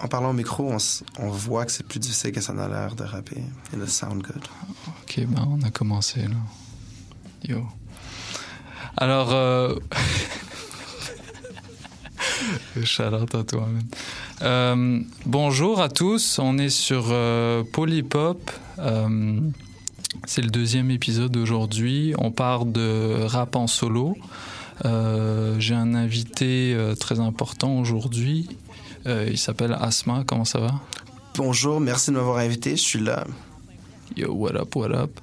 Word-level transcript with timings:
en 0.00 0.08
parlant 0.08 0.30
au 0.30 0.34
micro, 0.34 0.72
on, 1.18 1.28
voit 1.28 1.66
que 1.66 1.72
c'est 1.72 1.86
plus 1.86 1.98
difficile 1.98 2.32
que 2.32 2.40
ça 2.40 2.52
en 2.52 2.58
a 2.58 2.68
l'air 2.68 2.94
de 2.94 3.04
rapper. 3.04 3.42
Et 3.72 3.76
le 3.76 3.86
sound 3.86 4.22
good. 4.22 4.42
Ok, 5.02 5.20
ben 5.26 5.48
on 5.48 5.62
a 5.62 5.70
commencé 5.70 6.22
là. 6.22 6.36
Yo. 7.48 7.64
Alors, 8.96 9.32
euh... 9.32 9.74
à 13.00 13.44
toi. 13.44 13.68
Euh, 14.42 15.00
bonjour 15.26 15.80
à 15.80 15.88
tous, 15.88 16.38
on 16.38 16.58
est 16.58 16.70
sur 16.70 17.06
euh, 17.10 17.62
Polypop. 17.72 18.50
Euh, 18.78 19.40
c'est 20.26 20.42
le 20.42 20.50
deuxième 20.50 20.90
épisode 20.90 21.32
d'aujourd'hui. 21.32 22.14
On 22.18 22.30
part 22.30 22.64
de 22.64 23.24
rap 23.24 23.56
en 23.56 23.66
solo. 23.66 24.16
Euh, 24.84 25.56
J'ai 25.58 25.74
un 25.74 25.94
invité 25.94 26.76
très 26.98 27.20
important 27.20 27.78
aujourd'hui. 27.78 28.48
Euh, 29.08 29.26
il 29.30 29.38
s'appelle 29.38 29.76
Asma. 29.80 30.22
Comment 30.26 30.44
ça 30.44 30.60
va? 30.60 30.70
Bonjour, 31.34 31.80
merci 31.80 32.10
de 32.10 32.16
m'avoir 32.16 32.38
invité. 32.38 32.72
Je 32.72 32.82
suis 32.82 33.00
là. 33.00 33.26
Yo, 34.16 34.32
what 34.32 34.54
up, 34.54 34.76
what 34.76 34.90
up? 34.90 35.20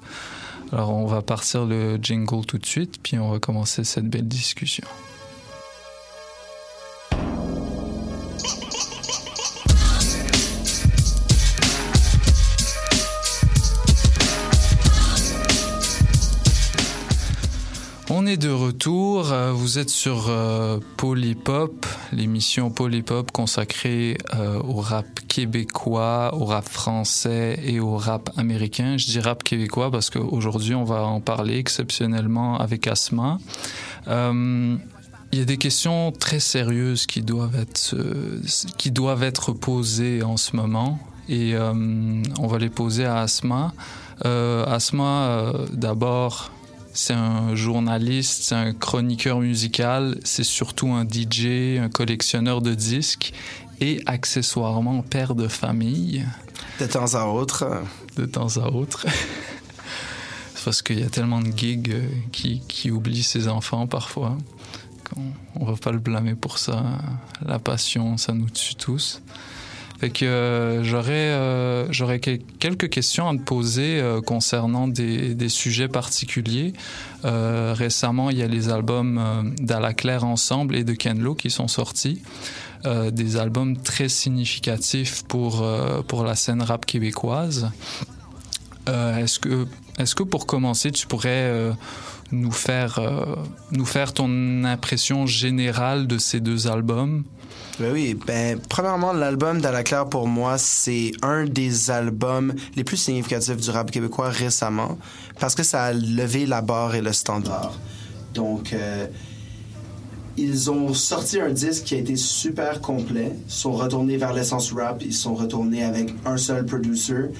Alors, 0.72 0.90
on 0.90 1.06
va 1.06 1.22
partir 1.22 1.64
le 1.64 1.96
jingle 2.02 2.44
tout 2.44 2.58
de 2.58 2.66
suite, 2.66 3.00
puis 3.02 3.18
on 3.18 3.30
va 3.30 3.38
commencer 3.38 3.84
cette 3.84 4.08
belle 4.08 4.26
discussion. 4.26 4.86
On 18.26 18.28
est 18.28 18.36
de 18.36 18.50
retour. 18.50 19.30
Euh, 19.30 19.52
Vous 19.52 19.78
êtes 19.78 19.88
sur 19.88 20.30
euh, 20.30 20.80
Polypop, 20.96 21.86
l'émission 22.10 22.70
Polypop 22.70 23.30
consacrée 23.30 24.18
euh, 24.34 24.58
au 24.64 24.80
rap 24.80 25.06
québécois, 25.28 26.34
au 26.34 26.44
rap 26.44 26.68
français 26.68 27.60
et 27.62 27.78
au 27.78 27.96
rap 27.96 28.30
américain. 28.36 28.96
Je 28.96 29.06
dis 29.06 29.20
rap 29.20 29.44
québécois 29.44 29.92
parce 29.92 30.10
qu'aujourd'hui, 30.10 30.74
on 30.74 30.82
va 30.82 31.04
en 31.04 31.20
parler 31.20 31.56
exceptionnellement 31.56 32.58
avec 32.58 32.88
Asma. 32.88 33.38
Euh, 34.08 34.76
il 35.30 35.38
y 35.38 35.42
a 35.42 35.44
des 35.44 35.58
questions 35.58 36.10
très 36.10 36.40
sérieuses 36.40 37.06
qui 37.06 37.22
doivent 37.22 37.54
être, 37.54 39.52
posées 39.52 40.24
en 40.24 40.36
ce 40.36 40.56
moment 40.56 40.98
et 41.28 41.54
on 41.56 42.46
va 42.48 42.58
les 42.58 42.70
poser 42.70 43.04
à 43.04 43.20
Asma. 43.20 43.72
Asma, 44.24 45.52
d'abord, 45.72 46.50
c'est 46.96 47.12
un 47.14 47.54
journaliste, 47.54 48.42
c'est 48.44 48.54
un 48.54 48.72
chroniqueur 48.72 49.40
musical, 49.40 50.18
c'est 50.24 50.44
surtout 50.44 50.88
un 50.92 51.04
DJ, 51.04 51.78
un 51.80 51.88
collectionneur 51.90 52.62
de 52.62 52.74
disques 52.74 53.32
et 53.80 54.00
accessoirement 54.06 55.02
père 55.02 55.34
de 55.34 55.46
famille 55.48 56.24
De 56.80 56.86
temps 56.86 57.14
à 57.14 57.26
autre, 57.26 57.82
de 58.16 58.24
temps 58.26 58.56
à 58.56 58.68
autre. 58.70 59.04
C'est 60.54 60.64
parce 60.64 60.80
qu'il 60.82 60.98
y 60.98 61.02
a 61.02 61.10
tellement 61.10 61.40
de 61.40 61.56
gigs 61.56 61.92
euh, 61.92 62.08
qui, 62.32 62.62
qui 62.66 62.90
oublient 62.90 63.22
ses 63.22 63.48
enfants 63.48 63.86
parfois. 63.86 64.36
qu'on- 65.08 65.32
On 65.60 65.64
va 65.66 65.76
pas 65.76 65.92
le 65.92 65.98
blâmer 65.98 66.34
pour 66.34 66.58
ça. 66.58 66.82
La 67.44 67.58
passion, 67.58 68.16
ça 68.16 68.32
nous 68.32 68.48
tue 68.50 68.74
tous. 68.74 69.20
Fait 69.98 70.10
que 70.10 70.26
euh, 70.26 70.84
j'aurais 70.84 71.12
euh, 71.12 71.90
j'aurais 71.90 72.18
quel- 72.20 72.40
quelques 72.58 72.90
questions 72.90 73.28
à 73.28 73.34
te 73.34 73.42
poser 73.42 73.98
euh, 73.98 74.20
concernant 74.20 74.88
des, 74.88 75.34
des 75.34 75.48
sujets 75.48 75.88
particuliers. 75.88 76.72
Récemment, 77.24 78.30
il 78.30 78.38
y 78.38 78.42
a 78.42 78.46
les 78.46 78.68
albums 78.68 79.54
d'Ala 79.58 79.94
Claire 79.94 80.24
Ensemble 80.24 80.76
et 80.76 80.84
de 80.84 80.92
Ken 80.92 81.18
Lo 81.20 81.34
qui 81.34 81.50
sont 81.50 81.66
sortis. 81.66 82.22
Des 82.84 83.36
albums 83.36 83.76
très 83.76 84.08
significatifs 84.08 85.24
pour, 85.24 85.66
pour 86.06 86.22
la 86.22 86.36
scène 86.36 86.62
rap 86.62 86.86
québécoise. 86.86 87.72
Est-ce 88.86 89.40
que 89.40 89.66
est-ce 89.98 90.14
que 90.14 90.22
pour 90.22 90.46
commencer, 90.46 90.92
tu 90.92 91.08
pourrais 91.08 91.72
nous 92.32 92.52
faire 92.52 92.98
euh, 92.98 93.36
nous 93.72 93.86
faire 93.86 94.12
ton 94.12 94.64
impression 94.64 95.26
générale 95.26 96.06
de 96.06 96.18
ces 96.18 96.40
deux 96.40 96.66
albums? 96.66 97.24
Ben 97.78 97.92
oui, 97.92 98.16
ben, 98.26 98.58
premièrement, 98.70 99.12
l'album 99.12 99.60
d'Ala 99.60 99.82
Claire, 99.82 100.06
pour 100.08 100.26
moi, 100.26 100.56
c'est 100.56 101.12
un 101.20 101.44
des 101.44 101.90
albums 101.90 102.54
les 102.74 102.84
plus 102.84 102.96
significatifs 102.96 103.58
du 103.58 103.70
rap 103.70 103.90
québécois 103.90 104.30
récemment, 104.30 104.96
parce 105.38 105.54
que 105.54 105.62
ça 105.62 105.84
a 105.84 105.92
levé 105.92 106.46
la 106.46 106.62
barre 106.62 106.94
et 106.94 107.02
le 107.02 107.12
standard. 107.12 107.78
Donc, 108.32 108.72
euh, 108.72 109.06
ils 110.38 110.70
ont 110.70 110.94
sorti 110.94 111.38
un 111.38 111.50
disque 111.50 111.84
qui 111.84 111.94
a 111.96 111.98
été 111.98 112.16
super 112.16 112.80
complet, 112.80 113.32
sont 113.46 113.72
retournés 113.72 114.16
vers 114.16 114.32
l'essence 114.32 114.72
rap, 114.72 115.02
ils 115.04 115.14
sont 115.14 115.34
retournés 115.34 115.84
avec 115.84 116.14
un 116.24 116.38
seul 116.38 116.64
producer, 116.64 117.30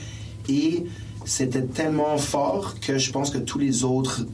et 0.50 0.85
c'était 1.25 1.65
tellement 1.65 2.19
fort 2.19 2.75
que 2.81 2.99
je 2.99 3.11
pense 3.11 3.31
que 3.31 3.39
tous 3.39 3.59
les 3.59 3.85
autres 3.85 4.27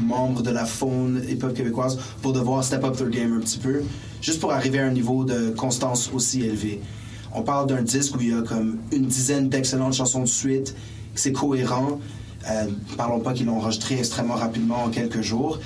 membres 0.00 0.42
de 0.42 0.50
la 0.50 0.64
faune 0.64 1.22
hip-hop 1.28 1.54
québécoise 1.54 1.98
pour 2.22 2.32
devoir 2.32 2.64
step 2.64 2.84
up 2.84 2.96
their 2.96 3.08
game 3.08 3.36
un 3.36 3.40
petit 3.40 3.58
peu, 3.58 3.82
juste 4.20 4.40
pour 4.40 4.52
arriver 4.52 4.78
à 4.78 4.86
un 4.86 4.92
niveau 4.92 5.24
de 5.24 5.50
constance 5.50 6.10
aussi 6.12 6.42
élevé. 6.42 6.80
On 7.32 7.42
parle 7.42 7.68
d'un 7.68 7.82
disque 7.82 8.16
où 8.16 8.20
il 8.20 8.30
y 8.30 8.32
a 8.32 8.42
comme 8.42 8.78
une 8.92 9.06
dizaine 9.06 9.48
d'excellentes 9.48 9.94
chansons 9.94 10.22
de 10.22 10.26
suite, 10.26 10.74
c'est 11.14 11.32
cohérent. 11.32 12.00
Euh, 12.48 12.66
parlons 12.96 13.20
pas 13.20 13.32
qu'ils 13.32 13.46
l'ont 13.46 13.58
enregistré 13.58 13.98
extrêmement 13.98 14.34
rapidement 14.34 14.84
en 14.84 14.88
quelques 14.88 15.20
jours. 15.20 15.58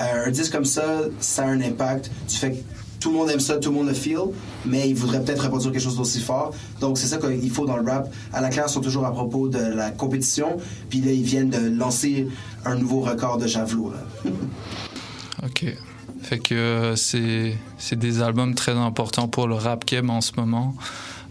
Euh, 0.00 0.26
un 0.26 0.30
disque 0.30 0.52
comme 0.52 0.64
ça, 0.64 1.02
ça 1.20 1.44
a 1.44 1.46
un 1.46 1.60
impact 1.60 2.10
du 2.28 2.36
fait 2.36 2.52
que 2.52 2.56
tout 3.02 3.10
le 3.10 3.16
monde 3.16 3.30
aime 3.30 3.40
ça, 3.40 3.56
tout 3.56 3.70
le 3.70 3.76
monde 3.76 3.88
le 3.88 3.94
feel, 3.94 4.20
mais 4.64 4.88
ils 4.88 4.94
voudraient 4.94 5.20
peut-être 5.24 5.42
reproduire 5.42 5.72
quelque 5.72 5.82
chose 5.82 5.96
d'aussi 5.96 6.20
fort. 6.20 6.54
Donc 6.80 6.98
c'est 6.98 7.08
ça 7.08 7.18
qu'il 7.18 7.50
faut 7.50 7.66
dans 7.66 7.76
le 7.76 7.90
rap. 7.90 8.08
À 8.32 8.40
la 8.40 8.48
classe, 8.48 8.74
sont 8.74 8.80
toujours 8.80 9.04
à 9.04 9.10
propos 9.10 9.48
de 9.48 9.58
la 9.58 9.90
compétition, 9.90 10.56
puis 10.88 11.00
là 11.00 11.10
ils 11.10 11.24
viennent 11.24 11.50
de 11.50 11.76
lancer 11.76 12.28
un 12.64 12.76
nouveau 12.76 13.00
record 13.00 13.38
de 13.38 13.48
javelot. 13.48 13.92
ok. 15.42 15.76
Fait 16.22 16.38
que 16.38 16.54
euh, 16.54 16.94
c'est 16.94 17.56
c'est 17.76 17.98
des 17.98 18.22
albums 18.22 18.54
très 18.54 18.72
importants 18.72 19.26
pour 19.26 19.48
le 19.48 19.56
rap 19.56 19.84
game 19.84 20.08
en 20.08 20.20
ce 20.20 20.32
moment. 20.36 20.76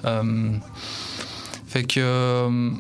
Euh, 0.04 0.52
fait 1.68 1.84
que 1.84 2.02
euh, 2.02 2.72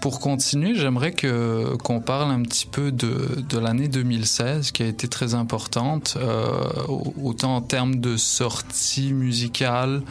pour 0.00 0.20
continuer, 0.20 0.74
j'aimerais 0.74 1.12
qu'on 1.12 2.00
parle 2.00 2.30
un 2.30 2.42
petit 2.42 2.66
peu 2.66 2.92
de, 2.92 3.42
de 3.48 3.58
l'année 3.58 3.88
2016 3.88 4.70
qui 4.70 4.82
a 4.82 4.86
été 4.86 5.08
très 5.08 5.34
importante, 5.34 6.16
euh, 6.20 6.86
autant 7.22 7.56
en 7.56 7.60
termes 7.62 7.96
de 7.96 8.16
sortie 8.16 9.12
musicale 9.12 10.02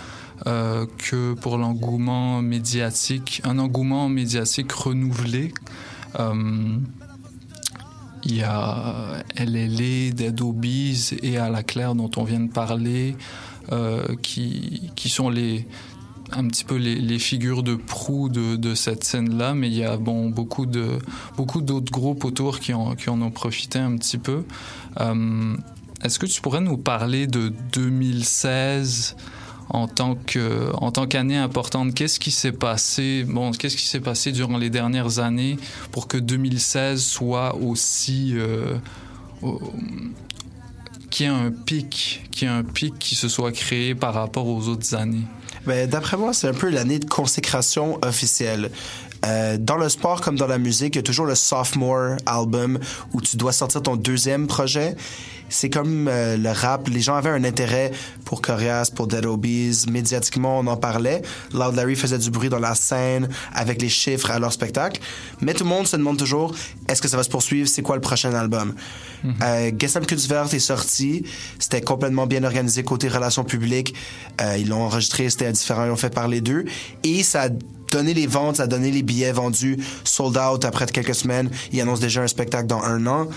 euh, 0.45 0.85
que 0.97 1.33
pour 1.33 1.57
l'engouement 1.57 2.41
médiatique, 2.41 3.41
un 3.45 3.59
engouement 3.59 4.09
médiatique 4.09 4.71
renouvelé. 4.71 5.53
Euh, 6.19 6.77
il 8.23 8.35
y 8.35 8.43
a 8.43 9.23
LLA, 9.37 10.11
Dead 10.11 10.41
Obies 10.41 11.11
et 11.21 11.37
À 11.37 11.49
la 11.49 11.63
Claire 11.63 11.95
dont 11.95 12.11
on 12.17 12.23
vient 12.23 12.41
de 12.41 12.51
parler, 12.51 13.15
qui, 14.21 14.91
qui 14.95 15.09
sont 15.09 15.29
les, 15.29 15.67
un 16.31 16.47
petit 16.47 16.63
peu 16.63 16.75
les, 16.75 17.19
figures 17.19 17.63
de 17.63 17.75
proue 17.75 18.29
de, 18.29 18.75
cette 18.75 19.03
scène-là, 19.03 19.53
mais 19.53 19.67
il 19.67 19.75
y 19.75 19.83
a 19.83 19.97
bon, 19.97 20.29
beaucoup, 20.29 20.65
de, 20.65 20.99
beaucoup 21.35 21.61
d'autres 21.61 21.91
groupes 21.91 22.25
autour 22.25 22.59
qui 22.59 22.73
en, 22.73 22.95
qui 22.95 23.09
ont 23.09 23.31
profité 23.31 23.79
un 23.79 23.95
petit 23.97 24.17
peu. 24.17 24.43
Euh, 24.99 25.55
est-ce 26.03 26.19
que 26.19 26.25
tu 26.25 26.41
pourrais 26.41 26.61
nous 26.61 26.77
parler 26.77 27.27
de 27.27 27.51
2016 27.73 29.15
en 29.69 29.87
tant 29.87 30.15
que 30.15 30.71
tant 30.91 31.07
qu'année 31.07 31.37
importante? 31.37 31.93
Qu'est-ce 31.93 32.19
qui 32.19 32.31
s'est 32.31 32.51
passé 32.51 33.23
bon 33.23 33.51
qu'est-ce 33.51 33.75
qui 33.75 33.87
s'est 33.87 33.99
passé 33.99 34.31
durant 34.31 34.57
les 34.57 34.69
dernières 34.69 35.19
années 35.19 35.57
pour 35.91 36.07
que 36.07 36.17
2016 36.17 37.03
soit 37.03 37.55
aussi 37.55 38.33
euh, 38.35 38.77
qu'il 41.09 41.25
y 41.25 41.29
ait 41.29 41.31
un 41.31 41.51
pic 41.51 42.27
qu'il 42.31 42.47
y 42.47 42.51
ait 42.51 42.53
un 42.53 42.63
pic 42.63 42.99
qui 42.99 43.15
se 43.15 43.27
soit 43.27 43.51
créé 43.51 43.95
par 43.95 44.13
rapport 44.13 44.47
aux 44.47 44.67
autres 44.67 44.93
années? 44.93 45.25
Ben, 45.67 45.87
D'après 45.87 46.17
moi, 46.17 46.33
c'est 46.33 46.47
un 46.47 46.53
peu 46.53 46.69
l'année 46.69 46.99
de 46.99 47.05
consécration 47.05 47.99
officielle. 48.01 48.71
Euh, 49.25 49.57
dans 49.59 49.77
le 49.77 49.89
sport 49.89 50.21
comme 50.21 50.37
dans 50.37 50.47
la 50.47 50.57
musique, 50.57 50.95
il 50.95 50.97
y 50.97 50.99
a 50.99 51.03
toujours 51.03 51.25
le 51.25 51.35
sophomore 51.35 52.17
album 52.25 52.79
où 53.13 53.21
tu 53.21 53.37
dois 53.37 53.51
sortir 53.51 53.81
ton 53.81 53.95
deuxième 53.95 54.47
projet. 54.47 54.95
C'est 55.49 55.69
comme 55.69 56.07
euh, 56.07 56.37
le 56.37 56.51
rap. 56.51 56.87
Les 56.89 57.01
gens 57.01 57.15
avaient 57.15 57.29
un 57.29 57.43
intérêt 57.43 57.91
pour 58.25 58.41
Corias, 58.41 58.91
pour 58.93 59.07
Dead 59.07 59.25
Obies. 59.25 59.85
Médiatiquement, 59.89 60.59
on 60.59 60.67
en 60.67 60.77
parlait. 60.77 61.21
Loud 61.53 61.75
Larry 61.75 61.95
faisait 61.95 62.17
du 62.17 62.29
bruit 62.31 62.49
dans 62.49 62.59
la 62.59 62.75
scène 62.75 63.29
avec 63.53 63.81
les 63.81 63.89
chiffres 63.89 64.31
à 64.31 64.39
leur 64.39 64.51
spectacle. 64.51 65.01
Mais 65.41 65.53
tout 65.53 65.63
le 65.63 65.69
monde 65.69 65.87
se 65.87 65.95
demande 65.95 66.17
toujours 66.17 66.53
est-ce 66.87 67.01
que 67.01 67.07
ça 67.07 67.17
va 67.17 67.23
se 67.23 67.29
poursuivre? 67.29 67.67
C'est 67.67 67.81
quoi 67.81 67.95
le 67.95 68.01
prochain 68.01 68.33
album? 68.33 68.75
Mm 69.23 69.29
-hmm. 69.29 69.33
euh, 69.43 69.71
Gesam 69.79 70.05
Kutzvert 70.05 70.53
est 70.53 70.59
sorti. 70.59 71.23
C'était 71.59 71.81
complètement 71.81 72.27
bien 72.27 72.43
organisé 72.43 72.83
côté 72.83 73.07
relations 73.07 73.43
publiques. 73.43 73.93
Euh, 74.41 74.57
ils 74.61 74.67
l'ont 74.69 74.83
enregistré, 74.83 75.29
c'était 75.29 75.51
différent. 75.51 75.83
Ils 75.85 75.89
l'ont 75.89 76.03
fait 76.07 76.13
par 76.13 76.27
les 76.27 76.41
deux. 76.41 76.65
Et 77.03 77.23
ça 77.23 77.43
a 77.43 77.49
donné 77.91 78.13
les 78.13 78.27
ventes, 78.27 78.57
ça 78.57 78.63
a 78.63 78.67
donné 78.67 78.91
les 78.91 79.03
billets 79.03 79.31
vendus, 79.31 79.77
sold 80.03 80.37
out 80.37 80.65
après 80.65 80.85
quelques 80.87 81.15
semaines. 81.15 81.49
Ils 81.71 81.81
annoncent 81.81 82.01
déjà 82.01 82.21
un 82.21 82.27
spectacle 82.27 82.67
dans 82.67 82.81
un 82.81 83.05
an. 83.07 83.27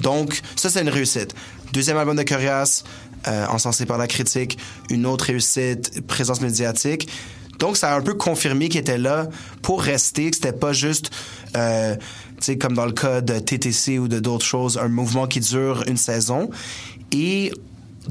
Donc, 0.00 0.42
ça, 0.56 0.68
c'est 0.70 0.82
une 0.82 0.88
réussite. 0.88 1.34
Deuxième 1.72 1.96
album 1.96 2.16
de 2.16 2.22
Curious, 2.22 2.84
euh, 3.28 3.46
encensé 3.48 3.86
par 3.86 3.98
la 3.98 4.06
critique. 4.06 4.58
Une 4.90 5.06
autre 5.06 5.26
réussite, 5.26 6.06
présence 6.06 6.40
médiatique. 6.40 7.08
Donc, 7.58 7.76
ça 7.76 7.92
a 7.92 7.98
un 7.98 8.02
peu 8.02 8.14
confirmé 8.14 8.68
qu'il 8.68 8.80
était 8.80 8.98
là 8.98 9.28
pour 9.62 9.82
rester, 9.82 10.30
que 10.30 10.36
c'était 10.36 10.52
pas 10.52 10.72
juste, 10.72 11.10
euh, 11.56 11.96
tu 11.96 12.02
sais, 12.40 12.58
comme 12.58 12.74
dans 12.74 12.86
le 12.86 12.92
cas 12.92 13.20
de 13.20 13.38
TTC 13.38 13.98
ou 13.98 14.08
de 14.08 14.20
d'autres 14.20 14.44
choses, 14.44 14.78
un 14.78 14.88
mouvement 14.88 15.26
qui 15.26 15.40
dure 15.40 15.84
une 15.86 15.96
saison. 15.96 16.50
Et 17.12 17.52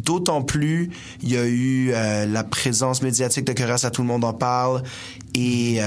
D'autant 0.03 0.41
plus, 0.41 0.91
il 1.23 1.31
y 1.31 1.37
a 1.37 1.45
eu 1.45 1.93
euh, 1.93 2.25
la 2.25 2.43
présence 2.43 3.01
médiatique 3.01 3.45
de 3.45 3.53
Curious 3.53 3.85
à 3.85 3.91
Tout 3.91 4.01
le 4.01 4.09
monde 4.09 4.25
en 4.25 4.33
parle 4.33 4.83
et 5.33 5.79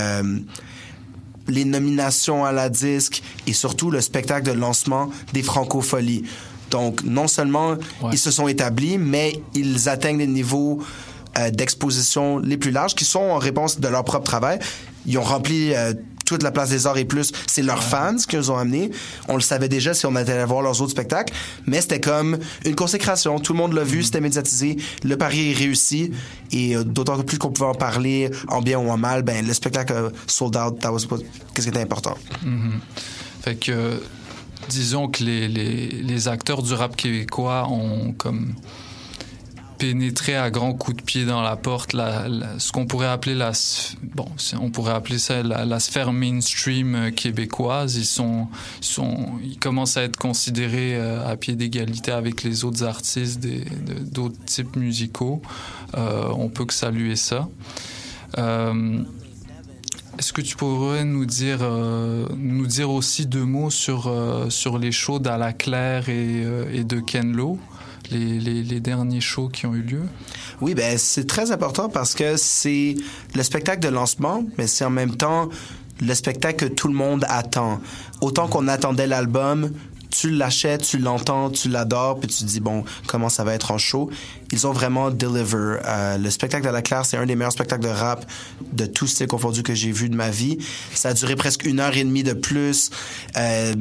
les 1.47 1.67
nominations 1.67 2.47
à 2.47 2.53
la 2.53 2.71
disque 2.71 3.23
et 3.47 3.53
surtout 3.53 3.91
le 3.91 4.01
spectacle 4.01 4.47
de 4.47 4.53
lancement 4.53 5.11
des 5.35 5.43
Francopholies. 5.43 6.25
Donc, 6.71 7.03
non 7.05 7.29
seulement 7.29 7.71
ouais. 7.71 8.11
ils 8.13 8.19
se 8.19 8.31
sont 8.31 8.49
établis, 8.49 8.99
mais 8.99 9.41
ils 9.55 9.89
atteignent 9.89 10.19
des 10.19 10.27
niveaux 10.27 10.81
euh, 11.39 11.51
d'exposition 11.51 12.39
les 12.39 12.57
plus 12.57 12.71
larges 12.71 12.95
qui 12.95 13.05
sont 13.05 13.21
en 13.21 13.39
réponse 13.39 13.81
de 13.81 13.89
leur 13.89 14.05
propre 14.05 14.25
travail. 14.25 14.59
Ils 15.07 15.19
ont 15.19 15.23
rempli 15.23 15.75
euh, 15.75 15.93
toute 16.25 16.43
la 16.43 16.51
place 16.51 16.71
des 16.71 16.87
arts 16.87 16.99
et 16.99 17.05
plus. 17.05 17.33
C'est 17.47 17.63
leurs 17.63 17.83
fans 17.83 18.17
qui 18.17 18.37
nous 18.37 18.51
ont 18.51 18.57
amenés. 18.59 18.91
On 19.29 19.35
le 19.35 19.41
savait 19.41 19.69
déjà 19.69 19.95
si 19.95 20.05
on 20.07 20.17
était 20.17 20.33
allé 20.33 20.45
voir 20.45 20.63
leurs 20.63 20.81
autres 20.83 20.91
spectacles, 20.91 21.33
mais 21.67 21.81
c'était 21.81 22.01
comme 22.01 22.39
une 22.65 22.75
consécration. 22.75 23.39
Tout 23.39 23.53
le 23.55 23.59
monde 23.59 23.73
l'a 23.73 23.85
vu, 23.85 24.03
c'était 24.03 24.21
médiatisé. 24.21 24.77
Le 25.05 25.17
pari 25.17 25.53
est 25.53 25.55
réussi 25.55 26.13
et 26.53 26.77
euh, 26.77 26.85
d'autant 26.85 27.19
plus 27.23 27.39
qu'on 27.39 27.51
pouvait 27.51 27.71
en 27.71 27.75
parler 27.75 28.31
en 28.49 28.61
bien 28.61 28.79
ou 28.79 28.91
en 28.91 28.99
mal, 28.99 29.23
ben 29.23 29.47
le 29.47 29.55
spectacle 29.55 29.93
a 29.93 30.09
sold 30.27 30.57
out. 30.57 30.79
Qu'est-ce 31.55 31.67
qui 31.67 31.69
était 31.71 31.83
important? 31.83 32.17
Mm 32.45 32.49
-hmm. 32.49 33.43
Fait 33.43 33.55
que 33.57 34.01
disons 34.69 35.09
que 35.09 35.25
les, 35.25 36.29
acteurs 36.29 36.63
du 36.63 36.75
rap 36.75 36.97
québécois 36.97 37.69
ont 37.69 38.13
comme 38.13 38.55
pénétrer 39.79 40.35
à 40.35 40.51
grands 40.51 40.75
coups 40.75 40.97
de 40.97 41.03
pied 41.03 41.25
dans 41.25 41.41
la 41.41 41.55
porte 41.55 41.93
ce 41.93 42.73
qu'on 42.73 42.87
pourrait 42.87 43.07
appeler 43.07 43.35
la 43.35 43.53
ça 43.55 45.43
la, 45.43 45.81
sphère 45.81 46.13
mainstream 46.13 47.13
québécoise. 47.13 47.97
Ils 47.97 49.59
commencent 49.61 49.97
à 49.97 50.03
être 50.03 50.17
considérés 50.17 50.97
euh, 50.97 51.27
à 51.27 51.37
pied 51.37 51.55
d'égalité 51.55 52.11
avec 52.11 52.43
les 52.43 52.65
autres 52.65 52.85
artistes 52.85 53.47
d'autres 54.13 54.45
types 54.45 54.77
musicaux. 54.77 55.41
Euh, 55.97 56.29
on 56.37 56.49
peut 56.49 56.65
que 56.65 56.75
saluer 56.75 57.17
ça. 57.17 57.49
Euh, 58.37 59.03
est-ce 60.19 60.33
que 60.33 60.41
tu 60.41 60.57
pourrais 60.57 61.05
nous 61.05 61.27
dire, 61.27 61.61
euh, 61.63 62.27
nous 62.37 62.67
dire 62.67 62.91
aussi 62.91 63.27
deux 63.27 63.45
mots 63.45 63.71
sur, 63.71 64.09
euh, 64.09 64.51
sur 64.51 64.77
les 64.77 64.91
shows 64.91 65.21
d'Ala 65.21 65.53
Claire 65.53 66.09
et, 66.09 66.43
euh, 66.45 66.73
et 66.73 66.83
de 66.83 66.99
Ken 66.99 67.33
Lo? 67.33 67.59
Les, 68.11 68.41
les, 68.41 68.63
les, 68.63 68.81
derniers 68.81 69.21
shows 69.21 69.49
qui 69.49 69.67
ont 69.67 69.75
eu 69.75 69.83
lieu? 69.83 70.03
Oui, 70.61 70.75
ben 70.75 70.97
c'est 70.97 71.27
très 71.27 71.53
important 71.53 71.91
parce 71.91 72.15
que 72.15 72.37
c'est 72.37 72.97
le 73.35 73.43
spectacle 73.43 73.81
de 73.81 73.89
lancement, 73.89 74.45
mais 74.57 74.67
c'est 74.67 74.85
en 74.85 74.91
même 74.91 75.15
temps 75.15 75.51
le 76.01 76.15
spectacle 76.15 76.69
que 76.69 76.73
tout 76.73 76.89
le 76.89 76.95
monde 76.95 77.25
attend. 77.29 77.81
Autant 78.23 78.49
qu'on 78.49 78.67
attendait 78.67 79.07
l'album, 79.07 79.71
tu 80.11 80.31
l'achètes, 80.31 80.83
tu 80.83 80.99
l'entends, 80.99 81.51
tu 81.51 81.69
l'adores, 81.69 82.19
puis 82.19 82.29
tu 82.29 82.39
te 82.39 82.45
dis, 82.45 82.61
bon, 82.61 82.85
comment 83.07 83.29
ça 83.29 83.45
va 83.45 83.55
être 83.55 83.71
en 83.71 83.79
show. 83.79 84.11
Ils 84.53 84.67
ont 84.67 84.73
vraiment 84.73 85.11
deliver. 85.11 85.79
Euh, 85.85 86.19
le 86.19 86.31
spectacle 86.31 86.67
de 86.67 86.73
la 86.73 86.83
Claire, 86.83 87.05
c'est 87.05 87.17
un 87.17 87.27
des 87.27 87.37
meilleurs 87.37 87.53
spectacles 87.53 87.85
de 87.85 87.89
rap 87.89 88.27
de 88.73 88.87
tous 88.87 89.07
ces 89.07 89.27
confondus 89.27 89.63
que 89.63 89.75
j'ai 89.75 89.93
vu 89.93 90.09
de 90.09 90.17
ma 90.17 90.31
vie. 90.31 90.59
Ça 90.95 91.11
a 91.11 91.15
duré 91.15 91.37
presque 91.37 91.65
une 91.65 91.81
heure 91.81 91.97
et 91.97 92.05
demie 92.05 92.23
de 92.23 92.33
plus. 92.33 92.91
Il 93.35 93.41
euh, 93.41 93.75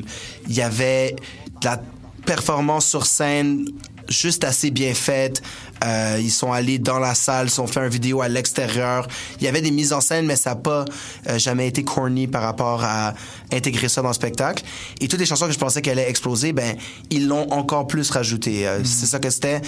y 0.49 0.61
avait 0.61 1.15
de 1.61 1.65
la 1.65 1.81
performance 2.25 2.85
sur 2.85 3.05
scène 3.05 3.65
juste 4.09 4.43
assez 4.43 4.71
bien 4.71 4.93
faite. 4.93 5.41
Euh, 5.83 6.17
ils 6.19 6.31
sont 6.31 6.51
allés 6.51 6.79
dans 6.79 6.99
la 6.99 7.15
salle, 7.15 7.47
ils 7.47 7.61
ont 7.61 7.67
fait 7.67 7.79
une 7.79 7.89
vidéo 7.89 8.21
à 8.21 8.27
l'extérieur. 8.27 9.07
Il 9.39 9.43
y 9.43 9.47
avait 9.47 9.61
des 9.61 9.71
mises 9.71 9.93
en 9.93 10.01
scène, 10.01 10.25
mais 10.25 10.35
ça 10.35 10.51
n'a 10.51 10.55
pas 10.55 10.85
euh, 11.27 11.37
jamais 11.37 11.67
été 11.67 11.83
corny 11.83 12.27
par 12.27 12.41
rapport 12.41 12.83
à 12.83 13.13
intégrer 13.51 13.89
ça 13.89 14.01
dans 14.01 14.09
le 14.09 14.13
spectacle. 14.13 14.63
Et 15.01 15.07
toutes 15.07 15.19
les 15.19 15.25
chansons 15.25 15.47
que 15.47 15.53
je 15.53 15.59
pensais 15.59 15.81
qu'elles 15.81 15.99
allaient 15.99 16.09
exploser, 16.09 16.53
ben 16.53 16.75
ils 17.09 17.27
l'ont 17.27 17.51
encore 17.51 17.87
plus 17.87 18.09
rajouté. 18.09 18.67
Euh, 18.67 18.79
mm 18.79 18.81
-hmm. 18.81 18.85
C'est 18.85 19.05
ça 19.05 19.19
que 19.19 19.29
c'était. 19.29 19.61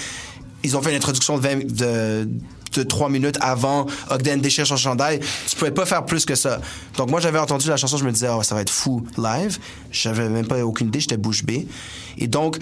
Ils 0.63 0.75
ont 0.75 0.81
fait 0.81 0.89
une 0.89 0.97
introduction 0.97 1.37
de 1.37 1.41
20, 1.41 1.75
de 1.75 2.27
de 2.75 2.83
trois 2.83 3.09
minutes 3.09 3.37
avant 3.41 3.85
Ogden 4.09 4.41
déchire 4.41 4.67
son 4.67 4.77
chandail. 4.77 5.19
Tu 5.47 5.55
pouvais 5.55 5.71
pas 5.71 5.85
faire 5.85 6.05
plus 6.05 6.25
que 6.25 6.35
ça. 6.35 6.61
Donc 6.97 7.09
moi 7.09 7.19
j'avais 7.19 7.39
entendu 7.39 7.67
la 7.67 7.77
chanson, 7.77 7.97
je 7.97 8.05
me 8.05 8.11
disais 8.11 8.29
oh 8.29 8.43
ça 8.43 8.55
va 8.55 8.61
être 8.61 8.69
fou 8.69 9.05
live. 9.17 9.57
J'avais 9.91 10.29
même 10.29 10.47
pas 10.47 10.63
aucune 10.63 10.87
idée, 10.87 10.99
j'étais 10.99 11.17
bouche 11.17 11.43
bée. 11.43 11.67
Et 12.17 12.27
donc 12.27 12.57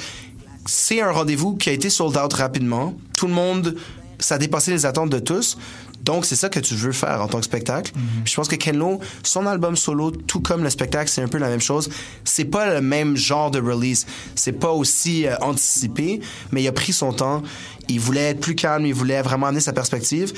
c'est 0.68 1.02
un 1.02 1.12
rendez-vous 1.12 1.56
qui 1.56 1.70
a 1.70 1.74
été 1.74 1.90
sold 1.90 2.18
out 2.18 2.34
rapidement. 2.34 2.94
Tout 3.18 3.28
le 3.28 3.34
monde, 3.34 3.76
ça 4.20 4.36
a 4.36 4.38
dépassé 4.38 4.72
les 4.72 4.86
attentes 4.86 5.10
de 5.10 5.20
tous. 5.20 5.58
Donc, 6.04 6.26
c'est 6.26 6.36
ça 6.36 6.50
que 6.50 6.60
tu 6.60 6.76
veux 6.76 6.92
faire 6.92 7.22
en 7.22 7.28
tant 7.28 7.40
que 7.40 7.46
spectacle. 7.46 7.92
Mm 7.96 8.00
-hmm. 8.00 8.30
Je 8.30 8.36
pense 8.36 8.48
que 8.48 8.56
Ken 8.56 8.78
Lo, 8.78 9.00
son 9.24 9.46
album 9.46 9.76
solo, 9.76 10.12
tout 10.12 10.42
comme 10.42 10.64
le 10.64 10.70
spectacle, 10.70 11.10
c'est 11.10 11.24
un 11.24 11.28
peu 11.28 11.40
la 11.40 11.50
même 11.50 11.62
chose. 11.62 11.90
C'est 12.24 12.46
pas 12.46 12.66
le 12.74 12.82
même 12.82 13.18
genre 13.18 13.50
de 13.52 13.60
release. 13.60 14.06
C'est 14.36 14.58
pas 14.60 14.72
aussi 14.72 15.26
euh, 15.26 15.36
anticipé, 15.42 16.22
mais 16.52 16.62
il 16.64 16.68
a 16.68 16.72
pris 16.72 16.94
son 16.94 17.12
temps. 17.14 17.42
Il 17.90 18.00
voulait 18.00 18.30
être 18.32 18.40
plus 18.40 18.56
calme, 18.56 18.86
il 18.86 18.94
voulait 18.94 19.22
vraiment 19.22 19.48
amener 19.48 19.62
sa 19.70 19.74
perspective. 19.74 20.30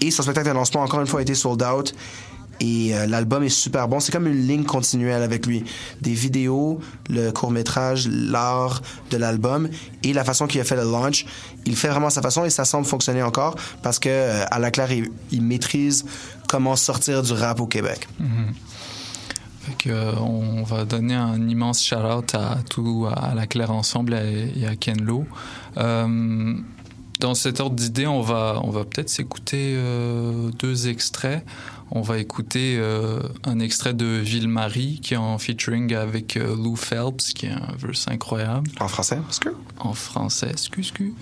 Et 0.00 0.10
son 0.10 0.22
spectacle 0.22 0.48
de 0.48 0.54
lancement, 0.54 0.82
encore 0.82 1.00
une 1.00 1.06
fois, 1.06 1.20
a 1.20 1.22
été 1.22 1.34
sold 1.34 1.62
out. 1.62 1.94
Et 2.60 2.94
euh, 2.94 3.06
l'album 3.06 3.42
est 3.42 3.48
super 3.48 3.88
bon. 3.88 4.00
C'est 4.00 4.12
comme 4.12 4.26
une 4.26 4.46
ligne 4.46 4.64
continuelle 4.64 5.22
avec 5.22 5.46
lui. 5.46 5.64
Des 6.00 6.12
vidéos, 6.12 6.80
le 7.08 7.30
court-métrage, 7.30 8.08
l'art 8.08 8.82
de 9.10 9.16
l'album 9.16 9.68
et 10.02 10.12
la 10.12 10.24
façon 10.24 10.46
qu'il 10.46 10.60
a 10.60 10.64
fait 10.64 10.76
le 10.76 10.82
launch. 10.82 11.26
Il 11.66 11.76
fait 11.76 11.88
vraiment 11.88 12.10
sa 12.10 12.22
façon 12.22 12.44
et 12.44 12.50
ça 12.50 12.64
semble 12.64 12.86
fonctionner 12.86 13.22
encore 13.22 13.56
parce 13.82 13.98
que 13.98 14.08
euh, 14.08 14.44
à 14.50 14.58
la 14.58 14.70
claire, 14.70 14.90
il, 14.92 15.42
maîtrise 15.42 16.04
comment 16.48 16.76
sortir 16.76 17.22
du 17.22 17.32
rap 17.32 17.60
au 17.60 17.66
Québec. 17.66 18.08
Que, 19.78 19.90
euh, 19.90 20.12
on 20.16 20.62
va 20.62 20.84
donner 20.84 21.14
un 21.14 21.46
immense 21.46 21.84
shout-out 21.84 22.34
à 22.34 22.58
tout, 22.68 23.06
à 23.14 23.34
la 23.34 23.46
Claire 23.46 23.70
Ensemble 23.70 24.14
et 24.14 24.66
à 24.66 24.76
Ken 24.76 25.00
Lo. 25.02 25.26
Euh, 25.76 26.54
dans 27.20 27.34
cet 27.34 27.60
ordre 27.60 27.74
d'idée, 27.76 28.06
on 28.06 28.20
va, 28.20 28.60
on 28.62 28.70
va 28.70 28.84
peut-être 28.84 29.08
s'écouter 29.08 29.74
euh, 29.76 30.50
deux 30.58 30.88
extraits. 30.88 31.44
On 31.90 32.02
va 32.02 32.18
écouter 32.18 32.76
euh, 32.78 33.20
un 33.44 33.60
extrait 33.60 33.94
de 33.94 34.04
Ville-Marie 34.04 35.00
qui 35.02 35.14
est 35.14 35.18
en 35.18 35.38
featuring 35.38 35.94
avec 35.94 36.36
euh, 36.36 36.54
Lou 36.54 36.76
Phelps, 36.76 37.32
qui 37.32 37.46
est 37.46 37.50
un 37.50 37.74
verse 37.78 38.06
incroyable. 38.08 38.70
En 38.80 38.88
français, 38.88 39.18
que? 39.40 39.48
En 39.78 39.94
français, 39.94 40.50
excuse, 40.50 40.88
excuse. 40.88 41.12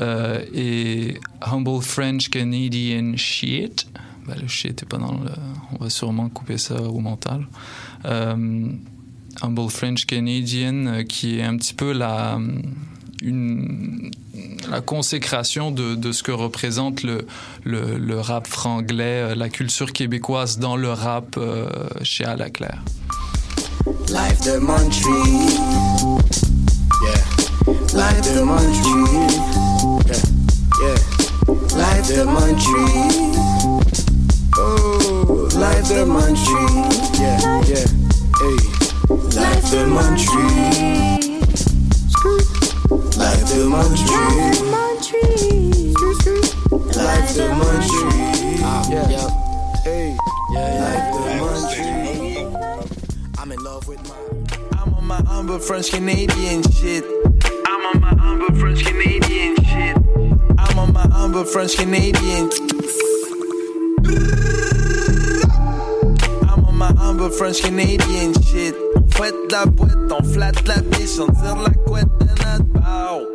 Euh, 0.00 0.44
et 0.52 1.20
Humble 1.40 1.82
French 1.82 2.30
Canadian 2.30 3.16
Shit. 3.16 3.86
Ben, 4.26 4.34
le 4.40 4.48
shit 4.48 4.82
est 4.82 4.86
pas 4.86 4.98
dans 4.98 5.12
le. 5.12 5.30
On 5.72 5.84
va 5.84 5.90
sûrement 5.90 6.28
couper 6.28 6.58
ça 6.58 6.82
au 6.82 6.98
mental. 6.98 7.46
Humble 8.04 9.70
French 9.70 10.04
Canadian, 10.04 11.04
qui 11.08 11.38
est 11.38 11.44
un 11.44 11.56
petit 11.56 11.74
peu 11.74 11.92
la. 11.92 12.38
Une, 13.20 14.10
la 14.70 14.80
consécration 14.80 15.70
de, 15.72 15.96
de 15.96 16.12
ce 16.12 16.22
que 16.22 16.30
représente 16.30 17.02
le, 17.02 17.26
le, 17.64 17.98
le 17.98 18.20
rap 18.20 18.46
franglais, 18.46 19.22
euh, 19.22 19.34
la 19.34 19.48
culture 19.48 19.92
québécoise 19.92 20.58
dans 20.58 20.76
le 20.76 20.90
rap 20.90 21.36
euh, 21.36 21.68
chez 22.02 22.24
Ala 22.24 22.48
Claire. 22.50 22.82
Life 24.08 24.40
de 24.44 24.58
Montreal. 24.58 26.18
Yeah. 27.02 27.22
Life 27.94 28.34
de 28.34 28.40
Montreal. 28.42 29.28
Yeah. 30.06 30.22
Yeah. 30.82 30.98
Life 31.76 32.08
de 32.14 32.22
Montreal. 32.24 33.80
Oh, 34.60 35.48
life 35.56 35.88
de 35.88 36.04
Montreal. 36.04 36.88
Yeah, 37.20 37.38
yeah. 37.66 37.86
Hey. 38.40 38.58
Life 39.34 39.70
de 39.70 39.84
Montreal. 39.86 40.87
Humble 55.28 55.58
French 55.58 55.90
Canadian 55.90 56.62
shit. 56.72 57.04
I'm 57.66 57.86
on 57.86 58.00
my 58.00 58.14
humble 58.18 58.54
French 58.58 58.84
Canadian 58.84 59.56
shit. 59.56 59.96
I'm 60.58 60.78
on 60.78 60.92
my 60.92 61.06
humble 61.12 61.44
French 61.44 61.76
Canadian. 61.76 62.50
I'm 66.48 66.64
on 66.64 66.74
my 66.76 66.92
humble 66.96 67.30
French 67.30 67.60
Canadian 67.60 68.32
shit. 68.42 68.74
On 68.96 69.06
fouette 69.10 69.52
la 69.52 69.66
boîte, 69.66 70.10
on 70.10 70.24
flatte 70.24 70.66
la 70.66 70.80
biche, 70.80 71.18
on 71.20 71.30
tire 71.32 71.60
la 71.62 71.70
couette 71.86 72.08
de 72.20 72.26
notre 72.26 72.64
bow. 72.64 73.26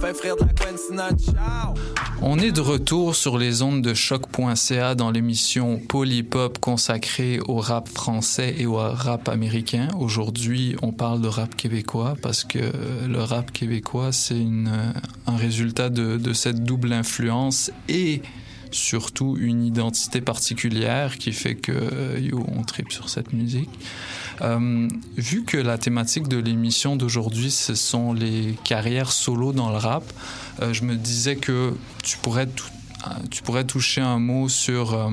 Fait 0.00 0.14
frire 0.14 0.36
de 0.36 0.46
la 0.46 0.52
couenne, 0.54 0.76
c'est 0.76 0.94
notre 0.94 1.18
ciao. 1.18 1.74
On 2.20 2.40
est 2.40 2.50
de 2.50 2.60
retour 2.60 3.14
sur 3.14 3.38
les 3.38 3.62
ondes 3.62 3.80
de 3.80 3.94
choc.ca 3.94 4.96
dans 4.96 5.12
l'émission 5.12 5.78
Polypop 5.78 6.58
consacrée 6.58 7.38
au 7.46 7.58
rap 7.58 7.88
français 7.88 8.56
et 8.58 8.66
au 8.66 8.74
rap 8.74 9.28
américain. 9.28 9.86
Aujourd'hui, 9.96 10.74
on 10.82 10.90
parle 10.90 11.20
de 11.20 11.28
rap 11.28 11.54
québécois 11.54 12.16
parce 12.20 12.42
que 12.42 12.58
le 13.06 13.22
rap 13.22 13.52
québécois, 13.52 14.10
c'est 14.10 14.38
une, 14.38 14.92
un 15.28 15.36
résultat 15.36 15.90
de, 15.90 16.16
de 16.16 16.32
cette 16.32 16.64
double 16.64 16.92
influence 16.92 17.70
et 17.88 18.20
surtout 18.70 19.36
une 19.38 19.64
identité 19.64 20.20
particulière 20.20 21.18
qui 21.18 21.32
fait 21.32 21.54
que 21.54 21.72
euh, 21.72 22.18
yo, 22.20 22.44
on 22.56 22.62
tripe 22.62 22.92
sur 22.92 23.08
cette 23.08 23.32
musique. 23.32 23.70
Euh, 24.40 24.88
vu 25.16 25.44
que 25.44 25.56
la 25.56 25.78
thématique 25.78 26.28
de 26.28 26.38
l'émission 26.38 26.96
d'aujourd'hui, 26.96 27.50
ce 27.50 27.74
sont 27.74 28.12
les 28.12 28.56
carrières 28.64 29.12
solo 29.12 29.52
dans 29.52 29.70
le 29.70 29.76
rap, 29.76 30.04
euh, 30.62 30.72
je 30.72 30.84
me 30.84 30.96
disais 30.96 31.36
que 31.36 31.74
tu 32.02 32.18
pourrais, 32.18 32.46
toucher 33.66 34.00
un 34.00 34.18
mot 34.18 34.48
sur 34.48 35.10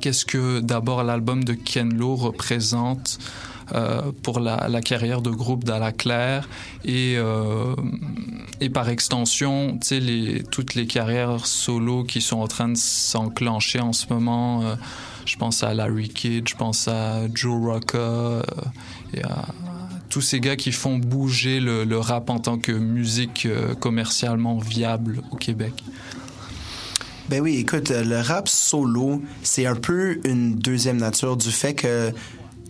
qu'est-ce 0.00 0.24
que 0.24 0.60
d'abord 0.60 1.04
l'album 1.04 1.44
de 1.44 1.54
Ken 1.54 1.94
Lo 1.94 2.16
représente 2.16 3.18
pour 4.22 4.40
la, 4.40 4.80
carrière 4.80 5.22
de 5.22 5.30
groupe 5.30 5.64
d'Ala 5.64 5.92
Claire 5.92 6.48
et, 6.84 7.14
euh, 7.16 7.74
et 8.60 8.70
par 8.70 8.88
extension, 8.88 9.78
toutes 10.50 10.74
les 10.74 10.86
carrières 10.86 11.46
solo 11.46 12.04
qui 12.04 12.20
sont 12.20 12.38
en 12.38 12.48
train 12.48 12.68
de 12.68 12.76
s'enclencher 12.76 13.80
en 13.80 13.92
ce 13.92 14.06
moment. 14.12 14.62
euh, 14.62 14.74
je 15.30 15.36
pense 15.36 15.62
à 15.62 15.74
Larry 15.74 16.08
Kidd, 16.08 16.48
je 16.48 16.56
pense 16.56 16.88
à 16.88 17.22
Joe 17.32 17.64
Rocca 17.64 17.98
euh, 17.98 18.42
et 19.14 19.22
à 19.22 19.46
tous 20.08 20.20
ces 20.20 20.40
gars 20.40 20.56
qui 20.56 20.72
font 20.72 20.98
bouger 20.98 21.60
le, 21.60 21.98
rap 21.98 22.30
en 22.30 22.40
tant 22.40 22.58
que 22.58 22.72
musique 22.72 23.46
euh, 23.46 23.74
commercialement 23.74 24.58
viable 24.58 25.22
au 25.30 25.36
Québec. 25.36 25.84
Ben 27.28 27.40
oui, 27.40 27.58
écoute, 27.58 27.92
euh, 27.92 28.02
le 28.02 28.20
rap 28.20 28.48
solo, 28.48 29.22
c'est 29.44 29.66
un 29.66 29.76
peu 29.76 30.18
une 30.24 30.56
deuxième 30.56 30.96
nature 30.96 31.36
du 31.36 31.52
fait 31.52 31.74
que 31.74 32.12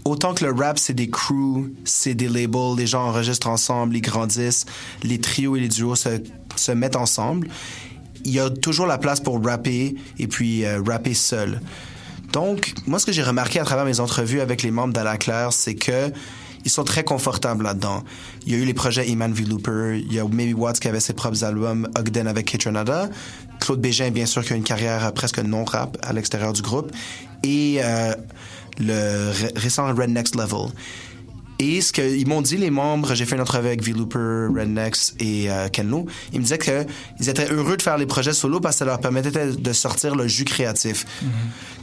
autant 0.04 0.35
que 0.35 0.45
le 0.45 0.52
rap, 0.52 0.78
c'est 0.78 0.95
des 0.95 1.11
crews, 1.11 1.69
c'est 1.85 2.14
des 2.14 2.28
labels, 2.28 2.76
les 2.76 2.87
gens 2.87 3.04
enregistrent 3.04 3.49
ensemble, 3.49 3.97
ils 3.97 4.00
grandissent, 4.02 4.66
les 5.02 5.21
trios 5.21 5.57
et 5.57 5.61
les 5.61 5.69
duos 5.69 5.97
se, 5.97 6.09
se 6.57 6.73
mettent 6.73 6.97
ensemble, 6.97 7.49
il 8.25 8.33
y 8.33 8.40
a 8.40 8.50
toujours 8.50 8.87
la 8.87 8.99
place 8.99 9.21
pour 9.21 9.42
rapper 9.45 9.97
et 10.19 10.26
puis 10.26 10.64
euh, 10.64 10.83
rapper 10.87 11.14
seul. 11.14 11.61
Donc, 12.33 12.75
moi, 12.87 12.99
ce 12.99 13.07
que 13.07 13.12
j'ai 13.12 13.23
remarqué 13.23 13.59
à 13.59 13.64
travers 13.64 13.85
mes 13.85 13.99
entrevues 13.99 14.40
avec 14.40 14.62
les 14.62 14.71
membres 14.71 14.92
d'Ala 14.92 15.16
Claire, 15.16 15.52
c'est 15.52 15.75
que 15.75 16.12
ils 16.64 16.71
sont 16.71 16.85
très 16.85 17.04
confortables 17.04 17.64
là-dedans. 17.64 18.04
Il 18.47 18.52
y 18.52 18.54
a 18.54 18.59
eu 18.59 18.66
les 18.66 18.75
projets 18.75 19.09
Iman 19.09 19.33
V. 19.33 19.45
Looper, 19.45 19.99
il 19.99 20.12
y 20.12 20.19
a 20.19 20.25
Maybe 20.25 20.59
Watts 20.59 20.78
qui 20.78 20.88
avait 20.88 21.00
ses 21.00 21.14
propres 21.14 21.42
albums, 21.42 21.88
Ogden 21.97 22.26
avec 22.26 22.47
Kitrenada, 22.47 23.09
Claude 23.61 23.80
Bégin, 23.80 24.11
bien 24.11 24.26
sûr, 24.26 24.45
qui 24.45 24.52
a 24.52 24.57
une 24.57 24.62
carrière 24.62 25.07
euh, 25.07 25.11
presque 25.11 25.38
non-rap 25.38 25.97
à 26.02 26.12
l'extérieur 26.12 26.52
du 26.52 26.62
groupe, 26.62 26.92
et 27.42 27.78
euh, 27.83 28.14
le 28.78 29.30
ré- 29.30 29.52
récent 29.56 29.86
Red 29.94 30.10
Next 30.10 30.36
Level. 30.36 30.68
Et 31.62 31.82
ce 31.82 31.92
qu'ils 31.92 32.26
m'ont 32.26 32.40
dit, 32.40 32.56
les 32.56 32.70
membres, 32.70 33.14
j'ai 33.14 33.26
fait 33.26 33.34
une 33.36 33.42
entrevue 33.42 33.66
avec 33.66 33.82
V-Looper, 33.84 34.46
Rednex 34.58 35.14
et 35.20 35.50
euh, 35.50 35.68
Ken 35.68 35.90
Lo, 35.90 36.06
ils 36.32 36.38
me 36.38 36.44
disaient 36.44 36.56
qu'ils 36.56 37.28
étaient 37.28 37.52
heureux 37.52 37.76
de 37.76 37.82
faire 37.82 37.98
les 37.98 38.06
projets 38.06 38.32
solo 38.32 38.60
parce 38.60 38.76
que 38.76 38.78
ça 38.78 38.84
leur 38.86 38.98
permettait 38.98 39.30
de 39.52 39.72
sortir 39.74 40.16
le 40.16 40.26
jus 40.26 40.46
créatif. 40.46 41.04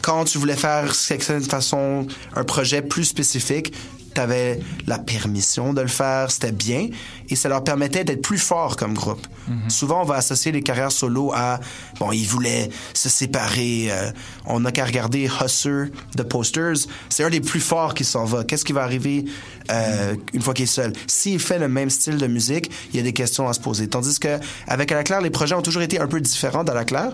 Quand 0.02 0.24
tu 0.26 0.40
voulais 0.40 0.56
faire 0.56 0.92
d'une 1.30 1.42
façon 1.44 2.08
un 2.36 2.44
projet 2.44 2.82
plus 2.82 3.06
spécifique, 3.06 3.72
tu 4.18 4.22
avais 4.22 4.60
la 4.88 4.98
permission 4.98 5.74
de 5.74 5.82
le 5.82 5.88
faire, 5.88 6.32
c'était 6.32 6.52
bien, 6.52 6.90
et 7.30 7.36
ça 7.36 7.50
leur 7.50 7.64
permettait 7.64 8.04
d'être 8.04 8.24
plus 8.24 8.40
forts 8.40 8.76
comme 8.76 8.96
groupe. 8.96 9.28
Souvent, 9.70 10.02
on 10.02 10.06
va 10.06 10.16
associer 10.16 10.52
les 10.52 10.62
carrières 10.62 10.92
solo 10.92 11.32
à, 11.36 11.60
bon, 12.00 12.12
ils 12.12 12.26
voulaient 12.26 12.70
se 12.94 13.10
séparer. 13.10 13.88
euh, 13.92 14.12
on 14.46 14.62
n'a 14.62 14.72
qu'à 14.72 14.86
regarder 14.86 15.30
Husser 15.40 15.92
de 16.16 16.24
Posters, 16.24 16.88
c'est 17.10 17.24
un 17.24 17.30
des 17.30 17.42
plus 17.42 17.60
forts 17.60 17.94
qui 17.94 18.04
s'en 18.04 18.26
va. 18.26 18.44
Qu'est-ce 18.44 18.66
qui 18.66 18.74
va 18.74 18.84
arriver 18.84 19.26
euh, 19.72 20.16
une 20.34 20.42
fois 20.42 20.54
qu'il 20.54 20.64
est 20.64 20.68
seul? 20.68 20.94
S'il 21.06 21.40
fait 21.40 21.60
le 21.60 21.68
même 21.68 21.92
style 21.92 22.18
de 22.18 22.28
musique, 22.28 22.72
il 22.92 22.98
y 22.98 23.00
a 23.00 23.04
des 23.04 23.14
questions 23.14 23.48
à 23.48 23.54
se 23.54 23.60
poser. 23.60 23.88
Tandis 23.88 24.20
que 24.20 24.40
avec 24.68 24.92
À 24.92 24.96
la 24.96 25.04
Claire, 25.04 25.22
les 25.22 25.30
projets 25.30 25.56
ont 25.56 25.62
toujours 25.62 25.84
été 25.84 26.00
un 26.00 26.08
peu 26.08 26.20
différents 26.20 26.64
d'À 26.64 26.74
la 26.74 26.86
Claire, 26.86 27.14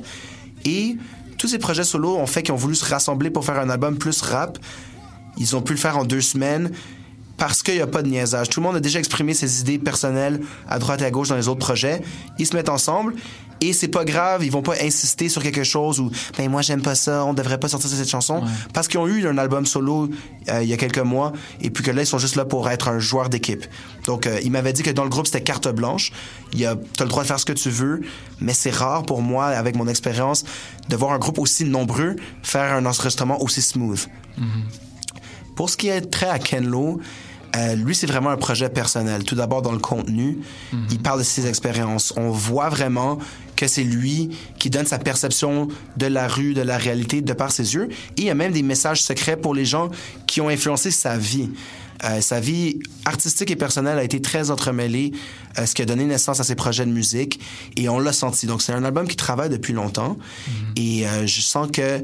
et 0.63 0.95
tous 1.37 1.49
ces 1.49 1.59
projets 1.59 1.83
solo 1.83 2.15
ont 2.17 2.27
fait 2.27 2.43
qu'ils 2.43 2.53
ont 2.53 2.57
voulu 2.57 2.75
se 2.75 2.85
rassembler 2.85 3.29
pour 3.29 3.43
faire 3.43 3.59
un 3.59 3.69
album 3.69 3.97
plus 3.97 4.21
rap. 4.21 4.57
Ils 5.37 5.55
ont 5.55 5.61
pu 5.61 5.73
le 5.73 5.79
faire 5.79 5.97
en 5.97 6.05
deux 6.05 6.21
semaines 6.21 6.71
parce 7.37 7.63
qu'il 7.63 7.75
n'y 7.75 7.81
a 7.81 7.87
pas 7.87 8.01
de 8.01 8.09
niaisage. 8.09 8.49
Tout 8.49 8.59
le 8.59 8.65
monde 8.65 8.75
a 8.75 8.79
déjà 8.79 8.99
exprimé 8.99 9.33
ses 9.33 9.61
idées 9.61 9.79
personnelles 9.79 10.39
à 10.67 10.79
droite 10.79 11.01
et 11.01 11.05
à 11.05 11.11
gauche 11.11 11.29
dans 11.29 11.35
les 11.35 11.47
autres 11.47 11.59
projets. 11.59 12.01
Ils 12.39 12.45
se 12.45 12.55
mettent 12.55 12.69
ensemble 12.69 13.15
et 13.59 13.73
c'est 13.73 13.87
pas 13.87 14.05
grave. 14.05 14.43
Ils 14.43 14.51
vont 14.51 14.61
pas 14.61 14.75
insister 14.81 15.29
sur 15.29 15.41
quelque 15.41 15.63
chose 15.63 15.99
ou 15.99 16.11
ben 16.37 16.49
moi 16.49 16.61
j'aime 16.61 16.81
pas 16.81 16.95
ça, 16.95 17.25
on 17.25 17.33
devrait 17.33 17.59
pas 17.59 17.67
sortir 17.67 17.89
cette 17.89 18.09
chanson 18.09 18.43
parce 18.73 18.87
qu'ils 18.87 18.99
ont 18.99 19.07
eu 19.07 19.27
un 19.27 19.37
album 19.37 19.65
solo 19.65 20.09
euh, 20.49 20.63
il 20.63 20.69
y 20.69 20.73
a 20.73 20.77
quelques 20.77 20.99
mois 20.99 21.33
et 21.61 21.69
puis 21.69 21.83
que 21.83 21.91
là 21.91 22.03
ils 22.03 22.07
sont 22.07 22.17
juste 22.17 22.35
là 22.35 22.45
pour 22.45 22.69
être 22.69 22.87
un 22.87 22.99
joueur 22.99 23.29
d'équipe. 23.29 23.65
Donc 24.05 24.27
euh, 24.27 24.39
il 24.43 24.51
m'avait 24.51 24.73
dit 24.73 24.83
que 24.83 24.91
dans 24.91 25.03
le 25.03 25.09
groupe 25.09 25.27
c'était 25.27 25.41
carte 25.41 25.67
blanche. 25.67 26.11
Il 26.53 26.59
y 26.59 26.65
a 26.65 26.75
t'as 26.75 27.05
le 27.05 27.09
droit 27.09 27.23
de 27.23 27.27
faire 27.27 27.39
ce 27.39 27.45
que 27.45 27.53
tu 27.53 27.69
veux, 27.69 28.01
mais 28.39 28.53
c'est 28.53 28.73
rare 28.73 29.03
pour 29.03 29.21
moi 29.21 29.47
avec 29.47 29.75
mon 29.75 29.87
expérience 29.87 30.43
de 30.89 30.95
voir 30.95 31.13
un 31.13 31.19
groupe 31.19 31.39
aussi 31.39 31.65
nombreux 31.65 32.15
faire 32.43 32.73
un 32.73 32.85
enregistrement 32.85 33.41
aussi 33.41 33.61
smooth. 33.61 34.07
Pour 35.55 35.69
ce 35.69 35.77
qui 35.77 35.87
est 35.87 36.01
trait 36.01 36.29
à 36.29 36.39
Ken 36.39 36.65
Lo, 36.65 36.99
Euh, 37.55 37.75
lui, 37.75 37.93
c'est 37.93 38.07
vraiment 38.07 38.31
un 38.31 38.37
projet 38.37 38.67
personnel. 38.67 39.23
Tout 39.25 39.35
d'abord, 39.35 39.61
dans 39.61 39.73
le 39.73 39.77
contenu, 39.77 40.39
il 40.89 40.97
parle 40.97 41.19
de 41.19 41.23
ses 41.23 41.45
expériences. 41.45 42.11
On 42.17 42.31
voit 42.31 42.69
vraiment 42.69 43.19
que 43.55 43.67
c'est 43.67 43.83
lui 43.83 44.31
qui 44.57 44.71
donne 44.71 44.87
sa 44.87 44.97
perception 44.97 45.67
de 45.95 46.07
la 46.07 46.27
rue, 46.27 46.55
de 46.55 46.63
la 46.63 46.79
réalité, 46.79 47.21
de 47.21 47.33
par 47.33 47.51
ses 47.51 47.75
yeux. 47.75 47.89
Et 48.17 48.21
il 48.21 48.23
y 48.23 48.31
a 48.31 48.33
même 48.33 48.53
des 48.53 48.63
messages 48.63 49.03
secrets 49.03 49.37
pour 49.37 49.53
les 49.53 49.65
gens 49.65 49.89
qui 50.25 50.41
ont 50.41 50.49
influencé 50.49 50.89
sa 50.89 51.15
vie. 51.15 51.51
Euh, 52.03 52.21
sa 52.21 52.39
vie 52.39 52.79
artistique 53.05 53.51
et 53.51 53.55
personnelle 53.55 53.99
a 53.99 54.03
été 54.03 54.19
très 54.19 54.49
entremêlée, 54.49 55.11
euh, 55.59 55.67
ce 55.67 55.75
qui 55.75 55.83
a 55.83 55.85
donné 55.85 56.05
naissance 56.05 56.39
à 56.39 56.43
ses 56.43 56.55
projets 56.55 56.87
de 56.87 56.91
musique, 56.91 57.39
et 57.77 57.87
on 57.87 57.99
l'a 57.99 58.13
senti. 58.13 58.47
Donc, 58.47 58.63
c'est 58.63 58.73
un 58.73 58.83
album 58.83 59.07
qui 59.07 59.15
travaille 59.15 59.49
depuis 59.49 59.73
longtemps, 59.73 60.17
et 60.75 61.07
euh, 61.07 61.27
je 61.27 61.39
sens 61.39 61.67
que 61.71 62.03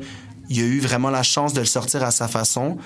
il 0.52 0.60
a 0.62 0.64
eu 0.64 0.80
vraiment 0.80 1.10
la 1.10 1.24
chance 1.24 1.54
de 1.54 1.60
le 1.60 1.66
sortir 1.66 2.04
à 2.04 2.12
sa 2.12 2.28
façon. 2.28 2.78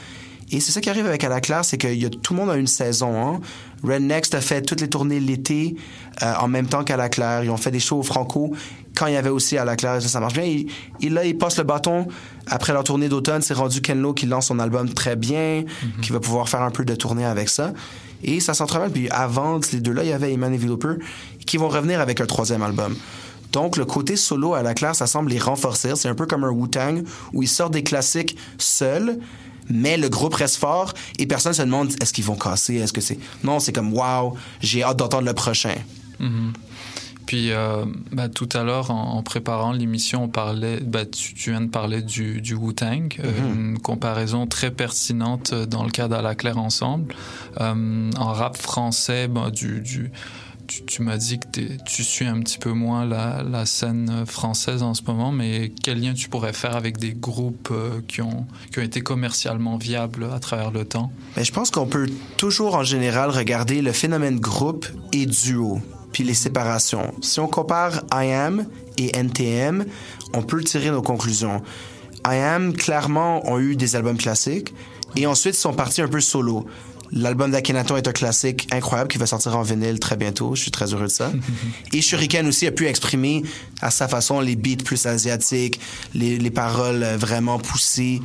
Et 0.52 0.60
c'est 0.60 0.72
ça 0.72 0.82
qui 0.82 0.90
arrive 0.90 1.06
avec 1.06 1.24
À 1.24 1.30
la 1.30 1.42
Claire, 1.42 1.66
c'est 1.66 1.78
que 1.78 1.88
y 1.88 2.06
a, 2.06 2.10
tout 2.10 2.34
le 2.34 2.40
monde 2.40 2.50
a 2.50 2.56
une 2.56 2.68
saison. 2.68 3.16
Hein. 3.16 3.40
Rednext 3.84 4.36
a 4.36 4.42
fait 4.42 4.62
toutes 4.62 4.82
les 4.82 4.90
tournées 4.90 5.20
l'été 5.20 5.76
euh, 6.22 6.34
en 6.40 6.48
même 6.48 6.68
temps 6.68 6.84
qu'à 6.84 6.98
la 6.98 7.10
Claire. 7.10 7.44
Ils 7.44 7.50
ont 7.50 7.58
fait 7.58 7.72
des 7.72 7.80
shows 7.80 8.00
au 8.00 8.04
Franco 8.04 8.54
quand 8.96 9.08
il 9.08 9.14
y 9.14 9.18
avait 9.18 9.30
aussi 9.30 9.58
à 9.58 9.66
la 9.66 9.76
Claire. 9.76 10.02
Ça, 10.02 10.08
ça 10.08 10.20
marche 10.20 10.34
bien. 10.34 10.44
Et, 10.44 10.68
et 11.02 11.10
là, 11.10 11.26
ils 11.26 11.38
passent 11.38 11.58
le 11.58 11.64
bâton. 11.64 12.08
Après 12.48 12.74
leur 12.74 12.84
tournée 12.84 13.10
d'automne, 13.10 13.42
c'est 13.42 13.54
rendu 13.54 13.82
Ken 13.82 14.00
Lo 14.00 14.14
qui 14.14 14.26
lance 14.26 14.48
son 14.48 14.60
album 14.60 14.94
très 14.94 15.16
bien, 15.16 15.64
qui 16.02 16.12
va 16.12 16.20
pouvoir 16.20 16.50
faire 16.50 16.62
un 16.62 16.72
peu 16.72 16.86
de 16.86 16.96
tournée 16.96 17.26
avec 17.26 17.50
ça. 17.50 17.74
Et 18.24 18.40
ça 18.40 18.54
s'entremêle. 18.54 18.92
Puis 18.92 19.10
avant 19.10 19.62
ces 19.62 19.80
deux-là, 19.80 20.04
il 20.04 20.10
y 20.10 20.14
avait 20.14 20.34
Eman 20.34 20.54
et 20.54 20.58
Villoper 20.58 20.96
qui 21.46 21.58
vont 21.58 21.70
revenir 21.70 22.00
avec 22.00 22.22
un 22.22 22.26
troisième 22.26 22.64
album. 22.64 22.96
Donc, 23.52 23.78
le 23.78 23.86
côté 23.86 24.16
solo 24.16 24.56
à 24.56 24.64
la 24.64 24.74
claire, 24.74 24.96
ça 24.96 25.06
semble 25.06 25.30
les 25.30 25.38
renforcer. 25.38 25.96
C'est 25.96 26.10
un 26.10 26.16
peu 26.16 26.26
comme 26.26 26.44
un 26.44 26.50
Wu-Tang 26.50 27.04
où 27.34 27.44
ils 27.44 27.48
sortent 27.48 27.74
des 27.74 27.84
classiques 27.84 28.36
seuls, 28.58 29.20
mais 29.70 29.98
le 29.98 30.10
groupe 30.10 30.34
reste 30.36 30.58
fort 30.58 30.94
et 31.20 31.26
personne 31.26 31.54
se 31.54 31.62
demande 31.62 31.92
est-ce 32.02 32.14
qu'ils 32.14 32.26
vont 32.26 32.36
casser, 32.36 32.76
est-ce 32.76 32.94
que 32.94 33.02
c'est? 33.02 33.20
Non, 33.44 33.60
c'est 33.60 33.74
comme 33.74 33.94
wow, 33.94 34.36
j'ai 34.62 34.84
hâte 34.84 34.98
d'entendre 34.98 35.26
le 35.26 35.34
prochain. 35.34 35.76
Puis 37.26 37.52
euh, 37.52 37.86
bah, 38.12 38.30
tout 38.30 38.50
à 38.54 38.64
l'heure, 38.64 38.92
en, 38.92 39.18
en 39.18 39.24
préparant 39.24 39.72
l'émission, 39.72 40.26
on 40.26 40.28
parlait, 40.28 40.80
bah, 40.82 41.06
tu, 41.06 41.34
tu 41.34 41.52
viens 41.52 41.62
de 41.62 41.70
parler 41.70 42.02
du, 42.02 42.42
du 42.42 42.54
Wu-Tang, 42.54 43.16
euh, 43.24 43.54
une 43.54 43.80
comparaison 43.80 44.46
très 44.46 44.72
pertinente 44.72 45.54
dans 45.54 45.84
le 45.84 45.90
cas 45.90 46.08
d'À 46.08 46.22
la 46.22 46.36
Claire 46.36 46.58
ensemble. 46.58 47.16
Euh, 47.62 48.12
en 48.18 48.34
rap 48.34 48.58
français, 48.58 49.28
bah, 49.28 49.52
du, 49.52 49.80
du, 49.80 50.12
tu, 50.68 51.02
m'as 51.02 51.18
dit 51.18 51.40
que 51.40 51.48
tu 51.86 52.04
suis 52.04 52.26
un 52.26 52.40
petit 52.40 52.58
peu 52.58 52.72
moins 52.72 53.06
la, 53.06 53.44
la 53.44 53.66
scène 53.66 54.26
française 54.26 54.84
en 54.84 54.94
ce 54.94 55.02
moment, 55.04 55.32
mais 55.32 55.72
quel 55.84 56.02
lien 56.02 56.14
tu 56.14 56.30
pourrais 56.30 56.54
faire 56.54 56.76
avec 56.76 56.98
des 56.98 57.14
groupes 57.14 57.70
euh, 57.72 58.02
qui, 58.08 58.22
ont, 58.22 58.46
qui 58.72 58.80
ont 58.80 58.84
été 58.84 59.02
commercialement 59.02 59.78
viables 59.78 60.28
à 60.34 60.40
travers 60.40 60.72
le 60.72 60.86
temps? 60.86 61.12
Mais 61.38 61.44
je 61.44 61.52
pense 61.52 61.72
qu'on 61.72 61.86
peut 61.86 62.10
toujours 62.38 62.76
en 62.76 62.84
général 62.84 63.30
regarder 63.30 63.82
le 63.82 63.92
phénomène 63.92 64.40
groupe 64.40 64.86
et 65.12 65.26
duo, 65.26 65.80
puis 66.12 66.24
les 66.24 66.34
séparations. 66.34 67.14
Si 67.22 67.40
on 67.40 67.48
compare 67.48 68.04
I 68.12 68.32
Am 68.32 68.66
et 68.98 69.16
NTM, 69.18 69.86
on 70.34 70.42
peut 70.42 70.64
tirer 70.64 70.92
nos 70.92 71.02
conclusions. 71.02 71.62
I 72.26 72.38
Am, 72.38 72.74
clairement, 72.74 73.48
ont 73.50 73.60
eu 73.60 73.76
des 73.76 73.96
albums 73.96 74.18
classiques 74.18 74.74
et 75.16 75.28
ensuite 75.28 75.56
sont 75.56 75.74
partis 75.74 76.02
un 76.02 76.08
peu 76.08 76.22
solo. 76.22 76.66
L'album 77.16 77.52
d'Akhenaton 77.52 77.96
est 77.96 78.08
un 78.08 78.12
classique 78.12 78.68
incroyable 78.72 79.10
qui 79.10 79.18
va 79.18 79.28
sortir 79.28 79.56
en 79.56 79.62
vinyle 79.62 80.00
très 80.00 80.18
bientôt. 80.18 80.56
Je 80.56 80.62
suis 80.62 80.72
très 80.72 80.94
heureux 80.94 81.04
de 81.04 81.08
ça. 81.08 81.32
Et 81.94 82.02
Shuriken 82.02 82.48
aussi 82.48 82.66
a 82.66 82.72
pu 82.72 82.88
exprimer 82.88 83.44
à 83.82 83.92
sa 83.92 84.08
façon 84.08 84.40
les 84.40 84.56
beats 84.56 84.84
plus 84.84 85.06
asiatiques, 85.06 85.80
les, 86.16 86.38
les 86.40 86.52
paroles 86.52 87.04
vraiment 87.18 87.60
poussées. 87.60 88.20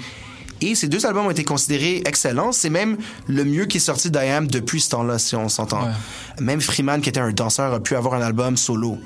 Et 0.60 0.74
ces 0.74 0.88
deux 0.88 1.06
albums 1.06 1.26
ont 1.26 1.30
été 1.30 1.44
considérés 1.44 2.02
excellents. 2.04 2.52
C'est 2.52 2.70
même 2.70 2.96
le 3.26 3.44
mieux 3.44 3.66
qui 3.66 3.76
est 3.76 3.80
sorti 3.80 4.10
d'IAM 4.10 4.46
depuis 4.46 4.80
ce 4.80 4.90
temps-là, 4.90 5.18
si 5.18 5.36
on 5.36 5.48
s'entend. 5.48 5.84
Ouais. 5.84 5.92
Même 6.40 6.60
Freeman, 6.60 7.00
qui 7.00 7.10
était 7.10 7.20
un 7.20 7.30
danseur, 7.30 7.72
a 7.74 7.80
pu 7.80 7.94
avoir 7.94 8.14
un 8.14 8.22
album 8.22 8.56
solo. 8.56 8.98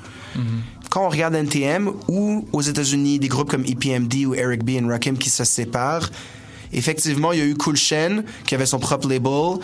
Quand 0.89 1.05
on 1.05 1.09
regarde 1.09 1.35
NTM 1.35 1.91
ou 2.07 2.47
aux 2.53 2.61
États-Unis, 2.61 3.19
des 3.19 3.27
groupes 3.27 3.49
comme 3.49 3.65
EPMD 3.65 4.25
ou 4.25 4.33
Eric 4.33 4.63
B. 4.63 4.81
and 4.81 4.87
Rakim 4.87 5.17
qui 5.17 5.29
se 5.29 5.43
séparent, 5.43 6.09
effectivement, 6.73 7.31
il 7.31 7.39
y 7.39 7.41
a 7.41 7.45
eu 7.45 7.55
Cool 7.55 7.75
Shen 7.75 8.23
qui 8.45 8.55
avait 8.55 8.65
son 8.65 8.79
propre 8.79 9.07
label. 9.07 9.59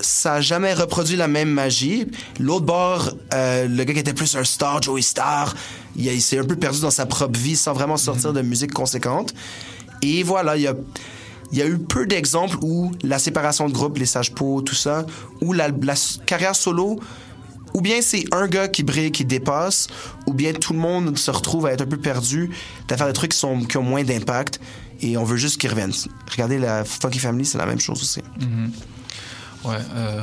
Ça 0.00 0.34
n'a 0.34 0.40
jamais 0.40 0.74
reproduit 0.74 1.16
la 1.16 1.28
même 1.28 1.48
magie. 1.48 2.06
L'autre 2.38 2.66
bord, 2.66 3.10
euh, 3.32 3.66
le 3.68 3.84
gars 3.84 3.94
qui 3.94 4.00
était 4.00 4.12
plus 4.12 4.36
un 4.36 4.44
star, 4.44 4.82
Joey 4.82 5.02
Star, 5.02 5.54
il, 5.96 6.06
il 6.06 6.20
s'est 6.20 6.38
un 6.38 6.44
peu 6.44 6.56
perdu 6.56 6.80
dans 6.80 6.90
sa 6.90 7.06
propre 7.06 7.38
vie 7.38 7.56
sans 7.56 7.72
vraiment 7.72 7.96
sortir 7.96 8.32
de 8.32 8.42
musique 8.42 8.72
conséquente. 8.72 9.34
Et 10.02 10.22
voilà, 10.22 10.56
il 10.56 10.62
y 10.62 10.66
a, 10.66 10.74
il 11.52 11.58
y 11.58 11.62
a 11.62 11.66
eu 11.66 11.78
peu 11.78 12.04
d'exemples 12.04 12.56
où 12.62 12.90
la 13.02 13.18
séparation 13.18 13.68
de 13.68 13.72
groupe, 13.72 13.98
les 13.98 14.06
sages 14.06 14.32
pots, 14.32 14.60
tout 14.62 14.74
ça, 14.74 15.06
où 15.40 15.52
la, 15.52 15.68
carrière 16.26 16.56
solo, 16.56 16.98
ou 17.74 17.80
bien 17.80 18.02
c'est 18.02 18.24
un 18.32 18.46
gars 18.46 18.68
qui 18.68 18.82
brille, 18.82 19.12
qui 19.12 19.24
dépasse, 19.24 19.88
ou 20.26 20.34
bien 20.34 20.52
tout 20.52 20.72
le 20.72 20.78
monde 20.78 21.16
se 21.16 21.30
retrouve 21.30 21.66
à 21.66 21.72
être 21.72 21.82
un 21.82 21.86
peu 21.86 21.96
perdu, 21.96 22.50
à 22.90 22.96
faire 22.96 23.06
des 23.06 23.12
trucs 23.12 23.32
qui, 23.32 23.38
sont, 23.38 23.60
qui 23.60 23.76
ont 23.76 23.82
moins 23.82 24.02
d'impact, 24.02 24.60
et 25.04 25.16
on 25.16 25.24
veut 25.24 25.36
juste 25.36 25.60
qu'ils 25.60 25.70
reviennent. 25.70 25.92
Regardez 26.30 26.58
la 26.58 26.84
Funky 26.84 27.18
Family, 27.18 27.44
c'est 27.44 27.58
la 27.58 27.66
même 27.66 27.80
chose 27.80 28.00
aussi. 28.02 28.20
Ouais, 29.64 29.76
euh, 29.94 30.20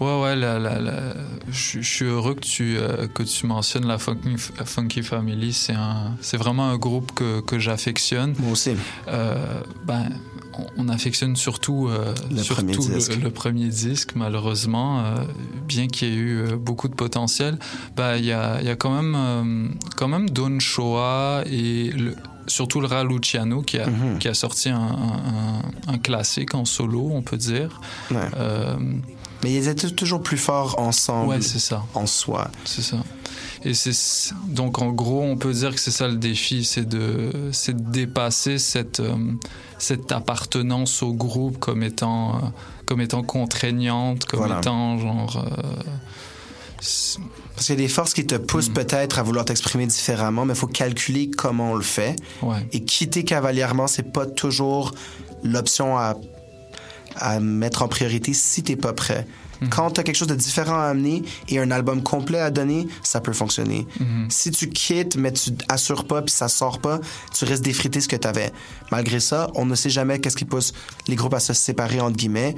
ouais, 0.00 0.20
ouais. 0.22 0.36
la- 0.36 0.58
la- 0.58 0.78
la- 0.78 1.14
Je 1.50 1.80
suis 1.80 2.04
heureux 2.04 2.34
que 2.34 2.40
tu 2.46 2.76
euh, 2.78 3.08
que 3.08 3.22
tu 3.24 3.46
mentionnes 3.46 3.86
la 3.86 3.98
Funky, 3.98 4.36
Funky 4.64 5.02
Family. 5.02 5.52
C'est 5.52 5.72
un, 5.74 6.16
c'est 6.20 6.36
vraiment 6.36 6.68
un 6.70 6.76
groupe 6.78 7.12
que, 7.12 7.40
que 7.40 7.58
j'affectionne. 7.58 8.34
Moi 8.38 8.52
aussi. 8.52 8.72
Euh, 9.08 9.60
ben, 9.84 10.08
on, 10.56 10.66
on 10.78 10.88
affectionne 10.88 11.34
surtout 11.36 11.88
euh, 11.88 12.14
Le 12.30 12.42
surtout 12.42 12.62
premier 12.62 12.76
disque. 12.76 13.16
Le, 13.16 13.22
le 13.22 13.30
premier 13.30 13.68
disque. 13.68 14.10
Malheureusement, 14.14 15.04
bien 15.66 15.88
qu'il 15.88 16.08
y 16.08 16.12
ait 16.12 16.16
eu 16.16 16.44
beaucoup 16.56 16.88
de 16.88 16.94
potentiel, 16.94 17.58
ben, 17.96 18.16
il 18.16 18.24
y 18.26 18.32
a 18.32 18.62
y 18.62 18.68
a 18.68 18.76
quand 18.76 18.94
même 19.02 19.74
quand 19.96 20.08
même 20.08 20.30
Don 20.30 20.60
Shoah 20.60 21.42
et 21.46 21.90
le, 21.90 22.14
surtout 22.50 22.80
le 22.80 22.86
Ra 22.86 23.04
Luciano 23.04 23.62
qui 23.62 23.78
a, 23.78 23.86
Mhm. 23.86 24.18
qui 24.18 24.28
a 24.28 24.34
sorti 24.34 24.68
un, 24.68 24.96
un- 25.88 25.98
classique 25.98 26.54
en 26.54 26.64
solo, 26.64 27.10
on 27.12 27.22
peut 27.22 27.36
dire. 27.36 27.80
Ouais. 28.10 28.16
Euh, 28.36 28.76
Mais 29.42 29.54
ils 29.54 29.68
étaient 29.68 29.90
toujours 29.90 30.22
plus 30.22 30.36
forts 30.38 30.78
ensemble, 30.78 31.28
ouais, 31.30 31.40
c'est 31.40 31.58
ça, 31.58 31.82
en 31.94 32.06
soi. 32.06 32.50
c'est 32.64 32.82
ça. 32.82 32.98
Et 33.64 33.74
c'est 33.74 34.32
donc 34.48 34.80
en 34.80 34.88
gros, 34.90 35.22
on 35.22 35.36
peut 35.36 35.52
dire 35.52 35.74
que 35.74 35.80
c'est 35.80 35.90
ça 35.90 36.08
le 36.08 36.16
défi, 36.16 36.64
c'est 36.64 36.88
de 36.88 37.30
de 37.68 37.72
dépasser 37.90 38.58
cette 38.58 39.00
euh, 39.00 39.14
cette 39.78 40.12
appartenance 40.12 41.02
au 41.02 41.12
groupe 41.12 41.58
comme 41.58 41.82
étant 41.82 42.36
euh, 42.36 42.38
comme 42.86 43.00
étant 43.02 43.22
contraignante, 43.22 44.24
comme 44.24 44.40
Voilà. 44.40 44.58
étant 44.58 44.98
genre 44.98 45.44
Parce 47.60 47.66
qu'il 47.66 47.78
y 47.78 47.84
a 47.84 47.86
des 47.86 47.92
forces 47.92 48.14
qui 48.14 48.26
te 48.26 48.36
poussent 48.36 48.70
peut-être 48.70 49.18
à 49.18 49.22
vouloir 49.22 49.44
t'exprimer 49.44 49.86
différemment, 49.86 50.46
mais 50.46 50.54
il 50.54 50.58
faut 50.58 50.66
calculer 50.66 51.28
comment 51.28 51.72
on 51.72 51.74
le 51.74 51.82
fait. 51.82 52.16
ouais. 52.40 52.66
Et 52.72 52.84
quitter 52.84 53.22
cavalièrement, 53.22 53.86
c'est 53.86 54.10
pas 54.14 54.24
toujours 54.24 54.94
l'option 55.44 55.98
à, 55.98 56.14
à 57.16 57.38
mettre 57.38 57.82
en 57.82 57.88
priorité 57.88 58.32
si 58.32 58.62
t'es 58.62 58.76
pas 58.76 58.94
prêt. 58.94 59.26
Quand 59.68 59.90
t'as 59.90 60.02
quelque 60.02 60.16
chose 60.16 60.28
de 60.28 60.34
différent 60.34 60.78
à 60.80 60.84
amener 60.84 61.22
et 61.48 61.58
un 61.58 61.70
album 61.70 62.02
complet 62.02 62.38
à 62.40 62.50
donner, 62.50 62.88
ça 63.02 63.20
peut 63.20 63.32
fonctionner. 63.34 63.86
Si 64.30 64.50
tu 64.50 64.68
quittes, 64.70 65.16
mais 65.16 65.32
tu 65.32 65.50
assures 65.68 66.06
pas 66.06 66.22
puis 66.22 66.32
ça 66.32 66.48
sort 66.48 66.78
pas, 66.78 66.98
tu 67.36 67.44
risques 67.44 67.62
d'effriter 67.62 68.00
ce 68.00 68.08
que 68.08 68.16
t'avais. 68.16 68.52
Malgré 68.90 69.20
ça, 69.20 69.50
on 69.54 69.66
ne 69.66 69.74
sait 69.74 69.90
jamais 69.90 70.18
qu'est-ce 70.18 70.36
qui 70.36 70.44
pousse 70.46 70.72
les 71.08 71.14
groupes 71.16 71.34
à 71.34 71.40
se 71.40 71.52
séparer 71.52 72.00
entre 72.00 72.16
guillemets. 72.16 72.54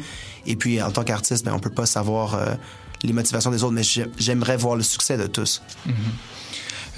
Et 0.46 0.54
puis, 0.56 0.80
en 0.80 0.90
tant 0.92 1.02
qu'artiste, 1.02 1.44
ben, 1.44 1.52
on 1.54 1.58
peut 1.58 1.70
pas 1.70 1.86
savoir 1.86 2.34
euh, 2.34 2.54
les 3.02 3.12
motivations 3.12 3.50
des 3.50 3.64
autres, 3.64 3.74
mais 3.74 3.82
j'ai- 3.82 4.06
j'aimerais 4.18 4.56
voir 4.56 4.76
le 4.76 4.82
succès 4.84 5.16
de 5.16 5.26
tous. 5.26 5.60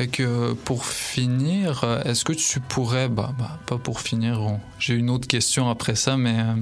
Et 0.01 0.09
que 0.09 0.55
pour 0.55 0.87
finir, 0.87 1.85
est-ce 2.05 2.25
que 2.25 2.33
tu 2.33 2.59
pourrais, 2.59 3.09
bah, 3.09 3.33
bah, 3.39 3.61
pas 3.65 3.79
pour 3.79 4.01
finir, 4.01 4.41
j'ai 4.81 4.95
une 4.95 5.09
autre 5.09 5.29
question 5.29 5.71
après 5.71 5.95
ça, 5.95 6.17
mais 6.17 6.37
euh, 6.37 6.55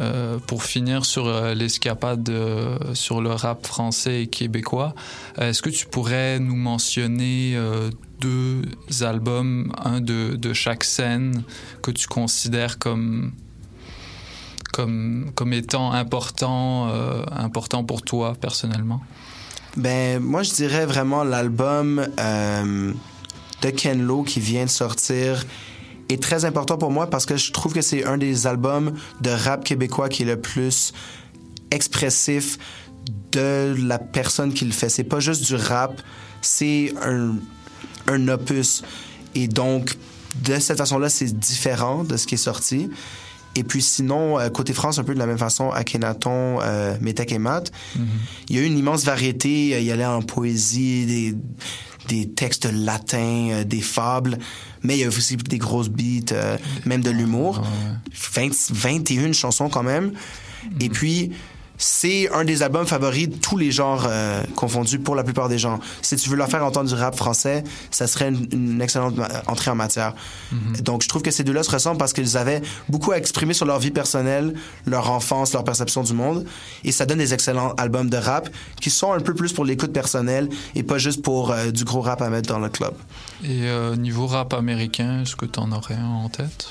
euh, 0.00 0.38
pour 0.38 0.62
finir 0.62 1.06
sur 1.06 1.26
euh, 1.26 1.54
l'escapade 1.54 2.30
sur 2.92 3.22
le 3.22 3.30
rap 3.30 3.66
français 3.66 4.24
et 4.24 4.26
québécois, 4.26 4.94
est-ce 5.38 5.62
que 5.62 5.70
tu 5.70 5.86
pourrais 5.86 6.38
nous 6.40 6.56
mentionner 6.56 7.58
deux 8.20 8.62
albums, 9.00 9.72
un 9.82 10.02
de, 10.02 10.36
de 10.36 10.52
chaque 10.52 10.84
scène 10.84 11.44
que 11.82 11.90
tu 11.90 12.06
considères 12.06 12.78
comme 12.78 13.32
comme, 14.74 15.32
comme 15.34 15.54
étant 15.54 15.92
important, 15.92 16.88
important 17.32 17.82
pour 17.82 18.02
toi 18.02 18.34
personnellement? 18.38 19.00
Ben, 19.76 20.20
moi, 20.20 20.42
je 20.42 20.52
dirais 20.52 20.86
vraiment 20.86 21.24
l'album 21.24 22.06
euh, 22.18 22.92
de 23.62 23.70
Ken 23.70 24.02
Lo 24.02 24.22
qui 24.22 24.40
vient 24.40 24.64
de 24.64 24.70
sortir 24.70 25.44
est 26.08 26.22
très 26.22 26.44
important 26.44 26.78
pour 26.78 26.90
moi 26.90 27.08
parce 27.08 27.26
que 27.26 27.36
je 27.36 27.52
trouve 27.52 27.74
que 27.74 27.82
c'est 27.82 28.04
un 28.04 28.16
des 28.16 28.46
albums 28.46 28.92
de 29.20 29.30
rap 29.30 29.64
québécois 29.64 30.08
qui 30.08 30.22
est 30.22 30.26
le 30.26 30.40
plus 30.40 30.92
expressif 31.70 32.58
de 33.32 33.74
la 33.78 33.98
personne 33.98 34.52
qui 34.52 34.64
le 34.64 34.72
fait. 34.72 34.88
C'est 34.88 35.04
pas 35.04 35.20
juste 35.20 35.44
du 35.44 35.54
rap, 35.54 36.00
c'est 36.40 36.94
un, 37.02 37.36
un 38.06 38.28
opus. 38.28 38.82
Et 39.34 39.48
donc, 39.48 39.96
de 40.44 40.58
cette 40.58 40.78
façon-là, 40.78 41.08
c'est 41.08 41.38
différent 41.38 42.04
de 42.04 42.16
ce 42.16 42.26
qui 42.26 42.34
est 42.34 42.38
sorti. 42.38 42.90
Et 43.58 43.64
puis 43.64 43.82
sinon, 43.82 44.38
euh, 44.38 44.50
côté 44.50 44.72
France, 44.72 45.00
un 45.00 45.04
peu 45.04 45.14
de 45.14 45.18
la 45.18 45.26
même 45.26 45.36
façon, 45.36 45.70
Akhenaton, 45.72 46.60
euh, 46.62 46.96
Métèque 47.00 47.32
et 47.32 47.38
Matt. 47.38 47.72
Il 48.48 48.54
y 48.54 48.58
a 48.60 48.62
eu 48.62 48.66
une 48.66 48.78
immense 48.78 49.04
variété. 49.04 49.74
Euh, 49.74 49.80
Il 49.80 49.84
y 49.84 49.90
allait 49.90 50.06
en 50.06 50.22
poésie, 50.22 51.06
des, 51.06 51.34
des 52.08 52.28
textes 52.28 52.68
latins, 52.72 53.48
euh, 53.50 53.64
des 53.64 53.80
fables. 53.80 54.38
Mais 54.84 54.96
il 54.96 55.00
y 55.00 55.04
a 55.04 55.08
aussi 55.08 55.36
des 55.36 55.58
grosses 55.58 55.88
beats, 55.88 56.32
euh, 56.32 56.56
même 56.84 57.02
de 57.02 57.10
l'humour. 57.10 57.62
20 58.14 58.70
21 58.70 59.32
chansons 59.32 59.68
quand 59.68 59.82
même. 59.82 60.12
Et 60.80 60.88
puis, 60.88 61.32
c'est 61.78 62.28
un 62.32 62.44
des 62.44 62.62
albums 62.62 62.86
favoris 62.86 63.28
de 63.28 63.36
tous 63.36 63.56
les 63.56 63.70
genres 63.70 64.06
euh, 64.08 64.42
confondus 64.56 64.98
pour 64.98 65.14
la 65.14 65.22
plupart 65.24 65.48
des 65.48 65.58
gens. 65.58 65.78
Si 66.02 66.16
tu 66.16 66.28
veux 66.28 66.36
leur 66.36 66.48
faire 66.48 66.64
entendre 66.64 66.88
du 66.88 66.94
rap 66.94 67.16
français, 67.16 67.64
ça 67.90 68.06
serait 68.06 68.28
une, 68.28 68.48
une 68.52 68.82
excellente 68.82 69.16
ma- 69.16 69.28
entrée 69.46 69.70
en 69.70 69.76
matière. 69.76 70.14
Donc, 70.82 71.02
je 71.02 71.08
trouve 71.08 71.22
que 71.22 71.30
ces 71.30 71.44
deux-là 71.44 71.62
se 71.62 71.70
ressemblent 71.70 71.98
parce 71.98 72.12
qu'ils 72.12 72.36
avaient 72.36 72.60
beaucoup 72.88 73.12
à 73.12 73.16
exprimer 73.18 73.54
sur 73.54 73.64
leur 73.64 73.78
vie 73.78 73.90
personnelle, 73.92 74.54
leur 74.86 75.10
enfance, 75.10 75.52
leur 75.52 75.64
perception 75.64 76.02
du 76.02 76.12
monde. 76.12 76.44
Et 76.84 76.92
ça 76.92 77.06
donne 77.06 77.18
des 77.18 77.32
excellents 77.32 77.72
albums 77.76 78.10
de 78.10 78.16
rap 78.16 78.48
qui 78.80 78.90
sont 78.90 79.12
un 79.12 79.20
peu 79.20 79.34
plus 79.34 79.52
pour 79.52 79.64
l'écoute 79.64 79.92
personnelle 79.92 80.48
et 80.74 80.82
pas 80.82 80.98
juste 80.98 81.22
pour 81.22 81.52
euh, 81.52 81.70
du 81.70 81.84
gros 81.84 82.00
rap 82.00 82.20
à 82.22 82.28
mettre 82.28 82.48
dans 82.48 82.58
le 82.58 82.68
club. 82.68 82.92
Et 83.44 83.62
euh, 83.68 83.94
niveau 83.94 84.26
rap 84.26 84.52
américain, 84.52 85.22
est-ce 85.22 85.36
que 85.36 85.46
tu 85.46 85.60
en 85.60 85.70
aurais 85.70 85.94
un 85.94 86.06
en 86.06 86.28
tête? 86.28 86.66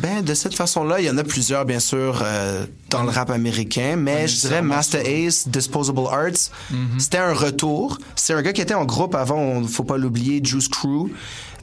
Ben, 0.00 0.22
de 0.22 0.34
cette 0.34 0.54
façon-là, 0.54 1.00
il 1.00 1.06
y 1.06 1.10
en 1.10 1.18
a 1.18 1.24
plusieurs, 1.24 1.64
bien 1.64 1.80
sûr, 1.80 2.22
euh, 2.22 2.64
dans 2.88 3.02
le 3.02 3.10
rap 3.10 3.30
américain, 3.30 3.96
mais 3.96 4.26
je 4.28 4.40
dirais 4.40 4.62
Master 4.62 5.02
Ace, 5.04 5.46
Disposable 5.48 6.06
Arts, 6.10 6.50
c'était 6.98 7.18
un 7.18 7.34
retour. 7.34 7.98
C'est 8.16 8.32
un 8.32 8.40
gars 8.40 8.52
qui 8.52 8.62
était 8.62 8.74
en 8.74 8.86
groupe 8.86 9.14
avant, 9.14 9.38
on, 9.38 9.66
faut 9.66 9.84
pas 9.84 9.98
l'oublier, 9.98 10.40
Juice 10.42 10.68
Crew, 10.68 11.10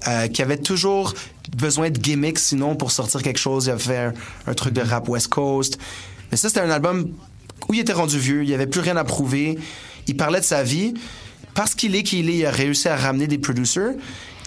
euh, 0.07 0.27
qui 0.27 0.41
avait 0.43 0.57
toujours 0.57 1.13
besoin 1.57 1.89
de 1.89 1.97
gimmicks, 1.97 2.39
sinon, 2.39 2.75
pour 2.75 2.91
sortir 2.91 3.23
quelque 3.23 3.39
chose. 3.39 3.65
Il 3.65 3.71
avait 3.71 3.81
fait 3.81 3.97
un, 3.97 4.13
un 4.45 4.53
truc 4.53 4.73
de 4.73 4.81
rap 4.81 5.09
West 5.09 5.29
Coast. 5.29 5.79
Mais 6.29 6.37
ça, 6.37 6.49
c'était 6.49 6.61
un 6.61 6.69
album 6.69 7.09
où 7.67 7.73
il 7.73 7.79
était 7.79 7.93
rendu 7.93 8.19
vieux, 8.19 8.43
il 8.43 8.53
avait 8.53 8.67
plus 8.67 8.81
rien 8.81 8.97
à 8.97 9.03
prouver. 9.03 9.57
Il 10.05 10.15
parlait 10.15 10.39
de 10.39 10.45
sa 10.45 10.63
vie. 10.63 10.93
Parce 11.57 11.73
qu'il 11.73 11.95
est 11.95 12.03
qui 12.03 12.19
il 12.19 12.29
est, 12.29 12.37
il 12.37 12.45
a 12.45 12.51
réussi 12.51 12.87
à 12.87 12.95
ramener 12.95 13.25
des 13.25 13.39
producers. 13.39 13.95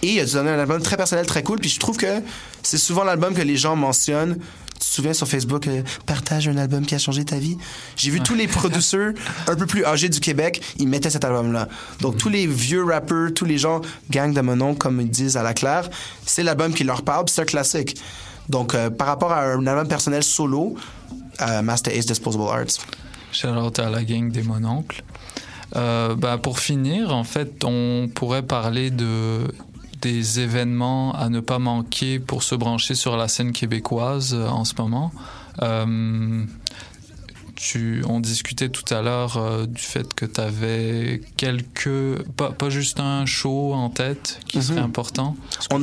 Et 0.01 0.13
il 0.13 0.19
a 0.19 0.25
donné 0.25 0.49
un 0.49 0.59
album 0.59 0.81
très 0.81 0.97
personnel, 0.97 1.25
très 1.25 1.43
cool. 1.43 1.59
Puis 1.59 1.69
je 1.69 1.79
trouve 1.79 1.97
que 1.97 2.21
c'est 2.63 2.77
souvent 2.77 3.03
l'album 3.03 3.33
que 3.33 3.41
les 3.41 3.57
gens 3.57 3.75
mentionnent. 3.75 4.37
Tu 4.73 4.87
te 4.87 4.93
souviens 4.93 5.13
sur 5.13 5.27
Facebook, 5.27 5.67
euh, 5.67 5.83
partage 6.07 6.47
un 6.47 6.57
album 6.57 6.83
qui 6.83 6.95
a 6.95 6.97
changé 6.97 7.23
ta 7.23 7.37
vie. 7.37 7.55
J'ai 7.95 8.09
vu 8.09 8.19
tous 8.19 8.33
les 8.33 8.47
producers 8.47 9.13
un 9.47 9.55
peu 9.55 9.67
plus 9.67 9.85
âgés 9.85 10.09
du 10.09 10.19
Québec, 10.19 10.59
ils 10.79 10.87
mettaient 10.87 11.11
cet 11.11 11.23
album-là. 11.23 11.67
Donc 11.99 12.17
tous 12.17 12.29
les 12.29 12.47
vieux 12.47 12.83
rappeurs, 12.83 13.31
tous 13.31 13.45
les 13.45 13.59
gens, 13.59 13.81
gang 14.09 14.33
de 14.33 14.41
mon 14.41 14.55
nom, 14.55 14.73
comme 14.73 14.99
ils 14.99 15.09
disent 15.09 15.37
à 15.37 15.43
la 15.43 15.53
claire, 15.53 15.87
c'est 16.25 16.41
l'album 16.41 16.73
qui 16.73 16.83
leur 16.83 17.03
parle, 17.03 17.25
c'est 17.29 17.41
un 17.41 17.45
classique. 17.45 18.01
Donc 18.49 18.73
euh, 18.73 18.89
par 18.89 19.05
rapport 19.05 19.31
à 19.31 19.43
un 19.43 19.67
album 19.67 19.87
personnel 19.87 20.23
solo, 20.23 20.75
euh, 21.41 21.61
Master 21.61 21.95
Ace 21.95 22.07
Disposable 22.07 22.45
Arts. 22.49 22.79
Shout 23.31 23.49
out 23.49 23.77
à 23.77 23.87
la 23.91 24.03
gang 24.03 24.31
des 24.31 24.41
mononcles. 24.41 25.03
Bah, 25.73 26.37
pour 26.41 26.59
finir, 26.59 27.15
en 27.15 27.23
fait, 27.23 27.63
on 27.63 28.09
pourrait 28.13 28.41
parler 28.41 28.89
de 28.89 29.47
des 30.01 30.39
événements 30.39 31.13
à 31.13 31.29
ne 31.29 31.39
pas 31.39 31.59
manquer 31.59 32.19
pour 32.19 32.43
se 32.43 32.55
brancher 32.55 32.95
sur 32.95 33.17
la 33.17 33.27
scène 33.27 33.51
québécoise 33.51 34.33
euh, 34.33 34.47
en 34.47 34.65
ce 34.65 34.73
moment. 34.77 35.11
Euh, 35.61 36.43
tu, 37.55 38.03
on 38.07 38.19
discutait 38.19 38.69
tout 38.69 38.91
à 38.91 39.03
l'heure 39.03 39.37
euh, 39.37 39.67
du 39.67 39.81
fait 39.81 40.13
que 40.15 40.25
tu 40.25 40.41
avais 40.41 41.21
quelques, 41.37 42.23
pas, 42.35 42.51
pas 42.51 42.71
juste 42.71 42.99
un 42.99 43.25
show 43.27 43.73
en 43.73 43.89
tête 43.89 44.39
qui 44.47 44.63
serait 44.63 44.79
important. 44.79 45.35
On, 45.71 45.79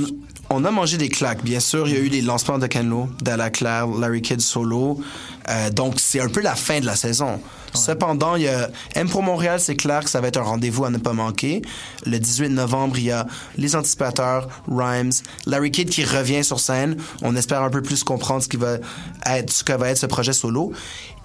on 0.51 0.65
a 0.65 0.71
mangé 0.71 0.97
des 0.97 1.09
claques, 1.09 1.43
bien 1.43 1.61
sûr. 1.61 1.89
Il 1.89 1.95
y 1.95 1.97
a 1.97 2.01
eu 2.01 2.09
les 2.09 2.23
lancements 2.23 2.59
de 2.59 2.67
Kenlo, 2.67 3.09
Dalla 3.21 3.51
Claire, 3.51 3.87
Larry 3.87 4.23
Kidd 4.23 4.41
solo. 4.41 5.01
Euh, 5.49 5.71
donc, 5.71 5.95
c'est 5.99 6.21
un 6.21 6.29
peu 6.29 6.41
la 6.41 6.55
fin 6.55 6.81
de 6.81 6.87
la 6.87 6.97
saison. 6.97 7.41
Cependant, 7.75 8.37
il 8.37 8.43
y 8.43 8.49
a 8.49 8.71
M 8.95 9.09
pour 9.09 9.23
Montréal, 9.23 9.61
c'est 9.61 9.77
clair 9.77 10.03
que 10.03 10.11
ça 10.11 10.21
va 10.21 10.29
être 10.29 10.39
un 10.39 10.45
rendez-vous 10.45 10.85
à 10.85 10.91
ne 10.91 10.99
pas 10.99 11.13
manquer. 11.13 11.63
Le 12.07 12.19
18 12.19 12.49
novembre, 12.49 12.99
il 12.99 13.05
y 13.05 13.13
a 13.13 13.27
Les 13.57 13.77
Anticipateurs, 13.77 14.49
Rhymes, 14.69 15.13
Larry 15.47 15.71
Kidd 15.71 15.91
qui 15.91 16.05
revient 16.05 16.43
sur 16.43 16.61
scène. 16.61 16.97
On 17.23 17.37
espère 17.37 17.63
un 17.63 17.71
peu 17.71 17.83
plus 17.83 18.03
comprendre 18.03 18.43
ce 18.43 18.49
qui 18.49 18.57
va 18.57 18.79
être, 19.27 19.53
ce 19.53 19.65
que 19.65 19.73
va 19.75 19.91
être 19.91 19.99
ce 19.99 20.07
projet 20.07 20.33
solo. 20.33 20.73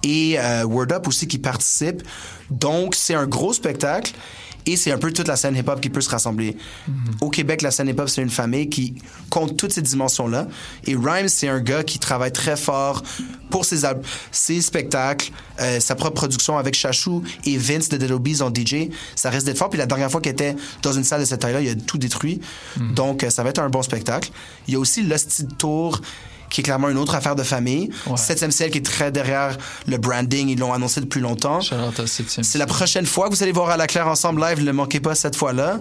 Et 0.02 0.38
euh, 0.38 0.64
Word 0.64 0.92
Up 0.92 1.08
aussi 1.08 1.26
qui 1.26 1.38
participe. 1.38 2.02
Donc, 2.50 2.94
c'est 2.94 3.14
un 3.14 3.26
gros 3.26 3.54
spectacle. 3.54 4.12
Et 4.66 4.76
c'est 4.76 4.92
un 4.92 4.98
peu 4.98 5.12
toute 5.12 5.28
la 5.28 5.36
scène 5.36 5.56
hip-hop 5.56 5.80
qui 5.80 5.90
peut 5.90 6.00
se 6.00 6.08
rassembler. 6.08 6.56
Au 7.20 7.30
Québec, 7.30 7.62
la 7.62 7.70
scène 7.70 7.88
hip-hop, 7.88 8.08
c'est 8.08 8.22
une 8.22 8.30
famille 8.30 8.68
qui 8.68 8.94
compte 9.30 9.56
toutes 9.56 9.72
ces 9.72 9.82
dimensions-là. 9.82 10.46
Et 10.86 10.96
Rhymes, 10.96 11.28
c'est 11.28 11.48
un 11.48 11.60
gars 11.60 11.82
qui 11.82 11.98
travaille 11.98 12.32
très 12.32 12.56
fort 12.56 13.02
pour 13.50 13.64
ses, 13.64 13.82
ses 14.30 14.60
spectacles, 14.60 15.32
euh, 15.60 15.80
sa 15.80 15.94
propre 15.94 16.14
production 16.14 16.56
avec 16.56 16.74
Chachou 16.74 17.22
et 17.44 17.56
Vince 17.56 17.88
de 17.88 17.96
Dead 17.96 18.10
Obies 18.10 18.42
en 18.42 18.48
DJ. 18.48 18.88
Ça 19.14 19.30
reste 19.30 19.46
d'être 19.46 19.58
fort. 19.58 19.70
Puis 19.70 19.78
la 19.78 19.86
dernière 19.86 20.10
fois 20.10 20.20
qu'il 20.20 20.32
était 20.32 20.56
dans 20.82 20.92
une 20.92 21.04
salle 21.04 21.20
de 21.20 21.26
cette 21.26 21.40
taille-là, 21.40 21.60
il 21.60 21.68
a 21.68 21.74
tout 21.74 21.98
détruit. 21.98 22.40
Donc, 22.94 23.22
euh, 23.22 23.30
ça 23.30 23.42
va 23.42 23.50
être 23.50 23.60
un 23.60 23.68
bon 23.68 23.82
spectacle. 23.82 24.30
Il 24.66 24.74
y 24.74 24.76
a 24.76 24.80
aussi 24.80 25.02
l'Hostie 25.02 25.46
Tour 25.58 26.00
qui 26.54 26.60
est 26.60 26.64
clairement 26.64 26.88
une 26.88 26.98
autre 26.98 27.16
affaire 27.16 27.34
de 27.34 27.42
famille. 27.42 27.90
Ouais. 28.06 28.16
7 28.16 28.52
ciel 28.52 28.70
qui 28.70 28.78
est 28.78 28.86
très 28.86 29.10
derrière 29.10 29.58
le 29.88 29.98
branding. 29.98 30.48
Ils 30.48 30.58
l'ont 30.60 30.72
annoncé 30.72 31.00
depuis 31.00 31.20
longtemps. 31.20 31.60
Septième. 32.06 32.44
C'est 32.44 32.58
la 32.58 32.66
prochaine 32.66 33.06
fois 33.06 33.28
que 33.28 33.34
vous 33.34 33.42
allez 33.42 33.50
voir 33.50 33.70
à 33.70 33.76
la 33.76 33.88
Claire 33.88 34.06
ensemble 34.06 34.40
live. 34.40 34.62
Ne 34.62 34.70
manquez 34.70 35.00
pas 35.00 35.16
cette 35.16 35.34
fois-là 35.34 35.80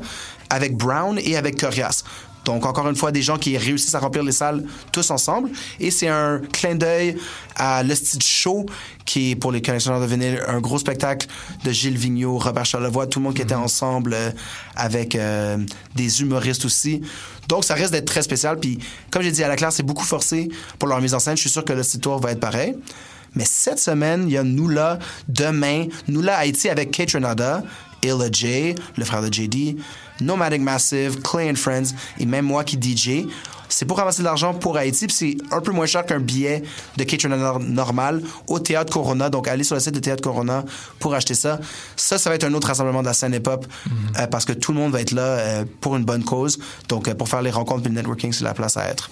avec 0.49 0.75
Brown 0.75 1.19
et 1.23 1.37
avec 1.37 1.59
Corias. 1.59 2.03
Donc, 2.45 2.65
encore 2.65 2.87
une 2.89 2.95
fois, 2.95 3.11
des 3.11 3.21
gens 3.21 3.37
qui 3.37 3.57
réussissent 3.57 3.95
à 3.95 3.99
remplir 3.99 4.23
les 4.23 4.31
salles 4.31 4.63
tous 4.91 5.09
ensemble. 5.11 5.49
Et 5.79 5.91
c'est 5.91 6.07
un 6.07 6.41
clin 6.51 6.75
d'œil 6.75 7.17
à 7.55 7.83
le 7.83 7.95
style 7.95 8.21
show, 8.21 8.65
qui 9.05 9.31
est 9.31 9.35
pour 9.35 9.51
les 9.51 9.61
collectionneurs 9.61 10.01
de 10.01 10.05
vinyle 10.05 10.41
un 10.47 10.59
gros 10.59 10.77
spectacle 10.77 11.27
de 11.63 11.71
Gilles 11.71 11.97
Vigneault, 11.97 12.37
Robert 12.37 12.65
Charlevoix, 12.65 13.07
tout 13.07 13.19
le 13.19 13.25
monde 13.25 13.35
qui 13.35 13.41
était 13.41 13.53
ensemble 13.53 14.13
euh, 14.13 14.31
avec 14.75 15.15
euh, 15.15 15.57
des 15.95 16.21
humoristes 16.21 16.65
aussi. 16.65 17.01
Donc, 17.47 17.63
ça 17.63 17.73
risque 17.73 17.91
d'être 17.91 18.05
très 18.05 18.21
spécial. 18.21 18.59
Puis, 18.59 18.79
comme 19.11 19.21
j'ai 19.21 19.31
dit 19.31 19.43
à 19.43 19.47
la 19.47 19.55
Claire, 19.55 19.71
c'est 19.71 19.83
beaucoup 19.83 20.05
forcé 20.05 20.49
pour 20.79 20.87
leur 20.89 20.99
mise 21.01 21.13
en 21.13 21.19
scène. 21.19 21.35
Je 21.35 21.41
suis 21.41 21.49
sûr 21.49 21.63
que 21.63 21.73
le 21.73 21.83
tour 21.99 22.19
va 22.19 22.31
être 22.31 22.39
pareil. 22.39 22.75
Mais 23.35 23.45
cette 23.45 23.79
semaine, 23.79 24.25
il 24.27 24.33
y 24.33 24.37
a 24.37 24.43
nous 24.43 24.67
là, 24.67 24.99
demain, 25.27 25.87
nous 26.07 26.21
là, 26.21 26.37
Haïti 26.37 26.69
avec 26.69 26.91
Kate 26.91 27.11
Renada, 27.11 27.63
Illa 28.03 28.31
J, 28.31 28.75
le 28.97 29.05
frère 29.05 29.21
de 29.21 29.33
JD, 29.33 29.77
Nomadic 30.21 30.61
Massive, 30.61 31.21
Clay 31.21 31.49
and 31.49 31.55
Friends, 31.55 31.95
et 32.19 32.25
même 32.25 32.45
moi 32.45 32.63
qui 32.63 32.77
DJ. 32.81 33.25
C'est 33.69 33.85
pour 33.85 33.97
ramasser 33.97 34.19
de 34.19 34.25
l'argent 34.25 34.53
pour 34.53 34.77
Haïti, 34.77 35.07
puis 35.07 35.15
c'est 35.15 35.37
un 35.51 35.59
peu 35.59 35.71
moins 35.71 35.87
cher 35.87 36.05
qu'un 36.05 36.19
billet 36.19 36.61
de 36.95 37.03
Renada 37.03 37.57
normal 37.59 38.21
au 38.47 38.59
Théâtre 38.59 38.93
Corona. 38.93 39.31
Donc, 39.31 39.47
allez 39.47 39.63
sur 39.63 39.75
le 39.75 39.81
site 39.81 39.95
de 39.95 39.99
Théâtre 39.99 40.21
Corona 40.21 40.63
pour 40.99 41.15
acheter 41.15 41.33
ça. 41.33 41.59
Ça, 41.95 42.19
ça 42.19 42.29
va 42.29 42.35
être 42.35 42.43
un 42.43 42.53
autre 42.53 42.67
rassemblement 42.67 43.01
de 43.01 43.07
la 43.07 43.13
scène 43.13 43.33
hip-hop, 43.33 43.65
euh, 44.19 44.27
parce 44.27 44.45
que 44.45 44.53
tout 44.53 44.73
le 44.73 44.79
monde 44.79 44.91
va 44.91 45.01
être 45.01 45.11
là 45.11 45.23
euh, 45.23 45.65
pour 45.81 45.95
une 45.95 46.05
bonne 46.05 46.23
cause. 46.23 46.59
Donc, 46.87 47.07
euh, 47.07 47.15
pour 47.15 47.29
faire 47.29 47.41
les 47.41 47.49
rencontres 47.49 47.85
et 47.87 47.89
le 47.89 47.95
networking, 47.95 48.31
c'est 48.31 48.43
la 48.43 48.53
place 48.53 48.77
à 48.77 48.87
être. 48.87 49.09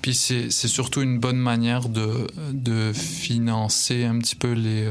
Puis 0.00 0.14
c'est 0.14 0.50
surtout 0.50 1.02
une 1.02 1.18
bonne 1.18 1.38
manière 1.38 1.88
de, 1.88 2.28
de 2.52 2.92
financer 2.92 4.04
un 4.04 4.18
petit 4.20 4.36
peu 4.36 4.52
les, 4.52 4.88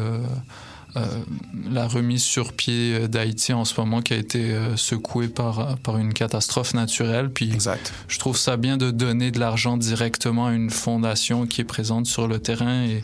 la 1.69 1.88
remise 1.88 2.23
sur 2.23 2.53
pied 2.53 3.07
d'Haïti 3.07 3.53
en 3.53 3.65
ce 3.65 3.79
moment 3.79 4.01
qui 4.01 4.13
a 4.13 4.17
été 4.17 4.51
euh, 4.53 4.75
secouée 4.77 5.27
par, 5.27 5.77
par 5.77 5.97
une 5.97 6.13
catastrophe 6.13 6.73
naturelle. 6.73 7.29
Puis 7.29 7.51
Exact. 7.51 7.91
je 8.07 8.19
trouve 8.19 8.38
ça 8.38 8.57
bien 8.57 8.77
de 8.77 8.91
donner 8.91 9.31
de 9.31 9.39
l'argent 9.39 9.77
directement 9.77 10.47
à 10.47 10.51
une 10.53 10.69
fondation 10.69 11.45
qui 11.47 11.62
est 11.62 11.65
présente 11.65 12.05
sur 12.07 12.27
le 12.27 12.39
terrain 12.39 12.83
et 12.83 13.03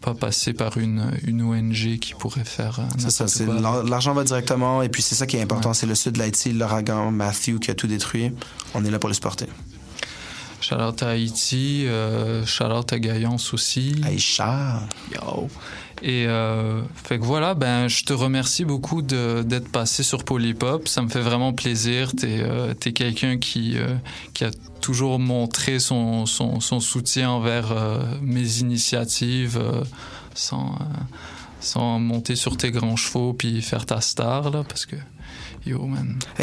pas 0.00 0.14
passer 0.14 0.52
par 0.52 0.78
une, 0.78 1.10
une 1.26 1.42
ONG 1.42 1.98
qui 1.98 2.14
pourrait 2.14 2.44
faire. 2.44 2.78
euh, 2.78 2.84
C'est 2.98 3.10
ça, 3.10 3.26
c'est 3.26 3.46
l'argent 3.46 4.14
va 4.14 4.22
directement 4.24 4.80
et 4.82 4.88
puis 4.88 5.02
c'est 5.02 5.16
ça 5.16 5.26
qui 5.26 5.36
est 5.36 5.42
important, 5.42 5.74
c'est 5.74 5.86
le 5.86 5.96
sud 5.96 6.12
de 6.12 6.18
l'Haïti, 6.20 6.52
l'ouragan 6.52 7.10
Matthew 7.10 7.58
qui 7.58 7.70
a 7.70 7.74
tout 7.74 7.88
détruit. 7.88 8.30
On 8.74 8.84
est 8.84 8.90
là 8.90 8.98
pour 9.00 9.08
le 9.08 9.14
supporter. 9.14 9.46
Shout 10.60 10.74
out 10.74 11.02
à 11.04 11.10
Haïti, 11.10 11.84
euh, 11.86 12.44
shout 12.44 12.64
out 12.64 12.92
à 12.92 12.98
Gaillance 12.98 13.54
aussi. 13.54 13.94
Aïcha. 14.04 14.82
Yo. 15.14 15.48
Et 16.02 16.26
euh, 16.26 16.82
fait 16.94 17.18
que 17.18 17.24
voilà, 17.24 17.54
ben 17.54 17.88
je 17.88 18.04
te 18.04 18.12
remercie 18.12 18.64
beaucoup 18.64 19.02
d'être 19.02 19.68
passé 19.70 20.02
sur 20.02 20.24
Polypop. 20.24 20.86
Ça 20.88 21.02
me 21.02 21.08
fait 21.08 21.20
vraiment 21.20 21.52
plaisir. 21.52 22.12
T'es 22.14 22.40
euh, 22.40 22.74
t'es 22.74 22.92
quelqu'un 22.92 23.38
qui 23.38 23.76
euh, 23.76 23.94
qui 24.32 24.44
a 24.44 24.50
toujours 24.80 25.18
montré 25.18 25.78
son 25.78 26.26
son, 26.26 26.60
son 26.60 26.80
soutien 26.80 27.30
envers 27.30 27.72
euh, 27.72 28.02
mes 28.22 28.58
initiatives 28.58 29.58
euh, 29.60 29.82
sans 30.34 30.76
euh, 30.80 30.84
sans 31.60 31.98
monter 31.98 32.36
sur 32.36 32.56
tes 32.56 32.70
grands 32.70 32.96
chevaux 32.96 33.32
puis 33.32 33.60
faire 33.62 33.84
ta 33.84 34.00
star 34.00 34.50
là 34.50 34.64
parce 34.66 34.86
que 34.86 34.96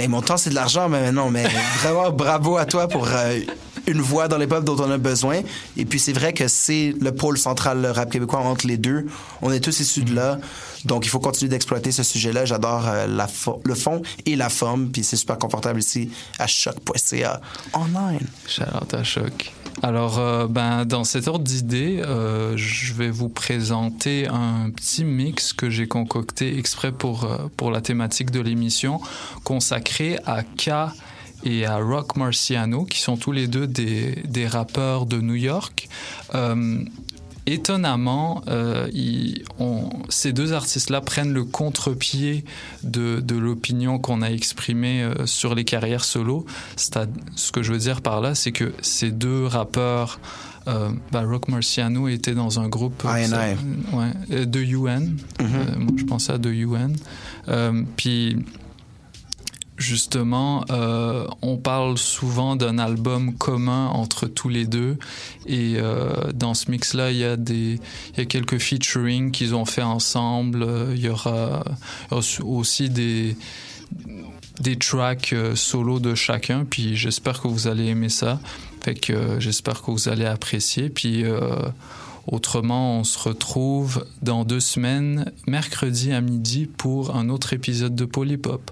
mon 0.08 0.22
temps, 0.22 0.38
c'est 0.38 0.50
de 0.50 0.56
l'argent, 0.56 0.90
mais 0.90 1.12
non, 1.12 1.30
mais 1.30 1.46
vraiment 1.82 2.12
bravo 2.12 2.58
à 2.58 2.66
toi 2.66 2.88
pour 2.88 3.08
euh, 3.08 3.40
une 3.88 4.02
voix 4.02 4.28
dans 4.28 4.38
les 4.38 4.48
peuples 4.48 4.66
dont 4.66 4.80
on 4.80 4.92
a 4.92 4.98
besoin. 4.98 5.42
Et 5.78 5.86
puis 5.86 6.00
c'est 6.00 6.14
vrai 6.14 6.34
que 6.34 6.48
c'est 6.48 6.94
le 7.00 7.12
pôle 7.14 7.38
central, 7.38 7.82
le 7.82 7.92
rap 7.92 8.12
québécois, 8.12 8.40
entre 8.40 8.68
les 8.68 8.78
deux. 8.78 9.06
On 9.42 9.52
est 9.52 9.60
tous 9.60 9.80
issus 9.80 10.04
de 10.04 10.16
là. 10.16 10.40
Donc, 10.86 11.06
il 11.06 11.10
faut 11.10 11.20
continuer 11.20 11.50
d'exploiter 11.50 11.92
ce 11.92 12.04
sujet-là. 12.04 12.46
J'adore 12.46 12.88
euh, 12.88 13.08
le 13.64 13.76
fond 13.76 14.02
et 14.26 14.36
la 14.36 14.50
forme, 14.50 14.90
puis 14.90 15.04
c'est 15.04 15.16
super 15.16 15.38
confortable 15.38 15.80
ici 15.80 16.10
à 16.40 16.48
choc.ca 16.48 17.42
online. 17.74 18.28
Shout 18.48 18.64
out 18.82 18.94
à 18.94 19.04
Choc. 19.04 19.54
Alors, 19.82 20.20
euh, 20.20 20.48
ben, 20.48 20.86
dans 20.86 21.04
cet 21.04 21.28
ordre 21.28 21.44
d'idée, 21.44 22.02
euh, 22.02 22.56
je 22.56 22.94
vais 22.94 23.10
vous 23.10 23.30
présenter 23.30 24.28
un 24.28 24.70
petit 24.70 25.04
mix 25.04 25.54
que 25.54 25.70
j'ai 25.70 25.88
concocté 25.88 26.58
exprès 26.58 26.92
pour, 26.92 27.28
pour 27.58 27.72
la 27.72 27.82
thématique 27.82 28.32
de 28.32 28.40
l'émission, 28.40 29.02
consacré 29.44 30.18
à 30.26 30.44
K 30.44 30.94
et 31.44 31.66
à 31.66 31.78
Rock 31.78 32.16
Marciano, 32.16 32.86
qui 32.86 33.00
sont 33.00 33.18
tous 33.18 33.32
les 33.32 33.48
deux 33.48 33.68
des, 33.68 34.24
des 34.26 34.48
rappeurs 34.48 35.06
de 35.06 35.20
New 35.20 35.36
York. 35.36 35.90
Étonnamment, 37.48 38.42
euh, 38.48 38.88
on- 39.60 39.90
ces 40.10 40.34
deux 40.34 40.54
artistes-là 40.54 41.02
prennent 41.02 41.34
le 41.34 41.44
contre-pied 41.44 42.44
de, 42.84 43.20
de 43.20 43.36
l'opinion 43.36 44.00
qu'on 44.00 44.22
a 44.22 44.30
exprimée 44.32 45.04
euh, 45.04 45.26
sur 45.28 45.54
les 45.56 45.64
carrières 45.64 46.04
solo. 46.04 46.46
Ce 47.36 47.52
que 47.52 47.62
je 47.62 47.72
veux 47.72 47.78
dire 47.80 48.02
par 48.02 48.22
là, 48.22 48.34
c'est 48.36 48.52
que 48.52 48.74
ces 48.82 49.12
deux 49.12 49.46
rappeurs, 49.46 50.20
euh, 50.68 50.90
bah, 51.12 51.22
Rock 51.24 51.48
Marciano 51.48 52.08
était 52.08 52.34
dans 52.34 52.60
un 52.60 52.68
groupe 52.68 53.04
euh, 53.06 53.28
ouais, 53.94 54.46
de 54.46 54.60
UN. 54.62 55.16
Euh, 55.42 55.46
moi, 55.78 55.94
je 55.98 56.04
pensais 56.06 56.34
à 56.34 56.38
de 56.40 56.50
UN. 56.52 56.94
Puis 57.96 58.38
justement, 59.78 60.64
euh, 60.70 61.28
on 61.42 61.58
parle 61.58 61.98
souvent 61.98 62.56
d'un 62.56 62.78
album 62.78 63.34
commun 63.36 63.88
entre 63.88 64.28
tous 64.28 64.50
les 64.50 64.66
deux. 64.66 64.98
Et 65.46 65.76
euh, 65.78 66.32
dans 66.34 66.54
ce 66.54 66.72
mix-là, 66.72 67.12
il 67.12 67.18
y 67.18 67.24
a 67.24 67.38
des, 67.38 67.80
y 68.18 68.22
a 68.22 68.26
quelques 68.26 68.60
featuring 68.60 69.32
qu'ils 69.32 69.56
ont 69.56 69.66
fait 69.66 69.82
ensemble. 69.82 70.66
Il 70.92 71.00
y 71.00 71.10
aura 71.10 71.64
aussi 72.44 72.90
des 72.90 73.36
des 74.60 74.78
tracks 74.78 75.34
euh, 75.34 75.56
solo 75.56 76.00
de 76.00 76.16
chacun. 76.16 76.66
Puis 76.66 76.96
j'espère 76.96 77.42
que 77.42 77.48
vous 77.48 77.68
allez 77.68 77.88
aimer 77.88 78.10
ça. 78.10 78.40
Fait 78.82 78.96
que 78.96 79.14
euh, 79.14 79.40
j'espère 79.40 79.82
que 79.82 79.92
vous 79.92 80.10
allez 80.10 80.26
apprécier. 80.26 80.90
Puis 80.90 81.24
euh, 81.24 81.56
autrement, 82.28 83.00
on 83.00 83.04
se 83.04 83.20
retrouve 83.20 84.06
dans 84.22 84.46
deux 84.46 84.60
semaines, 84.60 85.32
mercredi 85.48 86.12
à 86.12 86.22
midi, 86.22 86.66
pour 86.66 87.16
un 87.16 87.30
autre 87.30 87.54
épisode 87.54 87.96
de 87.96 88.06
Polypop. 88.06 88.72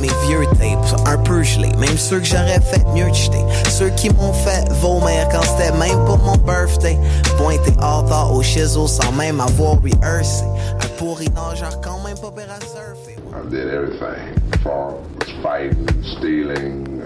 Mes 0.00 0.08
vieux 0.26 0.46
tapes, 0.58 1.00
un 1.06 1.16
peu 1.18 1.42
même 1.78 1.98
ceux 1.98 2.20
que 2.20 2.24
j'aurais 2.24 2.60
fait 2.60 2.84
mieux 2.94 3.10
de 3.10 3.14
jeter. 3.14 3.44
Ceux 3.70 3.90
qui 3.90 4.08
m'ont 4.10 4.32
fait 4.32 4.68
vomir 4.74 5.28
quand 5.32 5.42
c'était 5.42 5.76
même 5.76 6.04
pour 6.04 6.18
mon 6.18 6.36
birthday. 6.36 6.96
Pointé 7.36 7.72
hors 7.80 8.32
au 8.32 8.42
sans 8.42 9.12
même 9.12 9.40
avoir 9.40 9.80
rehearsé. 9.82 10.44
Un 10.80 10.86
pourri 10.96 11.28
nageur 11.30 11.80
quand 11.80 11.98
même 12.04 12.16
pas 12.18 12.28
à 12.28 12.60
surfer. 12.60 13.16
I 13.32 13.50
did 13.50 13.68
everything. 13.68 14.34
Was 14.64 14.94
fighting, 15.42 15.86
stealing, 16.16 17.02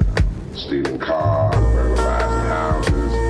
stealing 0.54 0.98
cars, 0.98 1.50
burglarizing 1.50 2.48
houses, 2.50 3.27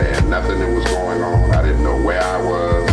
understand 0.00 0.30
nothing 0.30 0.58
that 0.60 0.68
was 0.68 0.84
going 0.86 1.22
on. 1.22 1.50
I 1.52 1.62
didn't 1.62 1.82
know 1.82 2.00
where 2.00 2.22
I 2.22 2.40
was, 2.42 2.90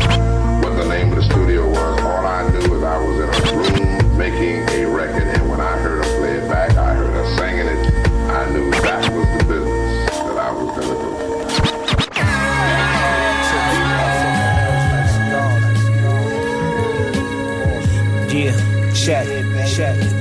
what 0.63 0.75
the 0.75 0.87
name 0.87 1.09
of 1.09 1.15
the 1.15 1.23
studio 1.23 1.69
was. 1.69 2.01
All 2.01 2.25
I 2.25 2.49
knew 2.49 2.75
is 2.75 2.83
I 2.83 2.97
was 2.97 3.19
in 3.19 3.29
a 3.29 3.41
room 3.55 4.17
making 4.17 4.67
a 4.69 4.85
record, 4.85 5.27
and 5.27 5.49
when 5.49 5.61
I 5.61 5.77
heard 5.77 6.03
her 6.03 6.17
play 6.19 6.33
it 6.33 6.49
back, 6.49 6.75
I 6.77 6.93
heard 6.93 7.11
her 7.11 7.25
singing 7.37 7.67
it. 7.67 7.77
I 8.29 8.49
knew 8.51 8.69
that 8.71 9.13
was 9.13 9.27
the 9.37 9.43
business 9.45 10.09
that 10.09 10.37
I 10.37 10.51
was 10.51 10.69
going 10.75 10.87
to 10.87 10.95
do. 11.01 11.07
Yeah, 18.37 18.53
check, 18.93 19.27
check. 19.67 20.16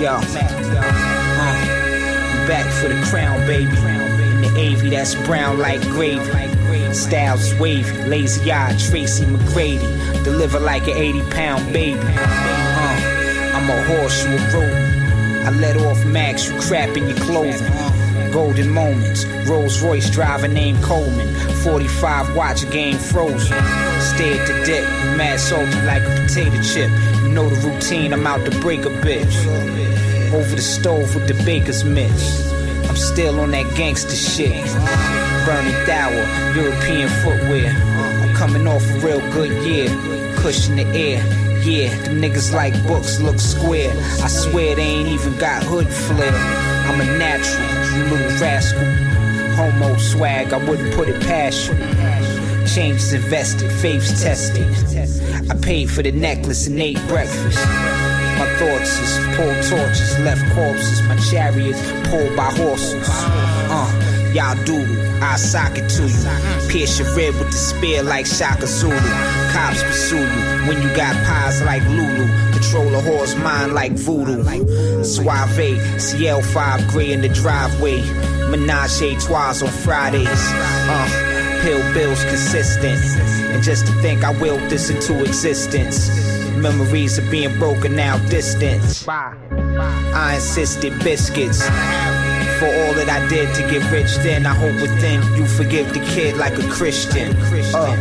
Yo. 0.00 0.12
Uh, 0.12 0.20
I'm 2.32 2.46
back 2.46 2.70
for 2.80 2.88
the 2.88 3.00
crown, 3.08 3.46
baby. 3.46 3.70
In 3.70 4.42
the 4.42 4.48
AV, 4.58 4.90
that's 4.90 5.14
brown 5.26 5.58
like 5.58 5.80
gravy. 5.82 6.24
Styles 6.92 7.54
wavy, 7.54 7.96
lazy 8.04 8.52
eye, 8.52 8.76
Tracy 8.78 9.24
McGrady. 9.24 10.24
Deliver 10.24 10.58
like 10.60 10.82
an 10.88 10.96
80 10.96 11.20
pound 11.30 11.72
baby. 11.72 11.98
Uh, 11.98 13.52
I'm 13.54 13.70
a 13.70 13.82
horse, 13.84 14.24
you 14.24 14.32
a 14.32 14.40
rope. 14.52 15.46
I 15.46 15.50
let 15.50 15.76
off 15.76 16.04
Max, 16.04 16.48
you 16.48 16.58
crap 16.60 16.96
in 16.96 17.08
your 17.08 17.18
clothing. 17.18 18.32
Golden 18.32 18.70
moments, 18.70 19.24
Rolls 19.48 19.80
Royce 19.80 20.10
driver 20.10 20.48
named 20.48 20.82
Coleman. 20.82 21.34
45 21.62 22.36
watch 22.36 22.68
game 22.70 22.96
frozen. 22.96 23.56
Stay 24.00 24.38
at 24.38 24.46
the 24.46 25.16
mad 25.16 25.40
salty 25.40 25.80
like 25.82 26.02
a 26.02 26.26
potato 26.26 26.60
chip. 26.62 26.90
Know 27.36 27.50
the 27.50 27.68
routine, 27.68 28.14
I'm 28.14 28.26
out 28.26 28.46
to 28.46 28.60
break 28.60 28.86
a 28.86 28.88
bitch. 28.88 29.36
Over 30.32 30.56
the 30.56 30.62
stove 30.62 31.14
with 31.14 31.28
the 31.28 31.34
baker's 31.44 31.84
mitch. 31.84 32.08
I'm 32.88 32.96
still 32.96 33.40
on 33.40 33.50
that 33.50 33.76
gangster 33.76 34.16
shit. 34.16 34.64
Burning 35.44 35.84
dour, 35.84 36.14
European 36.56 37.10
footwear. 37.20 37.68
I'm 38.22 38.34
coming 38.34 38.66
off 38.66 38.82
a 38.88 39.00
real 39.00 39.20
good 39.32 39.52
year. 39.66 39.90
Cushion 40.36 40.76
the 40.76 40.86
air. 40.96 41.22
Yeah, 41.62 41.94
them 42.04 42.22
niggas 42.22 42.54
like 42.54 42.72
books 42.86 43.20
look 43.20 43.38
square. 43.38 43.92
I 44.24 44.28
swear 44.28 44.74
they 44.74 44.80
ain't 44.80 45.08
even 45.10 45.36
got 45.36 45.62
hood 45.62 45.88
flair. 45.88 46.32
I'm 46.88 46.98
a 47.02 47.18
natural, 47.18 47.98
you 47.98 48.04
little 48.04 48.40
rascal. 48.40 48.82
Homo 49.56 49.98
swag, 49.98 50.54
I 50.54 50.56
wouldn't 50.56 50.94
put 50.94 51.10
it 51.10 51.20
past 51.20 51.68
you. 51.68 51.74
Changes 52.66 53.12
invested, 53.12 53.70
faiths 53.70 54.22
tested. 54.22 54.95
I 55.48 55.54
paid 55.54 55.90
for 55.90 56.02
the 56.02 56.12
necklace 56.12 56.66
and 56.66 56.80
ate 56.80 56.98
breakfast. 57.06 57.58
My 58.38 58.46
thoughts 58.58 58.98
is 58.98 59.36
pulled 59.36 59.62
torches, 59.64 60.18
left 60.20 60.42
corpses. 60.54 61.00
My 61.02 61.16
chariot 61.30 61.76
pulled 62.10 62.36
by 62.36 62.50
horses. 62.50 63.08
Uh, 63.08 64.32
y'all 64.34 64.56
doodle, 64.64 65.22
I 65.22 65.36
sock 65.36 65.78
it 65.78 65.88
to 65.88 66.02
you. 66.02 66.68
Pierce 66.68 66.98
your 66.98 67.14
rib 67.14 67.34
with 67.36 67.50
the 67.50 67.56
spear 67.56 68.02
like 68.02 68.26
Shaka 68.26 68.66
Zulu. 68.66 68.98
Cops 69.52 69.82
pursue 69.84 70.18
you 70.18 70.68
when 70.68 70.82
you 70.82 70.94
got 70.96 71.14
pies 71.24 71.62
like 71.62 71.82
Lulu. 71.84 72.26
Control 72.52 72.94
a 72.94 73.00
horse 73.00 73.36
mind 73.36 73.72
like 73.72 73.92
voodoo. 73.92 74.42
Suave, 75.04 75.78
CL5 75.96 76.90
gray 76.90 77.12
in 77.12 77.20
the 77.20 77.28
driveway. 77.28 78.02
Menage 78.50 79.18
trois 79.24 79.62
on 79.62 79.70
Fridays. 79.70 80.26
Uh, 80.28 81.25
pill 81.66 81.82
bills 81.94 82.22
consistent. 82.26 83.02
And 83.50 83.60
just 83.60 83.86
to 83.88 83.92
think 84.00 84.22
I 84.22 84.30
willed 84.40 84.70
this 84.70 84.88
into 84.88 85.24
existence. 85.24 86.08
Memories 86.56 87.18
of 87.18 87.28
being 87.28 87.58
broken 87.58 87.96
now 87.96 88.18
distant. 88.28 89.04
I 89.08 90.34
insisted 90.36 90.96
biscuits. 91.02 91.60
For 92.58 92.70
all 92.80 92.94
that 92.94 93.08
I 93.10 93.26
did 93.28 93.52
to 93.56 93.62
get 93.62 93.90
rich 93.90 94.14
then, 94.18 94.46
I 94.46 94.54
hope 94.54 94.80
within 94.80 95.20
you 95.36 95.44
forgive 95.44 95.92
the 95.92 96.00
kid 96.14 96.36
like 96.36 96.56
a 96.56 96.68
Christian. 96.70 97.34
Uh. 97.74 97.96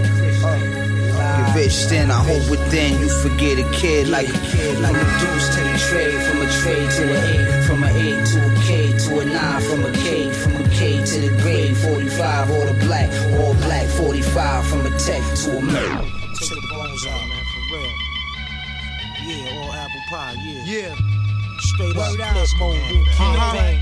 Get 1.38 1.56
rich 1.56 1.88
then, 1.88 2.12
I 2.12 2.21
hope 2.23 2.49
within 2.51 2.99
you 2.99 3.10
forget 3.10 3.58
a 3.58 3.69
kid 3.71 4.08
like 4.10 4.30
a 4.30 4.39
kid. 4.54 4.78
From 4.78 4.95
a 4.95 5.06
deuce 5.19 5.49
to 5.56 5.62
the 5.65 5.78
trade, 5.89 6.21
from 6.28 6.41
a 6.41 6.49
trade 6.62 6.89
to 6.97 7.04
the 7.08 7.17
eight, 7.34 7.63
from 7.65 7.84
a 7.84 7.89
eight 7.97 8.25
to 8.28 8.38
a 8.45 8.56
K 8.62 8.97
to 8.97 9.19
a 9.19 9.25
nine, 9.25 9.62
from 9.63 9.86
a 9.86 9.91
K, 9.91 10.24
45 11.86 12.52
all 12.52 12.65
the 12.65 12.74
black, 12.86 13.10
all 13.39 13.54
black, 13.65 13.88
45 13.88 14.67
from 14.67 14.82
a 14.86 14.89
tech 14.98 15.21
to 15.45 15.58
a 15.58 15.62
Mac. 15.62 16.02
To 16.36 16.56
the 16.56 16.67
bones 16.74 17.06
out, 17.08 17.28
man, 17.30 17.43
for 17.54 17.76
real. 17.78 17.93
Yeah, 19.26 19.62
all 19.62 19.71
apple 19.74 20.02
pie, 20.10 20.36
yeah. 20.43 20.63
Yeah. 20.65 20.95
Straight 21.60 21.95
Word 21.95 22.19
up, 22.19 22.36
out. 22.36 22.48
flip 22.48 22.60
mode, 22.60 22.76
Uh-huh. 22.76 23.52
campaign. 23.54 23.80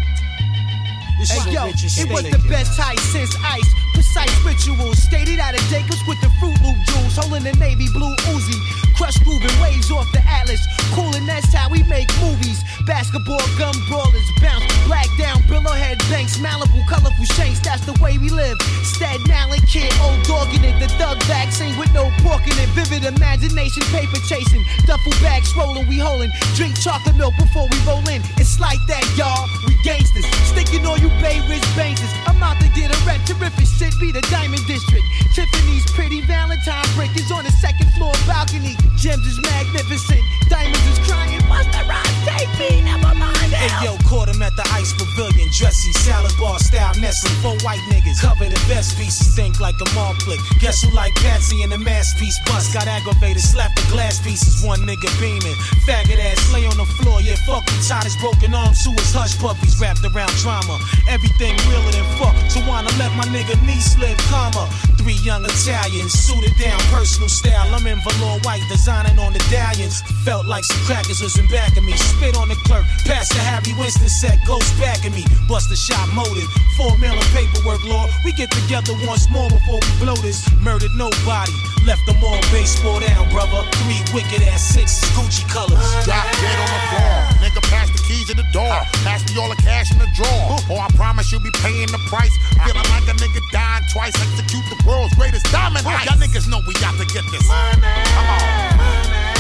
This 1.20 1.32
Hey 1.32 1.38
is 1.50 1.54
yo, 1.56 1.66
it 1.68 2.12
was 2.12 2.24
the 2.24 2.50
best 2.50 2.78
height 2.80 3.00
since 3.00 3.36
ice. 3.44 3.72
Precise 3.94 4.34
rituals, 4.46 4.98
skated 5.02 5.40
out 5.40 5.54
of 5.54 5.62
Jacobs 5.70 6.02
with 6.08 6.20
the 6.22 6.30
Fruit 6.40 6.58
Loop 6.62 6.78
jewels, 6.86 7.16
holding 7.18 7.44
the 7.44 7.54
navy 7.58 7.88
blue 7.94 8.16
Uzi. 8.34 8.58
Crush 8.96 9.18
moving 9.26 9.54
waves 9.62 9.90
off 9.90 10.06
the 10.14 10.22
Atlas, 10.22 10.62
cool 10.94 11.10
and 11.16 11.28
that's 11.28 11.52
how 11.54 11.70
we 11.70 11.82
make 11.90 12.08
movies. 12.22 12.62
Basketball 12.86 13.42
gum 13.58 13.74
brawlers 13.90 14.30
bounce, 14.42 14.64
black 14.86 15.08
down 15.18 15.42
billowhead 15.50 15.98
banks, 16.14 16.38
Malibu 16.38 16.86
colorful 16.88 17.26
shanks. 17.34 17.60
That's 17.60 17.84
the 17.86 17.98
way 18.04 18.18
we 18.18 18.30
live. 18.30 18.58
Staten 18.86 19.26
Island 19.32 19.66
kid, 19.66 19.90
old 20.02 20.22
dog 20.30 20.54
in 20.54 20.64
it, 20.64 20.78
the 20.80 20.88
thug 21.02 21.18
vaccine 21.24 21.78
with 21.80 21.92
no 21.94 22.12
pork 22.22 22.46
in 22.46 22.54
it. 22.62 22.70
Vivid 22.78 23.04
imagination, 23.06 23.82
paper 23.90 24.22
chasing, 24.30 24.64
duffel 24.86 25.14
bags 25.26 25.50
swollen, 25.50 25.88
we 25.88 25.98
holding. 25.98 26.30
Drink 26.54 26.78
chocolate 26.80 27.18
milk 27.18 27.34
before 27.38 27.68
we 27.72 27.78
roll 27.88 28.06
in. 28.10 28.22
It's 28.38 28.60
like 28.60 28.80
that, 28.88 29.04
y'all. 29.18 29.50
We 29.66 29.74
gangsters, 29.84 30.26
sticking 30.54 30.86
all 30.86 30.98
you 30.98 31.10
Bay 31.18 31.42
Ridge 31.50 31.66
bankers. 31.76 32.14
I'm 32.28 32.42
out 32.44 32.62
to 32.62 32.70
get 32.78 32.94
a 32.94 32.98
red, 33.06 33.26
terrific 33.26 33.66
shit. 33.66 33.83
Be 34.00 34.12
the 34.12 34.22
Diamond 34.32 34.66
District. 34.66 35.04
Tiffany's 35.34 35.86
pretty 35.92 36.22
Valentine 36.22 36.86
brick 36.96 37.16
is 37.16 37.32
on 37.32 37.44
the 37.44 37.52
second 37.52 37.92
floor 37.94 38.14
balcony. 38.26 38.76
Gems 38.96 39.26
is 39.28 39.40
magnificent. 39.42 40.22
Diamonds 40.50 40.86
is 40.88 41.00
crying. 41.08 41.42
What's 41.48 41.68
the 41.68 41.84
ride? 41.84 42.06
Take 42.26 42.50
me, 42.60 42.82
never 42.82 43.14
mind. 43.16 43.33
Hey 43.64 43.72
yo, 43.80 43.96
caught 44.04 44.28
him 44.28 44.44
at 44.44 44.52
the 44.60 44.68
ice 44.76 44.92
pavilion, 44.92 45.48
dressy 45.56 45.96
salad 46.04 46.36
bar 46.36 46.60
style 46.60 46.92
Nestle. 47.00 47.32
Four 47.40 47.56
white 47.64 47.80
niggas 47.88 48.20
cover 48.20 48.44
the 48.44 48.60
best 48.68 49.00
pieces, 49.00 49.32
think 49.40 49.62
like 49.64 49.80
a 49.80 49.88
mall 49.96 50.12
flick. 50.28 50.44
Guess 50.60 50.84
who 50.84 50.92
like 50.92 51.16
Patsy 51.24 51.64
in 51.64 51.70
the 51.70 51.80
masterpiece 51.80 52.36
bust? 52.44 52.74
Got 52.74 52.92
aggravated, 52.92 53.40
slapped 53.40 53.80
the 53.80 53.88
glass 53.88 54.20
pieces. 54.20 54.60
One 54.68 54.84
nigga 54.84 55.08
beaming, 55.16 55.56
faggot 55.88 56.20
ass 56.20 56.44
lay 56.52 56.68
on 56.68 56.76
the 56.76 56.84
floor. 57.00 57.24
Yeah, 57.24 57.40
fuck 57.48 57.64
him, 57.64 57.80
tied 57.88 58.04
his 58.04 58.20
broken 58.20 58.52
arms 58.52 58.84
to 58.84 58.92
his 59.00 59.16
hush 59.16 59.40
puppies 59.40 59.80
wrapped 59.80 60.04
around 60.04 60.36
drama. 60.44 60.76
Everything 61.08 61.56
realer 61.72 61.96
than 61.96 62.04
fuck. 62.20 62.36
So 62.52 62.60
wanna 62.68 62.92
let 63.00 63.16
my 63.16 63.24
nigga 63.32 63.56
knee 63.64 63.80
slip, 63.80 64.20
comma. 64.28 64.68
Three 65.00 65.20
young 65.24 65.48
Italians, 65.48 66.12
suited 66.12 66.52
down, 66.60 66.80
personal 66.92 67.32
style. 67.32 67.72
I'm 67.72 67.88
in 67.88 68.00
velour 68.04 68.44
white, 68.44 68.64
designing 68.68 69.20
on 69.20 69.32
medallions. 69.32 70.04
Felt 70.28 70.48
like 70.48 70.68
some 70.68 70.84
crackers 70.84 71.24
was 71.24 71.40
in 71.40 71.48
back 71.48 71.76
of 71.78 71.84
me. 71.88 71.96
Spit 71.96 72.36
on 72.36 72.50
the 72.50 72.60
clerk, 72.68 72.84
pass 73.08 73.32
the 73.32 73.53
Harry 73.54 73.78
Winston 73.78 74.10
set, 74.10 74.42
ghost 74.50 74.66
back 74.82 75.06
at 75.06 75.14
me. 75.14 75.22
Bust 75.46 75.70
the 75.70 75.78
shot 75.78 76.10
motive, 76.18 76.50
four 76.74 76.98
million 76.98 77.22
paperwork, 77.38 77.86
Lord. 77.86 78.10
We 78.26 78.34
get 78.34 78.50
together 78.50 78.98
once 79.06 79.30
more 79.30 79.46
before 79.46 79.78
we 79.78 79.92
blow 80.02 80.18
this. 80.26 80.42
Murdered 80.58 80.90
nobody, 80.98 81.54
left 81.86 82.02
them 82.10 82.18
all 82.26 82.42
baseball 82.50 82.98
down, 82.98 83.30
brother. 83.30 83.62
Three 83.86 84.02
wicked 84.10 84.42
ass 84.50 84.74
sixes, 84.74 85.06
Gucci 85.14 85.46
colors. 85.54 85.78
Drop 86.02 86.26
dead 86.42 86.58
on 86.58 86.70
the 86.74 86.82
floor. 86.90 87.14
Nigga, 87.46 87.62
pass 87.70 87.94
the 87.94 88.02
keys 88.10 88.26
to 88.30 88.36
the 88.36 88.48
door. 88.50 88.74
Pass 89.06 89.22
me 89.30 89.38
all 89.38 89.54
the 89.54 89.62
cash 89.62 89.94
in 89.94 90.02
the 90.02 90.10
drawer. 90.18 90.58
Or 90.74 90.82
I 90.82 90.90
promise 90.98 91.30
you'll 91.30 91.46
be 91.46 91.54
paying 91.62 91.94
the 91.94 92.02
price. 92.10 92.34
Feeling 92.66 92.90
like 92.90 93.06
a 93.06 93.14
nigga 93.22 93.38
dying 93.54 93.86
twice. 93.94 94.18
Execute 94.18 94.66
the 94.74 94.82
world's 94.90 95.14
greatest 95.14 95.46
diamond 95.54 95.86
heist. 95.86 96.10
Y'all 96.10 96.18
niggas 96.18 96.50
know 96.50 96.58
we 96.66 96.74
got 96.82 96.98
to 96.98 97.06
get 97.06 97.22
this. 97.30 97.46
Come 97.46 98.34
on. 98.34 98.42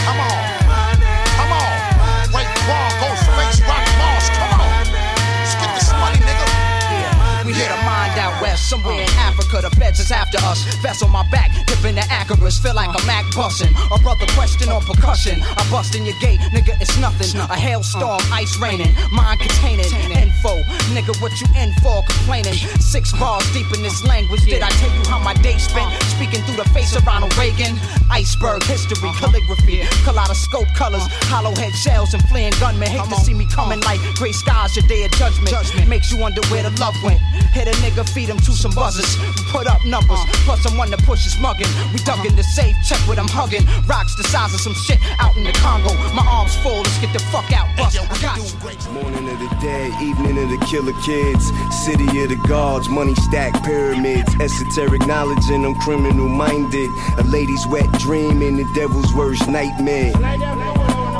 Come 0.05 0.21
on. 0.21 0.37
Come 1.33 1.49
on. 1.49 1.93
Wait, 2.33 2.49
Raw, 2.65 2.89
Ghost 2.97 3.12
Face, 3.12 3.12
Rock 4.29 4.52
We 7.53 7.61
a 7.61 7.77
mind 7.85 8.17
out 8.17 8.41
west, 8.41 8.67
somewhere 8.67 8.97
in 8.97 9.09
Africa. 9.21 9.61
The 9.61 9.69
feds 9.77 9.99
is 9.99 10.11
after 10.11 10.39
us. 10.41 10.65
Vest 10.81 11.03
on 11.03 11.11
my 11.11 11.21
back, 11.29 11.53
dipping 11.67 11.93
the 11.93 12.01
Acarus. 12.09 12.57
Feel 12.57 12.73
like 12.73 12.89
a 12.89 13.05
Mac 13.05 13.25
bussin'. 13.37 13.69
A 13.93 14.01
brother 14.01 14.25
question 14.33 14.69
on 14.69 14.81
percussion. 14.81 15.37
I 15.41 15.61
bust 15.69 15.93
in 15.93 16.03
your 16.03 16.17
gate, 16.19 16.39
nigga, 16.49 16.73
it's 16.81 16.97
nothing. 16.97 17.29
A 17.39 17.53
hailstorm, 17.53 18.21
ice 18.33 18.57
raining, 18.57 18.89
mind 19.11 19.39
containing 19.39 19.85
info. 20.17 20.65
Nigga, 20.97 21.13
what 21.21 21.29
you 21.37 21.47
in 21.53 21.69
for? 21.77 22.01
Complaining. 22.09 22.57
Six 22.81 23.13
bars 23.13 23.45
deep 23.53 23.69
in 23.69 23.83
this 23.83 24.03
language. 24.03 24.41
Did 24.45 24.63
I 24.63 24.69
tell 24.81 24.89
you 24.89 25.03
how 25.05 25.19
my 25.19 25.35
day 25.45 25.57
spent? 25.57 25.93
Speaking 26.17 26.41
through 26.49 26.57
the 26.57 26.69
face 26.73 26.95
of 26.95 27.05
Ronald 27.05 27.37
Reagan. 27.37 27.77
Iceberg 28.09 28.63
history, 28.63 29.09
uh-huh. 29.09 29.29
calligraphy, 29.29 29.85
kaleidoscope 30.05 30.69
colors, 30.75 31.05
uh-huh. 31.05 31.37
hollow 31.37 31.55
head 31.55 31.73
shells, 31.73 32.13
and 32.13 32.23
fleeing 32.29 32.53
gunmen. 32.59 32.89
Hate 32.89 33.09
to 33.09 33.15
see 33.21 33.33
me 33.33 33.45
coming 33.45 33.77
uh-huh. 33.77 33.93
like 33.93 34.01
gray 34.17 34.31
skies, 34.31 34.75
your 34.75 34.87
day 34.87 35.05
of 35.05 35.11
judgment. 35.11 35.53
Makes 35.87 36.11
you 36.11 36.17
wonder 36.17 36.41
where 36.49 36.63
the 36.63 36.73
love 36.81 36.95
went. 37.03 37.21
Hit 37.51 37.67
a 37.67 37.75
nigga, 37.83 38.07
feed 38.07 38.29
him 38.29 38.37
to 38.37 38.51
some 38.51 38.71
buzzers. 38.71 39.19
We 39.19 39.43
put 39.51 39.67
up 39.67 39.83
numbers, 39.85 40.19
plus 40.45 40.65
I'm 40.65 40.77
one 40.77 40.91
that 40.91 41.03
pushes 41.03 41.37
mugging. 41.39 41.67
We 41.91 41.99
dug 42.05 42.25
in 42.25 42.35
the 42.35 42.43
safe, 42.43 42.75
check 42.87 42.99
what 43.07 43.19
I'm 43.19 43.27
hugging. 43.27 43.65
Rocks 43.87 44.15
the 44.15 44.23
size 44.23 44.53
of 44.53 44.59
some 44.59 44.73
shit 44.73 44.99
out 45.19 45.35
in 45.35 45.43
the 45.43 45.53
Congo. 45.53 45.93
My 46.13 46.25
arms 46.25 46.55
full, 46.63 46.81
let's 46.81 46.97
get 46.99 47.13
the 47.13 47.19
fuck 47.33 47.51
out, 47.51 47.67
bust. 47.75 47.99
I 47.99 48.07
got 48.21 48.37
you. 48.37 48.47
Morning 48.93 49.29
of 49.29 49.39
the 49.39 49.49
dead, 49.61 49.91
evening 50.01 50.37
of 50.37 50.49
the 50.49 50.59
killer 50.65 50.93
kids. 51.03 51.51
City 51.83 52.05
of 52.23 52.29
the 52.29 52.39
gods, 52.47 52.87
money 52.89 53.15
stacked 53.15 53.63
pyramids. 53.63 54.29
Esoteric 54.39 55.05
knowledge 55.07 55.43
and 55.49 55.65
I'm 55.65 55.75
criminal 55.75 56.29
minded. 56.29 56.89
A 57.17 57.23
lady's 57.23 57.65
wet 57.67 57.91
dream 57.99 58.41
and 58.41 58.59
the 58.59 58.65
devil's 58.73 59.13
worst 59.13 59.47
nightmare. 59.47 60.13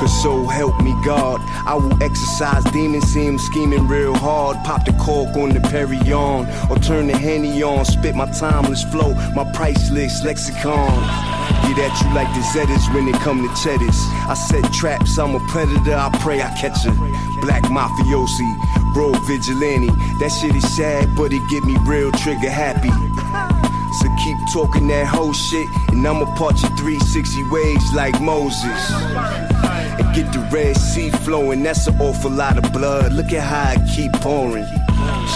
Cause 0.03 0.21
so 0.21 0.45
help 0.47 0.81
me 0.81 0.93
God, 1.05 1.39
I 1.65 1.75
will 1.75 2.03
exercise 2.03 2.61
demons, 2.73 3.05
see 3.05 3.25
him 3.25 3.39
scheming 3.39 3.87
real 3.87 4.13
hard. 4.13 4.57
Pop 4.65 4.83
the 4.83 4.91
cork 4.99 5.33
on 5.37 5.51
the 5.51 5.61
Perry 5.61 5.97
on, 6.11 6.45
or 6.69 6.75
turn 6.75 7.07
the 7.07 7.17
Henny 7.17 7.63
on. 7.63 7.85
Spit 7.85 8.13
my 8.13 8.29
timeless 8.33 8.83
flow, 8.83 9.13
my 9.33 9.49
priceless 9.53 10.21
lexicon. 10.25 10.91
Get 11.63 11.79
at 11.79 11.95
you 12.03 12.13
like 12.13 12.27
the 12.35 12.43
Zetas 12.51 12.93
when 12.93 13.07
it 13.07 13.15
come 13.23 13.47
to 13.47 13.63
cheddars. 13.63 13.95
I 14.27 14.33
set 14.33 14.73
traps, 14.73 15.17
I'm 15.17 15.35
a 15.35 15.39
predator, 15.47 15.95
I 15.95 16.09
pray 16.19 16.41
I 16.41 16.51
catch 16.59 16.83
her. 16.83 16.91
Black 17.39 17.63
mafiosi, 17.71 18.93
bro 18.93 19.13
vigilante. 19.23 19.87
That 20.19 20.35
shit 20.35 20.53
is 20.53 20.67
sad, 20.75 21.15
but 21.15 21.31
it 21.31 21.49
get 21.49 21.63
me 21.63 21.77
real 21.87 22.11
trigger 22.11 22.51
happy. 22.51 22.91
So 24.01 24.09
keep 24.21 24.37
talking 24.51 24.89
that 24.89 25.07
whole 25.07 25.31
shit, 25.31 25.69
and 25.93 26.05
I'ma 26.05 26.25
part 26.35 26.61
you 26.61 26.67
360 26.75 27.49
ways 27.49 27.93
like 27.93 28.19
Moses. 28.19 29.72
And 29.99 30.15
get 30.15 30.31
the 30.33 30.39
Red 30.51 30.75
Sea 30.75 31.09
flowing, 31.09 31.63
that's 31.63 31.87
an 31.87 31.99
awful 32.01 32.31
lot 32.31 32.57
of 32.57 32.71
blood. 32.73 33.13
Look 33.13 33.31
at 33.33 33.43
how 33.43 33.73
it 33.73 33.87
keep 33.95 34.11
pouring. 34.21 34.65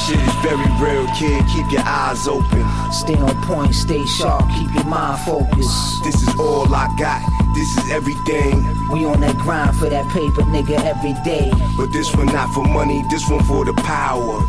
Shit 0.06 0.20
is 0.20 0.36
very 0.42 0.70
real, 0.80 1.08
kid. 1.16 1.44
Keep 1.54 1.72
your 1.72 1.84
eyes 1.86 2.28
open. 2.28 2.66
Stay 2.92 3.16
on 3.16 3.36
point, 3.44 3.74
stay 3.74 4.04
sharp, 4.06 4.46
keep 4.58 4.74
your 4.74 4.86
mind 4.86 5.20
focused. 5.22 6.04
This 6.04 6.16
is 6.22 6.30
all 6.40 6.74
I 6.74 6.88
got. 6.98 7.22
This 7.56 7.78
is 7.78 7.92
everything. 7.92 8.64
We 8.92 9.06
on 9.06 9.20
that 9.22 9.36
grind 9.38 9.76
for 9.78 9.90
that 9.90 10.08
paper, 10.12 10.44
nigga, 10.44 10.78
every 10.84 11.14
day. 11.24 11.52
But 11.78 11.92
this 11.92 12.14
one 12.16 12.28
not 12.28 12.54
for 12.54 12.64
money, 12.64 13.04
this 13.10 13.28
one 13.30 13.44
for 13.44 13.66
the 13.66 13.74
power. 13.74 14.42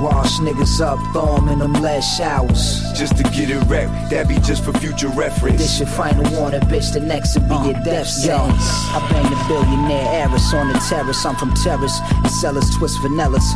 Wash 0.00 0.38
niggas 0.40 0.80
up, 0.80 0.98
throw 1.12 1.36
'em 1.36 1.48
in 1.48 1.60
them 1.60 1.72
lead 1.74 2.02
showers. 2.02 2.82
Just 2.94 3.16
to 3.16 3.22
get 3.22 3.48
it 3.48 3.62
rep, 3.68 3.88
that 4.10 4.28
be 4.28 4.38
just 4.40 4.64
for 4.64 4.72
future 4.74 5.08
reference. 5.08 5.58
This 5.58 5.78
your 5.78 5.88
final 5.88 6.24
warning, 6.36 6.60
bitch. 6.62 6.92
The 6.92 7.00
next 7.00 7.36
will 7.38 7.48
be 7.48 7.70
your 7.70 7.80
death 7.84 8.06
uh, 8.06 8.26
sentence. 8.26 8.68
I 8.92 8.98
bang 9.10 9.22
the 9.30 9.38
billionaire 9.48 10.08
heiress 10.22 10.52
on 10.52 10.68
the 10.72 10.78
terrace. 10.90 11.24
I'm 11.24 11.36
from 11.36 11.54
terrace. 11.54 11.98
The 12.22 12.28
sellers 12.28 12.68
twist 12.76 12.98
vanillas, 12.98 13.46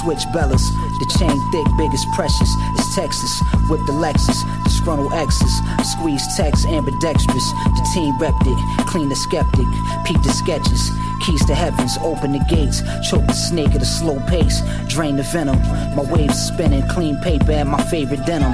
switch 0.00 0.24
bellas. 0.32 0.62
The 0.98 1.06
chain 1.18 1.38
thick, 1.52 1.66
big 1.76 1.94
as 1.94 2.04
precious. 2.14 2.50
It's 2.74 2.94
Texas 2.94 3.42
with 3.70 3.86
the 3.86 3.92
Lexus. 3.92 4.42
Disgruntled 4.64 5.12
exes, 5.12 5.60
squeeze 5.94 6.24
text, 6.36 6.66
ambidextrous. 6.66 7.52
The 7.78 7.90
team 7.94 8.14
repped 8.18 8.46
it, 8.46 8.86
clean 8.86 9.08
the 9.08 9.16
skeptic. 9.16 9.66
Peep 10.04 10.20
the 10.22 10.32
sketches. 10.32 10.90
Keys 11.20 11.44
to 11.46 11.54
heavens, 11.54 11.98
open 12.02 12.32
the 12.32 12.38
gates. 12.48 12.82
Choke 13.08 13.26
the 13.26 13.32
snake 13.32 13.74
at 13.74 13.82
a 13.82 13.84
slow 13.84 14.18
pace. 14.26 14.62
Drain 14.88 15.16
the 15.16 15.22
venom. 15.22 15.58
My 15.94 16.02
waves 16.10 16.38
spinning, 16.38 16.86
clean 16.88 17.16
paper 17.22 17.52
and 17.52 17.68
my 17.68 17.82
favorite 17.90 18.24
denim. 18.24 18.52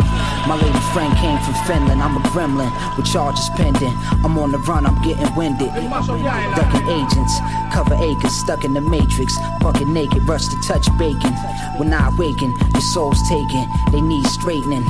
My 0.49 0.57
lady 0.61 0.81
friend 0.93 1.15
came 1.17 1.39
from 1.45 1.55
Finland. 1.67 2.03
I'm 2.03 2.17
a 2.17 2.21
gremlin 2.29 2.73
with 2.97 3.07
charges 3.07 3.49
pending. 3.57 3.93
I'm 4.25 4.39
on 4.39 4.53
the 4.53 4.59
run, 4.59 4.87
I'm 4.87 5.01
getting 5.03 5.35
winded. 5.35 5.69
Ducking 5.69 6.89
agents, 6.89 7.41
Cover 7.75 7.97
acres, 7.97 8.33
stuck 8.33 8.65
in 8.65 8.73
the 8.73 8.81
matrix. 8.81 9.37
Bucket 9.59 9.89
naked, 9.89 10.23
rush 10.29 10.47
to 10.47 10.57
touch 10.63 10.87
bacon. 10.97 11.35
When 11.77 11.93
I 11.93 12.09
awaken, 12.35 12.55
your 12.73 12.81
soul's 12.81 13.21
taken. 13.29 13.67
They 13.93 14.01
need 14.01 14.27
straightening. 14.27 14.85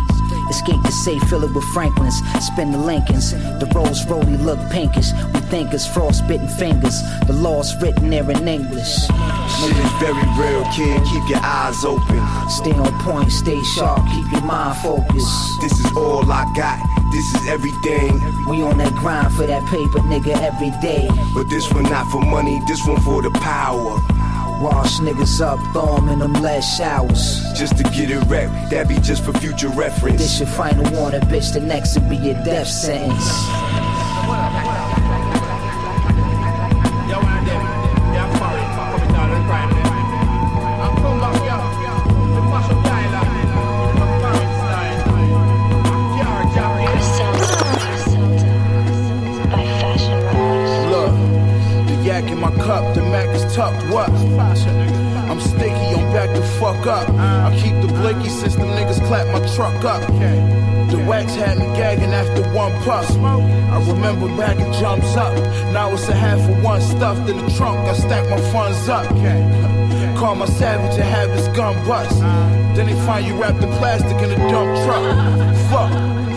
Escape 0.51 0.82
the 0.82 0.90
safe, 0.90 1.22
fill 1.24 1.45
it 1.45 1.53
with 1.55 1.64
Franklins. 1.64 2.14
Spin 2.40 2.72
the 2.72 2.78
Lincolns. 2.78 3.32
The 3.32 3.70
rolls 3.74 4.07
rolly 4.07 4.36
look 4.36 4.59
pinkish. 4.70 5.12
We 5.32 5.40
think 5.40 5.72
it's 5.72 5.86
frostbitten 5.86 6.49
fingers. 6.49 7.01
The 7.26 7.32
law's 7.32 7.74
written 7.80 8.11
there 8.11 8.28
in 8.30 8.47
English. 8.47 9.07
Shit 9.07 9.76
is 9.76 9.92
very 10.01 10.26
real, 10.36 10.64
kid. 10.72 11.03
Keep 11.05 11.28
your 11.28 11.40
eyes 11.42 11.84
open. 11.84 12.20
Stay 12.49 12.72
on 12.72 12.92
point, 13.01 13.32
stay 13.32 13.62
sharp, 13.62 14.05
keep 14.12 14.30
your 14.32 14.42
mind 14.42 14.76
focused. 14.78 15.61
This 15.61 15.72
is 15.72 15.97
all 15.97 16.30
I 16.30 16.45
got. 16.55 16.78
This 17.12 17.34
is 17.34 17.49
everything. 17.49 18.20
We 18.47 18.62
on 18.62 18.78
that 18.78 18.95
grind 18.95 19.32
for 19.34 19.47
that 19.47 19.64
paper, 19.66 20.01
nigga, 20.01 20.34
every 20.42 20.70
day. 20.82 21.09
But 21.34 21.49
this 21.49 21.72
one 21.72 21.84
not 21.84 22.11
for 22.11 22.20
money, 22.20 22.61
this 22.66 22.84
one 22.86 23.01
for 23.03 23.22
the 23.22 23.30
power. 23.30 24.01
Wash 24.64 24.98
niggas 25.00 25.42
up, 25.42 25.58
throw 25.74 25.96
'em 25.98 26.08
in 26.08 26.20
them 26.20 26.32
last 26.40 26.78
showers. 26.78 27.52
Just 27.54 27.76
to 27.76 27.82
get 27.82 28.10
it 28.10 28.24
rep, 28.28 28.48
that 28.70 28.88
be 28.88 28.98
just 28.98 29.22
for 29.22 29.34
future 29.34 29.68
reference. 29.68 30.22
This 30.22 30.40
your 30.40 30.48
final 30.48 30.90
warning, 30.92 31.20
bitch. 31.28 31.52
The 31.52 31.60
next 31.60 31.98
will 31.98 32.08
be 32.08 32.16
your 32.16 32.42
death 32.44 32.66
sentence. 32.66 33.28
Look, 50.90 51.12
the 51.86 51.94
yak 52.02 52.30
in 52.30 52.40
my 52.40 52.50
cup, 52.64 52.94
the 52.94 53.02
Mac 53.02 53.13
is 53.13 53.13
tucked. 53.55 53.88
What? 53.92 54.11
I'm 55.30 55.40
sticky, 55.40 55.94
I'm 55.94 56.12
back 56.12 56.34
to 56.34 56.42
fuck 56.59 56.86
up. 56.86 57.09
I 57.11 57.57
keep 57.62 57.74
the 57.80 57.88
blicky 57.94 58.28
since 58.28 58.57
the 58.57 58.64
niggas 58.64 59.05
clap 59.07 59.26
my 59.28 59.40
truck 59.55 59.84
up. 59.84 60.02
The 60.90 61.02
wax 61.09 61.34
had 61.34 61.59
me 61.59 61.66
gagging 61.76 62.12
after 62.12 62.42
one 62.52 62.72
puff. 62.82 63.09
I 63.16 63.78
remember 63.86 64.26
back 64.36 64.59
it 64.59 64.72
jumps 64.80 65.16
up. 65.16 65.34
Now 65.72 65.92
it's 65.92 66.09
a 66.09 66.14
half 66.14 66.40
of 66.40 66.62
one 66.62 66.80
stuffed 66.80 67.28
in 67.30 67.38
the 67.38 67.50
trunk. 67.57 67.78
I 67.88 67.94
stack 67.94 68.28
my 68.28 68.40
funds 68.52 68.88
up. 68.88 69.07
Call 70.18 70.34
my 70.34 70.46
savage 70.46 70.98
and 70.98 71.05
have 71.05 71.30
his 71.30 71.48
gun 71.48 71.74
bust. 71.86 72.18
Then 72.76 72.86
they 72.86 73.07
find 73.07 73.26
you 73.26 73.40
wrapped 73.40 73.62
in 73.62 73.70
plastic 73.78 74.16
in 74.18 74.32
a 74.32 74.36
dump 74.50 74.76
truck. 74.84 75.05
Fuck. 75.70 76.34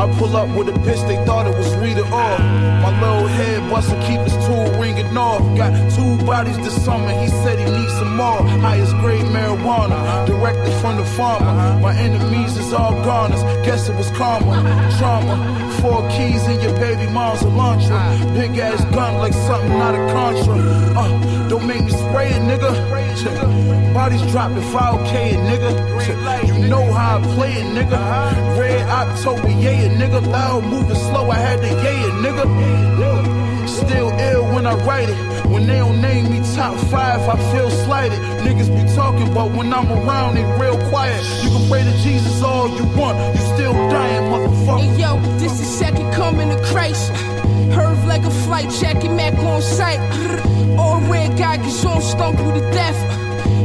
I 0.00 0.10
pull 0.16 0.34
up 0.34 0.48
with 0.56 0.66
a 0.70 0.72
bitch, 0.72 1.06
they 1.06 1.22
thought 1.26 1.46
it 1.46 1.54
was 1.58 1.74
Rita 1.76 2.02
off. 2.04 2.40
My 2.40 2.90
little 3.02 3.26
head 3.26 3.68
buster 3.68 4.00
keep 4.08 4.18
his 4.20 4.32
tool 4.46 4.64
ringing 4.80 5.14
off. 5.14 5.42
Got 5.58 5.72
two 5.92 6.24
bodies 6.24 6.56
this 6.56 6.82
summer, 6.82 7.12
he 7.20 7.28
said 7.28 7.58
he 7.58 7.66
needs 7.66 7.92
some 7.98 8.16
more. 8.16 8.42
Highest 8.64 8.96
grade 8.96 9.26
marijuana, 9.26 10.26
directly 10.26 10.72
from 10.80 10.96
the 10.96 11.04
farmer. 11.04 11.52
My 11.82 11.94
enemies 11.94 12.56
is 12.56 12.72
all 12.72 12.94
goners, 13.04 13.42
guess 13.66 13.90
it 13.90 13.94
was 13.94 14.10
karma. 14.12 14.56
Trauma, 14.96 15.36
four 15.82 16.08
keys 16.08 16.48
in 16.48 16.58
your 16.62 16.72
baby 16.80 17.06
mom's 17.12 17.42
Elantra. 17.42 18.00
Big 18.32 18.58
ass 18.58 18.82
gun 18.94 19.18
like 19.18 19.34
something 19.34 19.72
out 19.72 19.94
of 19.94 20.10
Contra. 20.12 20.54
Uh, 20.96 21.48
don't 21.50 21.66
make 21.66 21.84
me 21.84 21.90
spray 21.90 22.30
it, 22.30 22.40
nigga. 22.48 22.72
Bodies 23.92 24.22
dropping 24.32 24.62
5K, 24.72 25.34
nigga. 25.44 26.46
You 26.46 26.68
know 26.68 26.90
how 26.92 27.18
I 27.18 27.34
play 27.34 27.52
it, 27.52 27.66
nigga. 27.76 28.58
Red 28.58 28.88
October, 28.88 29.50
yeah, 29.50 29.89
nigga. 29.98 30.20
Loud, 30.26 30.64
moving 30.64 30.96
slow, 30.96 31.30
I 31.30 31.36
had 31.36 31.60
to 31.60 31.66
yeah, 31.66 32.06
it, 32.06 32.14
nigga. 32.24 33.68
Still 33.68 34.10
ill 34.18 34.54
when 34.54 34.66
I 34.66 34.74
write 34.84 35.08
it. 35.08 35.16
When 35.46 35.66
they 35.66 35.78
don't 35.78 36.00
name 36.00 36.30
me 36.30 36.40
top 36.54 36.76
five, 36.90 37.20
I 37.28 37.36
feel 37.52 37.70
slighted. 37.70 38.18
Niggas 38.44 38.68
be 38.68 38.94
talking, 38.94 39.32
but 39.32 39.50
when 39.52 39.72
I'm 39.72 39.90
around, 39.90 40.36
they 40.36 40.44
real 40.60 40.78
quiet. 40.90 41.22
You 41.42 41.50
can 41.50 41.68
pray 41.68 41.82
to 41.84 41.92
Jesus 41.98 42.42
all 42.42 42.68
you 42.68 42.84
want, 42.96 43.18
you 43.34 43.42
still 43.54 43.72
dying, 43.72 44.30
motherfucker. 44.30 44.80
Hey 44.80 45.00
yo, 45.00 45.20
this 45.38 45.60
is 45.60 45.66
second 45.66 46.12
coming 46.12 46.50
of 46.50 46.60
Christ. 46.62 47.10
Heard 47.72 47.98
like 48.06 48.22
a 48.22 48.30
flight 48.30 48.70
jacket, 48.70 49.10
Mac 49.10 49.34
on 49.38 49.62
sight. 49.62 50.00
All 50.78 51.00
red 51.02 51.36
guy 51.38 51.56
gets 51.56 51.84
on, 51.84 52.00
stomp 52.02 52.38
you 52.38 52.52
to 52.52 52.70
death. 52.72 52.98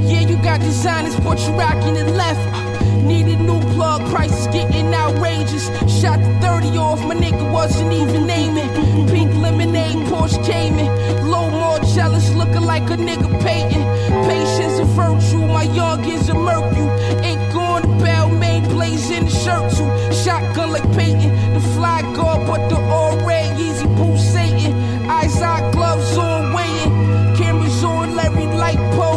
Yeah, 0.10 0.22
you 0.22 0.38
got 0.38 0.60
designers, 0.60 1.16
but 1.20 1.40
you 1.40 1.54
rocking 1.54 1.96
it 1.96 2.10
left. 2.12 2.75
Need 3.06 3.28
a 3.28 3.38
new 3.38 3.60
plug, 3.74 4.02
prices 4.10 4.48
getting 4.48 4.94
outrageous. 4.94 5.66
Shot 6.02 6.20
the 6.20 6.32
30 6.42 6.78
off, 6.78 7.00
my 7.06 7.16
nigga 7.16 7.52
wasn't 7.52 7.92
even 7.94 8.26
naming. 8.26 8.70
Pink 9.08 9.32
lemonade, 9.36 9.98
Porsche 10.08 10.44
Cayman. 10.46 10.90
Low 11.30 11.50
more 11.50 11.80
jealous, 11.96 12.34
looking 12.34 12.66
like 12.74 12.90
a 12.90 12.98
nigga 12.98 13.30
Peyton. 13.44 13.84
Patience 14.28 14.80
a 14.80 14.86
virtue, 14.86 15.46
my 15.46 15.64
young 15.64 16.04
is 16.06 16.30
a 16.30 16.34
mercu. 16.34 16.86
Ain't 17.24 17.54
going 17.54 17.84
to 17.84 18.04
bell, 18.04 18.30
main 18.30 18.66
in 19.12 19.26
the 19.26 19.32
shirt 19.32 19.72
too. 19.72 19.90
Shotgun 20.24 20.72
like 20.72 20.88
Peyton, 20.94 21.32
the 21.54 21.60
fly 21.76 22.02
guard, 22.16 22.48
but 22.48 22.70
the 22.70 22.78
all 22.78 23.18
red, 23.26 23.60
easy 23.60 23.86
boost 23.98 24.34
Satan. 24.34 24.74
Eyes 25.10 25.42
eye 25.42 25.72
gloves 25.72 26.18
on, 26.18 26.54
waiting. 26.54 27.36
Cameras 27.36 27.84
on, 27.84 28.16
Larry 28.16 28.46
light 28.58 28.78
pole. 28.96 29.15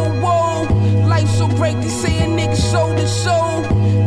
Great, 1.59 1.75
they 1.81 1.89
say 1.89 2.17
a 2.19 2.25
nigga 2.25 2.55
sold 2.55 2.97
his 2.97 3.11
soul. 3.11 3.63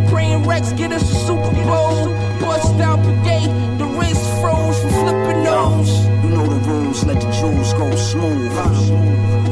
Praying 0.09 0.43
Rex 0.45 0.73
get 0.73 0.91
us 0.91 1.03
a 1.03 1.15
Super 1.27 1.53
Bowl. 1.69 2.09
Bust 2.41 2.79
down 2.79 3.03
brigade, 3.03 3.51
the 3.79 3.85
wrist 3.85 4.25
froze 4.41 4.81
from 4.81 4.91
flipping 4.91 5.43
nose. 5.45 5.93
You 6.25 6.31
know 6.31 6.47
the 6.47 6.61
rules, 6.67 7.05
let 7.05 7.21
the 7.21 7.31
jewels 7.31 7.75
go 7.75 7.95
smooth. 7.95 8.55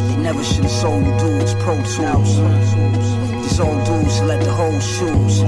They 0.09 0.16
never 0.16 0.42
should 0.42 0.64
have 0.64 0.70
sold 0.70 1.05
you 1.05 1.12
dudes 1.18 1.53
Pro 1.57 1.76
Tools. 1.76 2.36
These 3.42 3.61
old 3.61 3.84
dudes 3.84 4.22
let 4.22 4.40
the 4.42 4.51
hoes 4.51 4.86
choose. 4.98 5.42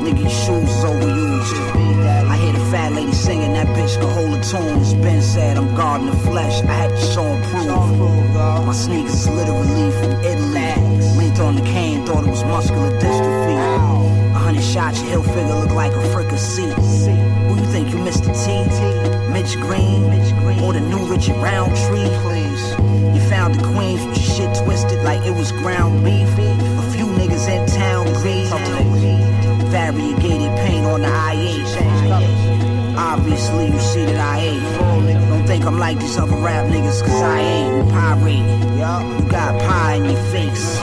Nigga, 0.00 0.18
your 0.18 0.30
shoes 0.30 0.70
is 0.70 0.84
overused. 0.84 1.89
Fat 2.70 2.92
lady 2.92 3.10
singing, 3.10 3.52
that 3.54 3.66
bitch 3.68 3.98
can 3.98 4.08
hold 4.14 4.38
a 4.38 4.40
tune. 4.44 4.78
It's 4.80 4.94
been 4.94 5.20
said 5.20 5.56
I'm 5.56 5.74
guarding 5.74 6.06
the 6.06 6.16
flesh, 6.16 6.62
I 6.62 6.66
had 6.66 6.90
to 6.90 6.96
show 7.12 7.24
and 7.24 7.44
prove. 7.44 8.34
My 8.64 8.72
sneakers 8.72 9.28
literally 9.28 9.90
from 9.90 10.12
Italy. 10.22 11.18
Linked 11.18 11.40
on 11.40 11.56
the 11.56 11.62
cane, 11.62 12.06
thought 12.06 12.22
it 12.24 12.30
was 12.30 12.44
muscular 12.44 12.92
dystrophy. 13.00 13.56
A 14.30 14.38
hundred 14.38 14.62
shots, 14.62 15.00
your 15.00 15.10
heel 15.10 15.22
figure 15.24 15.56
look 15.56 15.72
like 15.72 15.92
a 15.92 16.02
fricassee. 16.12 16.70
Who 17.48 17.56
you 17.56 17.66
think 17.72 17.88
you 17.90 17.96
Mr. 17.96 18.30
T? 18.38 18.62
Mitch 19.32 19.56
Green? 19.56 20.04
Or 20.62 20.72
the 20.72 20.80
new 20.80 21.04
Richard 21.10 21.36
Roundtree? 21.42 22.08
Please. 22.22 22.70
You 23.14 23.20
found 23.28 23.56
the 23.56 23.64
Queens 23.74 24.06
with 24.06 24.16
your 24.16 24.30
shit 24.36 24.64
twisted 24.64 25.02
like 25.02 25.26
it 25.26 25.34
was 25.34 25.50
ground 25.50 26.04
beef. 26.04 26.28
A 26.38 26.90
few 26.92 27.06
niggas 27.06 27.48
in 27.50 27.66
town 27.66 28.06
greed. 28.22 28.46
Variegated 29.70 30.56
paint 30.58 30.86
on 30.86 31.00
the 31.00 31.08
I-8. 31.08 32.39
Obviously, 33.00 33.66
you 33.66 33.80
see 33.80 34.04
that 34.04 34.20
I 34.20 34.38
ain't. 34.40 34.62
Don't 35.30 35.46
think 35.46 35.64
I'm 35.64 35.78
like 35.78 35.98
these 35.98 36.18
other 36.18 36.36
rap 36.36 36.66
niggas, 36.66 37.00
cause 37.00 37.22
I 37.22 37.40
ain't. 37.40 37.86
We 37.86 37.90
pirate. 37.90 38.44
You 38.76 39.30
got 39.30 39.58
pie 39.62 39.94
in 39.94 40.04
your 40.04 40.22
face. 40.30 40.80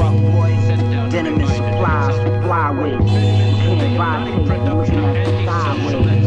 Denim 1.11 1.39
and 1.39 1.49
supplies 1.49 2.15
for 2.17 2.33
flyweight. 2.41 2.99
You 2.99 3.07
can't 3.07 3.97
buy 3.97 4.25
taste, 4.25 4.49
you 4.51 4.73
looking 4.73 5.05
at 5.05 5.25
the 5.25 5.31
sideways. 5.45 6.25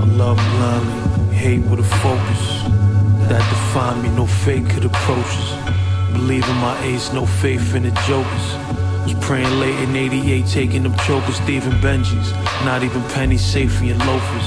I 0.00 0.04
love 0.16 0.36
blindly, 0.36 1.34
hate 1.34 1.64
with 1.70 1.80
a 1.80 1.88
focus. 2.04 2.42
That 3.28 3.42
define 3.48 4.02
me, 4.02 4.08
no 4.10 4.26
fake 4.26 4.68
could 4.68 4.84
approach 4.84 5.32
us. 5.42 5.48
Believe 6.12 6.46
in 6.48 6.56
my 6.56 6.78
ace, 6.84 7.12
no 7.12 7.24
faith 7.24 7.74
in 7.74 7.82
the 7.84 7.90
jokers. 8.06 8.83
Was 9.04 9.14
praying 9.20 9.60
late 9.60 9.78
in 9.86 9.94
88, 9.94 10.46
taking 10.46 10.82
them 10.82 10.94
chokers, 11.04 11.36
Stephen 11.36 11.72
Benji's. 11.82 12.32
Not 12.64 12.82
even 12.82 13.02
pennies 13.10 13.44
safe 13.44 13.76
for 13.76 13.84
your 13.84 13.98
loafers. 13.98 14.46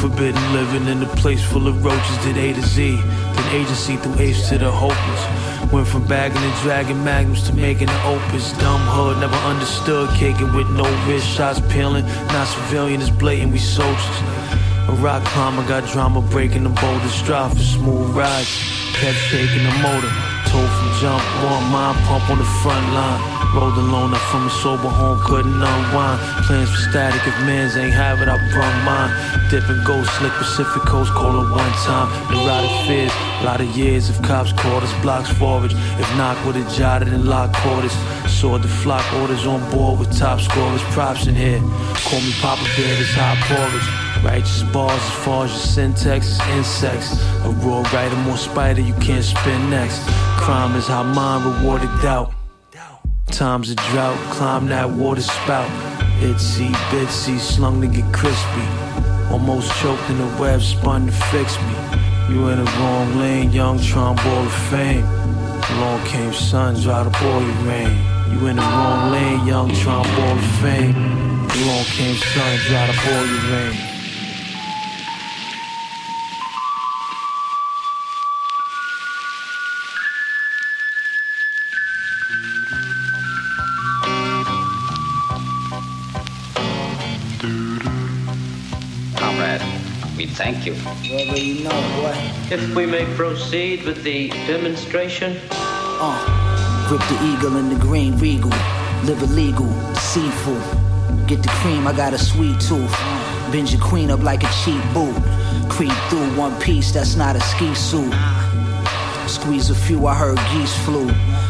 Forbidden 0.00 0.42
living 0.54 0.88
in 0.88 1.02
a 1.02 1.06
place 1.16 1.44
full 1.44 1.68
of 1.68 1.84
roaches, 1.84 2.18
did 2.24 2.38
A 2.38 2.54
to 2.54 2.62
Z. 2.62 2.96
Then 2.96 3.54
agency 3.54 3.96
through 3.96 4.18
apes 4.18 4.48
to 4.48 4.56
the 4.56 4.70
hopeless. 4.70 5.72
Went 5.72 5.86
from 5.86 6.06
bagging 6.06 6.42
and 6.42 6.62
dragging 6.62 7.04
magnums 7.04 7.42
to 7.48 7.52
making 7.54 7.90
an 7.90 8.06
opus. 8.06 8.52
Dumb 8.58 8.80
hood, 8.80 9.18
never 9.18 9.36
understood. 9.36 10.08
Caking 10.16 10.54
with 10.54 10.70
no 10.70 10.84
wrist, 11.06 11.28
shots 11.28 11.60
peeling. 11.72 12.06
Not 12.28 12.48
civilian, 12.48 13.00
it's 13.00 13.10
blatant, 13.10 13.52
we 13.52 13.58
soldiers. 13.58 14.18
A 14.88 14.92
rock 15.00 15.22
climber 15.24 15.68
got 15.68 15.86
drama 15.92 16.22
breaking 16.22 16.64
the 16.64 16.70
boulders. 16.70 17.12
Strive 17.12 17.52
for 17.52 17.58
smooth 17.58 18.16
rides. 18.16 18.48
Kept 18.94 19.18
shaking 19.18 19.64
the 19.64 19.78
motor. 19.82 20.31
Told 20.48 20.70
from 20.70 20.90
jump, 21.00 21.22
one 21.44 21.64
mind 21.70 21.98
pump 22.06 22.28
on 22.30 22.38
the 22.38 22.48
front 22.62 22.86
line. 22.94 23.20
Rolled 23.54 23.76
alone 23.76 24.14
up 24.14 24.20
from 24.32 24.46
a 24.46 24.50
sober 24.50 24.88
home, 24.88 25.20
couldn't 25.24 25.62
unwind. 25.62 26.18
Plans 26.46 26.70
for 26.70 26.90
static, 26.90 27.20
if 27.26 27.36
mans 27.44 27.76
ain't 27.76 27.92
have 27.92 28.22
it, 28.22 28.28
I 28.28 28.38
brung 28.50 28.76
mine. 28.84 29.12
Dipping 29.50 29.82
ghost, 29.84 30.10
slick 30.16 30.32
Pacific 30.32 30.82
Coast, 30.82 31.12
call 31.12 31.36
it 31.42 31.50
one 31.50 31.72
time. 31.84 32.08
Neurotic 32.32 32.70
fears, 32.86 33.12
a 33.40 33.44
lot 33.44 33.60
of 33.60 33.68
years 33.76 34.08
if 34.08 34.22
cops 34.22 34.52
caught 34.52 34.82
us, 34.82 34.92
blocks 35.02 35.28
forage. 35.28 35.74
If 36.00 36.08
not, 36.16 36.36
would 36.46 36.56
have 36.56 36.72
jotted 36.72 37.08
and 37.08 37.26
locked 37.26 37.56
quarters. 37.56 37.92
Saw 38.26 38.58
the 38.58 38.68
flock 38.68 39.04
orders 39.20 39.46
on 39.46 39.60
board 39.70 40.00
with 40.00 40.16
top 40.18 40.40
scorers, 40.40 40.82
props 40.94 41.26
in 41.26 41.34
here. 41.34 41.60
Call 42.08 42.20
me 42.20 42.32
Papa 42.40 42.64
Bear, 42.76 42.96
this 42.96 43.12
high 43.14 43.36
porridge. 43.46 44.11
Righteous 44.22 44.62
bars 44.72 44.92
as 44.92 45.24
far 45.24 45.44
as 45.46 45.50
your 45.50 45.60
syntax 45.60 46.26
is 46.28 46.40
insects. 46.50 47.20
A 47.44 47.50
raw 47.64 47.82
writer, 47.92 48.16
more 48.18 48.36
spider, 48.36 48.80
you 48.80 48.94
can't 48.94 49.24
spin 49.24 49.68
next. 49.68 50.00
Crime 50.38 50.76
is 50.76 50.86
how 50.86 51.02
mind 51.02 51.44
rewarded 51.44 51.90
doubt. 52.02 52.32
Time's 53.26 53.70
a 53.70 53.74
drought, 53.74 54.16
climb 54.30 54.66
that 54.68 54.88
water 54.88 55.22
spout. 55.22 55.68
Itsy 56.20 56.70
bitsy, 56.90 57.38
slung 57.38 57.80
to 57.80 57.88
get 57.88 58.04
crispy. 58.14 58.66
Almost 59.32 59.72
choked 59.80 60.08
in 60.10 60.18
the 60.18 60.36
web, 60.40 60.60
spun 60.60 61.06
to 61.06 61.12
fix 61.12 61.58
me. 61.58 61.74
You 62.32 62.48
in 62.48 62.64
the 62.64 62.70
wrong 62.78 63.16
lane, 63.16 63.50
young 63.50 63.78
ball 63.78 64.46
of 64.46 64.52
fame. 64.70 65.04
Along 65.04 66.04
came 66.06 66.32
sun, 66.32 66.80
dry 66.80 67.02
the 67.02 67.10
boy 67.10 67.44
rain. 67.68 67.98
You 68.30 68.46
in 68.46 68.56
the 68.56 68.62
wrong 68.62 69.10
lane, 69.10 69.46
young 69.46 69.68
ball 69.84 70.38
of 70.38 70.44
fame. 70.60 70.94
Along 70.94 71.84
came 71.86 72.16
sun, 72.16 72.58
dry 72.68 72.86
the 72.86 72.92
boy 73.04 73.50
rain. 73.50 73.91
Thank 90.52 90.66
you. 90.66 90.74
You 91.02 91.64
know, 91.64 91.70
boy. 91.70 92.14
If 92.50 92.74
we 92.74 92.86
may 92.86 93.04
proceed 93.14 93.84
with 93.84 94.02
the 94.02 94.28
demonstration. 94.46 95.38
Uh, 95.50 96.88
grip 96.88 97.00
the 97.08 97.24
eagle 97.24 97.56
in 97.56 97.68
the 97.68 97.76
green 97.76 98.16
regal. 98.18 98.50
Live 99.04 99.22
illegal, 99.22 99.68
seafood. 99.94 100.62
Get 101.26 101.42
the 101.42 101.48
cream, 101.48 101.86
I 101.86 101.92
got 101.92 102.12
a 102.12 102.18
sweet 102.18 102.60
tooth. 102.60 102.92
Bend 103.50 103.72
your 103.72 103.82
queen 103.82 104.10
up 104.10 104.20
like 104.20 104.42
a 104.44 104.50
cheap 104.64 104.82
boot. 104.94 105.14
Creep 105.68 105.92
through 106.08 106.36
one 106.36 106.58
piece, 106.60 106.92
that's 106.92 107.16
not 107.16 107.36
a 107.36 107.40
ski 107.40 107.74
suit. 107.74 108.12
Squeeze 109.26 109.70
a 109.70 109.74
few, 109.74 110.06
I 110.06 110.14
heard 110.14 110.38
geese 110.52 110.76
flew. 110.84 111.08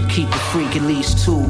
Keep 0.09 0.31
the 0.31 0.39
freak 0.53 0.77
at 0.77 0.83
least 0.83 1.25
two. 1.25 1.43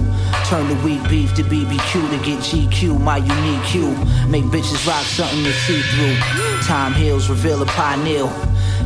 Turn 0.52 0.68
the 0.68 0.84
weak 0.84 1.02
beef 1.08 1.32
to 1.36 1.42
BBQ 1.42 2.10
to 2.10 2.24
get 2.26 2.38
GQ, 2.40 3.00
my 3.00 3.16
unique 3.16 3.64
cue. 3.64 3.88
Make 4.28 4.44
bitches 4.52 4.86
rock 4.86 5.02
something 5.06 5.42
to 5.44 5.50
see 5.50 5.80
through. 5.80 6.14
Time 6.66 6.92
heals, 6.92 7.30
reveal 7.30 7.62
a 7.62 7.64
pineal. 7.64 8.28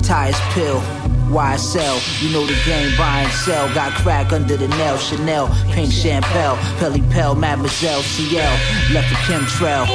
Tires 0.00 0.38
pill. 0.52 0.78
YSL, 1.26 2.22
you 2.22 2.32
know 2.32 2.46
the 2.46 2.54
game, 2.64 2.96
buy 2.96 3.22
and 3.22 3.32
sell. 3.32 3.66
Got 3.74 3.90
crack 3.94 4.32
under 4.32 4.56
the 4.56 4.68
nail, 4.78 4.96
Chanel, 4.96 5.48
pink 5.72 5.90
champagne, 5.90 6.56
Pelly 6.78 7.02
Pell, 7.10 7.34
Mademoiselle 7.34 8.00
CL, 8.00 8.52
left 8.94 9.10
a 9.10 9.16
chemtrail. 9.26 9.86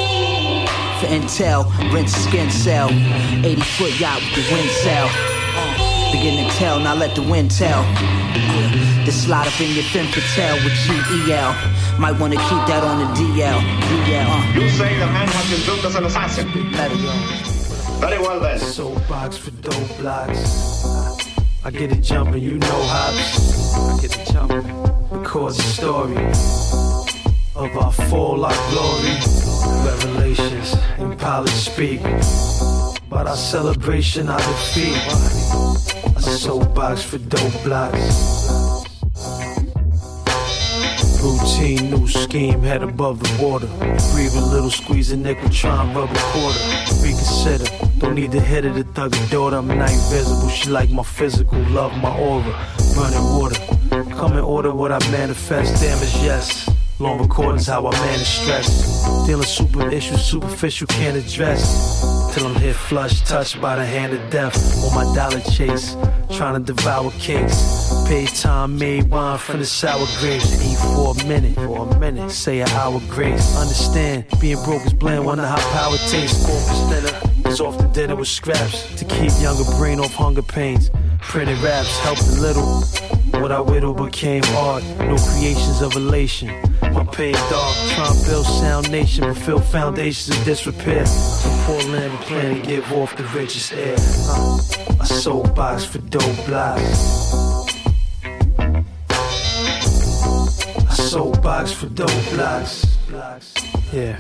For 1.00 1.08
intel, 1.08 1.72
rent 1.94 2.10
skin 2.10 2.52
cell. 2.52 2.90
80 2.90 3.62
foot 3.62 3.98
yacht 3.98 4.20
with 4.20 4.46
the 4.46 4.54
wind 4.54 4.70
sail. 4.72 5.08
Uh, 5.08 6.12
Begin 6.12 6.46
to 6.46 6.54
tell, 6.58 6.82
now 6.82 6.96
let 6.96 7.16
the 7.16 7.22
wind 7.22 7.50
tell. 7.50 8.91
The 9.06 9.12
slide 9.12 9.48
up 9.48 9.60
in 9.60 9.74
your 9.74 9.84
fin 9.84 10.06
patel 10.12 10.56
with 10.64 10.74
GEL. 10.86 11.56
Might 12.00 12.20
wanna 12.20 12.36
keep 12.36 12.64
that 12.70 12.84
on 12.84 13.00
the 13.00 13.08
DL. 13.20 13.60
DL. 14.06 14.28
Uh. 14.30 14.60
You 14.60 14.70
say 14.70 14.94
the 15.00 15.08
man 15.08 15.28
has 15.28 15.50
been 15.50 15.66
built 15.66 15.84
as 15.86 15.96
an 15.96 16.06
assassin. 16.06 16.48
Very 18.00 18.20
well 18.20 18.40
then. 18.40 18.60
Soapbox 18.60 19.38
for 19.38 19.52
dope 19.62 19.98
blocks. 19.98 21.28
I 21.64 21.72
get 21.72 21.92
it 21.92 22.02
jumping, 22.02 22.44
you 22.44 22.60
know 22.60 22.82
hops. 22.84 23.76
I 23.76 24.02
get 24.02 24.20
it 24.20 24.32
jumping. 24.32 24.66
Record 25.10 25.54
the 25.54 25.62
story 25.62 26.18
of 27.56 27.76
our 27.78 27.92
fall, 27.92 28.46
our 28.46 28.54
glory. 28.70 29.16
Revelations, 29.84 30.76
Impala 31.00 31.48
speak. 31.48 32.02
But 33.10 33.26
our 33.28 33.36
celebration, 33.36 34.30
our 34.30 34.38
defeat. 34.38 34.96
A 36.16 36.22
soapbox 36.22 37.04
for 37.04 37.18
dope 37.18 37.64
blocks. 37.64 38.41
Routine, 41.22 41.92
new 41.92 42.08
scheme, 42.08 42.62
head 42.62 42.82
above 42.82 43.20
the 43.20 43.44
water. 43.44 43.68
Breathe 44.12 44.34
a 44.36 44.42
little, 44.42 44.72
squeeze 44.72 45.12
a 45.12 45.18
nickel, 45.18 45.50
try 45.50 45.84
and 45.84 45.96
rub 45.96 46.10
a 46.10 46.20
quarter. 46.32 46.60
Reconsider, 47.04 47.66
don't 48.00 48.16
need 48.16 48.32
the 48.32 48.40
head 48.42 48.66
of 48.66 48.74
the 48.74 48.84
thug 48.84 49.14
daughter. 49.30 49.58
I'm 49.58 49.68
not 49.68 49.92
invisible, 49.92 50.50
she 50.50 50.70
like 50.70 50.90
my 50.90 51.04
physical, 51.04 51.60
love 51.70 51.96
my 51.98 52.10
aura. 52.18 52.44
Running 52.98 53.24
water, 53.38 53.56
come 54.16 54.34
in 54.34 54.40
order 54.40 54.74
what 54.74 54.92
I 54.92 54.98
manifest. 55.12 55.82
Damage, 55.82 56.16
yes. 56.24 56.68
Long 57.00 57.20
recordings, 57.20 57.68
how 57.68 57.86
I 57.86 57.92
manage 57.92 58.28
stress. 58.28 59.26
Dealing 59.28 59.44
super 59.44 59.90
issues, 59.90 60.24
superficial, 60.24 60.88
can't 60.88 61.18
address. 61.18 62.34
Till 62.34 62.48
I'm 62.48 62.56
hit 62.56 62.76
flush, 62.76 63.22
touched 63.22 63.62
by 63.62 63.76
the 63.76 63.86
hand 63.86 64.14
of 64.14 64.30
death. 64.32 64.56
On 64.86 64.96
my 64.96 65.16
dollar 65.16 65.40
chase, 65.42 65.96
trying 66.32 66.64
to 66.64 66.74
devour 66.74 67.12
cakes. 67.20 67.81
Pay 68.12 68.26
time, 68.26 68.78
made 68.78 69.10
wine 69.10 69.38
from 69.38 69.60
the 69.60 69.66
sour 69.66 70.06
grapes. 70.20 70.62
Eat 70.62 70.78
for 70.80 71.16
a 71.18 71.28
minute, 71.30 71.56
for 71.56 71.88
a 71.88 71.98
minute. 71.98 72.30
Say 72.30 72.60
an 72.60 72.68
hour 72.72 73.00
grace. 73.08 73.56
Understand, 73.56 74.26
being 74.42 74.62
broke 74.66 74.86
is 74.86 74.92
bland, 74.92 75.26
wonder 75.26 75.48
how 75.48 75.56
power 75.72 75.96
tastes. 76.10 76.46
Corpus 76.46 76.82
thinner 76.90 77.50
is 77.50 77.62
often 77.62 77.90
dinner 77.94 78.18
with 78.18 78.28
scraps. 78.28 78.94
To 78.96 79.06
keep 79.06 79.32
younger 79.40 79.64
brain 79.78 80.02
off 80.02 80.14
hunger 80.14 80.42
pains. 80.42 80.92
Printed 81.22 81.58
raps 81.60 81.98
helped 82.00 82.24
a 82.24 82.42
little. 82.42 82.82
What 83.40 83.54
I 83.54 83.62
whittled 83.62 83.96
became 83.96 84.44
art. 84.58 84.84
No 85.00 85.16
creations 85.16 85.82
of 85.82 85.96
elation. 85.96 86.50
My 86.82 87.06
pain 87.06 87.34
dark, 87.50 87.78
trying 87.92 88.14
to 88.14 88.26
build 88.26 88.46
sound 88.46 88.92
nation, 88.92 89.24
but 89.24 89.38
feel 89.38 89.62
foundations 89.62 90.38
of 90.38 90.44
disrepair. 90.44 91.06
From 91.06 91.94
land, 91.94 92.12
we 92.12 92.26
plan 92.26 92.56
to 92.60 92.68
give 92.68 92.92
off 92.92 93.16
the 93.16 93.24
richest 93.28 93.72
air. 93.72 93.96
A 95.00 95.06
soapbox 95.06 95.86
for 95.86 96.00
dope 96.00 96.46
blocks. 96.46 97.71
Soapbox 101.12 101.74
for 101.74 101.88
dope 101.88 102.10
blocks. 102.30 102.86
Yeah. 103.92 104.18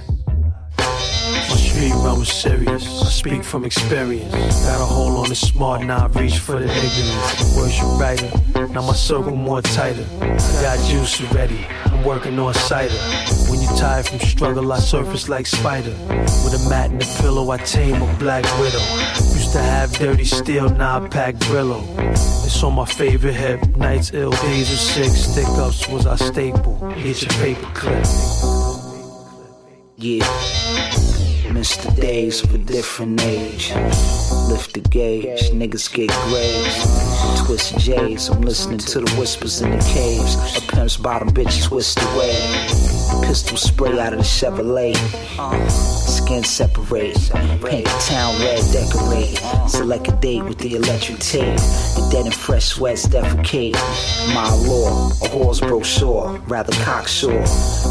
Run 1.90 2.20
was 2.20 2.32
serious. 2.32 3.02
I 3.02 3.10
speak 3.10 3.44
from 3.44 3.66
experience. 3.66 4.32
Got 4.66 4.82
a 4.82 4.86
hold 4.86 5.18
on 5.18 5.30
the 5.30 5.36
smart, 5.36 5.82
now 5.82 6.06
I 6.06 6.08
reach 6.20 6.38
for 6.38 6.60
the 6.60 6.66
ignorance. 6.66 7.58
Worship 7.58 8.00
writer, 8.00 8.68
now 8.68 8.86
my 8.86 8.94
circle 8.94 9.36
more 9.36 9.64
tighter. 9.64 10.06
I 10.22 10.62
got 10.62 10.78
juice 10.88 11.20
already. 11.22 11.66
I'm 11.86 12.04
working 12.04 12.38
on 12.38 12.54
cider. 12.54 12.94
When 13.50 13.62
you 13.62 13.68
tired 13.70 14.06
from 14.08 14.20
struggle, 14.20 14.72
I 14.72 14.78
surface 14.78 15.28
like 15.28 15.48
spider. 15.48 15.96
With 16.44 16.54
a 16.54 16.70
mat 16.70 16.92
and 16.92 17.02
a 17.02 17.06
pillow, 17.20 17.50
I 17.50 17.58
tame 17.58 18.00
a 18.00 18.14
black 18.18 18.44
widow. 18.60 18.86
Used 19.34 19.54
to 19.54 19.60
have 19.60 19.92
dirty 19.94 20.26
steel, 20.26 20.70
now 20.70 21.04
I 21.04 21.08
pack 21.08 21.36
Brillo. 21.36 21.82
It's 22.12 22.62
on 22.64 22.74
my 22.76 22.86
favorite 22.86 23.34
hip. 23.34 23.60
Nights 23.76 24.12
ill, 24.14 24.32
days 24.32 24.72
are 24.72 24.76
sick. 24.76 25.10
Stick 25.10 25.48
ups 25.58 25.88
was 25.88 26.06
our 26.06 26.18
staple. 26.18 26.78
Get 26.96 27.24
your 27.24 27.32
paper 27.42 27.72
clip. 27.74 28.06
Yeah. 29.98 31.11
Mr. 31.52 31.94
Days 32.00 32.44
of 32.44 32.56
a 32.56 32.58
different 32.58 33.22
age. 33.24 33.74
Lift 34.48 34.74
the 34.74 34.82
gauge, 34.90 35.52
niggas 35.52 35.94
get 35.94 36.10
graves. 36.10 37.46
Twist 37.46 37.78
J's, 37.78 38.30
I'm 38.30 38.42
listening 38.42 38.80
to 38.80 39.02
the 39.02 39.16
whispers 39.20 39.62
in 39.62 39.72
the 39.72 39.84
caves. 39.84 40.36
A 40.58 40.62
pimp's 40.62 40.96
bottom 40.96 41.30
bitch 41.30 41.66
twist 41.68 42.00
away. 42.02 42.91
Pistol 43.32 43.56
spray 43.56 43.98
out 43.98 44.12
of 44.12 44.20
the 44.20 44.26
Chevrolet. 44.26 44.94
Skin 45.72 46.44
separate. 46.44 47.16
Paint 47.64 47.86
the 47.86 48.06
town 48.06 48.38
red, 48.42 48.62
decorate. 48.74 49.38
Select 49.70 50.10
a 50.10 50.12
date 50.18 50.44
with 50.44 50.58
the 50.58 50.76
electric 50.76 51.20
tape. 51.20 51.56
The 51.56 52.10
dead 52.12 52.26
and 52.26 52.36
fresh 52.36 52.66
sweats 52.66 53.08
defecate. 53.08 53.76
My 54.36 54.54
law, 54.68 55.12
a 55.24 55.30
horse 55.30 55.62
brochure, 55.62 56.40
rather 56.46 56.74
cocksure. 56.84 57.42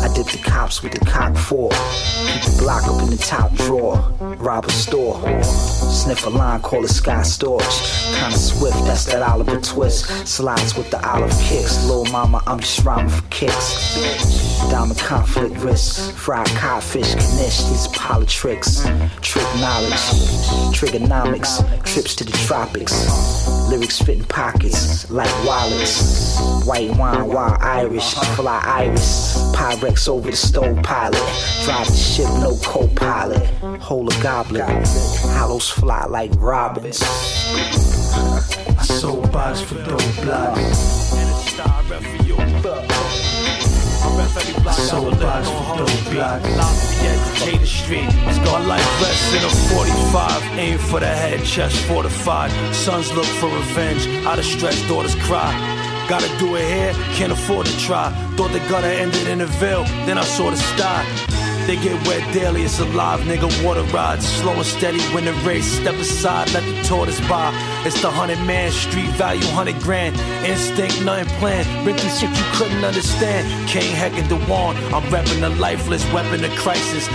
I 0.03 0.13
dip 0.15 0.27
the 0.27 0.43
cops 0.45 0.83
with 0.83 0.93
the 0.93 1.07
cock 1.07 1.35
four. 1.35 1.71
Keep 1.71 2.43
the 2.43 2.57
block 2.59 2.83
up 2.87 3.01
in 3.01 3.09
the 3.09 3.17
top 3.17 3.51
drawer. 3.55 3.97
Rob 4.21 4.67
a 4.67 4.71
store. 4.71 5.43
Sniff 5.43 6.27
a 6.27 6.29
line, 6.29 6.61
call 6.61 6.85
it 6.85 6.89
Sky 6.89 7.23
Storch. 7.23 8.15
Kinda 8.21 8.37
swift, 8.37 8.77
that's 8.85 9.07
that 9.07 9.23
Oliver 9.23 9.59
twist. 9.59 10.05
Slides 10.29 10.77
with 10.77 10.91
the 10.91 11.01
olive 11.09 11.33
kicks. 11.41 11.83
Little 11.87 12.05
mama, 12.13 12.43
I'm 12.47 12.61
just 12.61 12.85
rhyming 12.85 13.09
for 13.09 13.23
kicks. 13.29 14.50
Diamond 14.69 14.99
conflict 14.99 15.57
risk. 15.59 16.13
Fried 16.15 16.47
codfish, 16.49 17.15
knish, 17.15 17.63
these 17.65 17.89
politics. 17.89 18.83
Trick 19.23 19.47
knowledge. 19.57 19.93
Trigonomics. 20.75 21.63
Trips 21.85 22.15
to 22.17 22.25
the 22.25 22.33
tropics. 22.47 23.49
Lyrics 23.69 24.01
fit 24.01 24.19
in 24.19 24.25
pockets 24.25 25.11
like 25.11 25.31
wallets. 25.47 26.39
White 26.67 26.91
wine, 26.97 27.27
wild 27.29 27.63
Irish. 27.63 28.15
Fly 28.15 28.61
iris. 28.65 29.37
Pyrex 29.55 30.09
over 30.09 30.31
the 30.31 30.37
stove 30.37 30.83
pilot. 30.83 31.23
Drive 31.65 31.87
the 31.87 31.97
ship, 31.97 32.29
no 32.41 32.57
co 32.63 32.89
pilot. 32.89 33.47
Hold 33.81 34.13
a 34.13 34.23
goblet. 34.23 34.67
Hollows 35.37 35.71
fly 35.71 36.05
like 36.07 36.33
robins. 36.37 37.01
A 38.81 38.85
soapbox 38.85 39.61
for 39.61 39.75
dope 44.29 44.63
blocks. 44.63 44.83
So 44.89 45.11
box 45.11 45.49
for 45.49 45.79
dope 45.79 46.13
block. 46.13 46.43
Lafayette, 46.57 47.67
Street. 47.67 48.11
My 48.45 48.59
life 48.67 49.01
rests 49.01 49.33
in 49.35 49.45
a 49.45 49.51
45. 49.75 50.59
Aim 50.59 50.79
for 50.79 51.01
the 51.01 51.07
head, 51.07 51.45
chest 51.45 51.77
fortified. 51.87 52.51
Sons 52.75 53.13
look 53.13 53.27
for 53.27 53.49
revenge. 53.49 54.07
Out 54.27 54.39
of 54.39 54.45
stress, 54.45 54.77
daughters 54.89 55.15
cry. 55.27 55.51
Gotta 56.09 56.29
do 56.39 56.57
it 56.57 56.65
here, 56.65 56.93
can't 57.15 57.33
afford 57.33 57.67
to 57.67 57.79
try. 57.79 58.11
Thought 58.37 58.53
the 58.53 58.59
gutter 58.69 58.89
ended 58.89 59.29
in 59.29 59.41
a 59.43 59.47
veil, 59.47 59.85
then 60.07 60.19
I 60.19 60.25
saw 60.25 60.51
the 60.51 60.57
sty. 60.57 61.50
They 61.67 61.77
get 61.77 61.95
wet 62.07 62.35
daily, 62.35 62.63
it's 62.63 62.79
alive, 62.81 63.21
nigga. 63.21 63.49
Water 63.65 63.83
rides, 63.95 64.27
slow 64.27 64.53
and 64.53 64.67
steady. 64.67 64.99
Win 65.15 65.25
the 65.25 65.33
race, 65.47 65.67
step 65.67 65.95
aside, 65.95 66.53
let 66.53 66.65
the 66.65 66.83
tortoise 66.83 67.21
by. 67.29 67.53
It's 67.85 68.01
the 68.03 68.11
hundred 68.11 68.39
man, 68.41 68.73
street 68.73 69.11
value, 69.11 69.47
hundred 69.49 69.81
grand. 69.81 70.17
Instinct, 70.45 71.03
nothing 71.05 71.33
planned. 71.39 71.67
Through 71.85 72.11
shit 72.11 72.31
you 72.31 72.45
couldn't 72.53 72.85
understand. 72.85 73.69
King 73.69 73.95
Heck 73.95 74.13
and 74.15 74.29
Dewan, 74.29 74.77
I'm 74.93 75.03
repping 75.13 75.41
the 75.41 75.51
lifeless 75.51 76.05
weapon 76.13 76.45
of 76.45 76.51
crisis. 76.57 77.09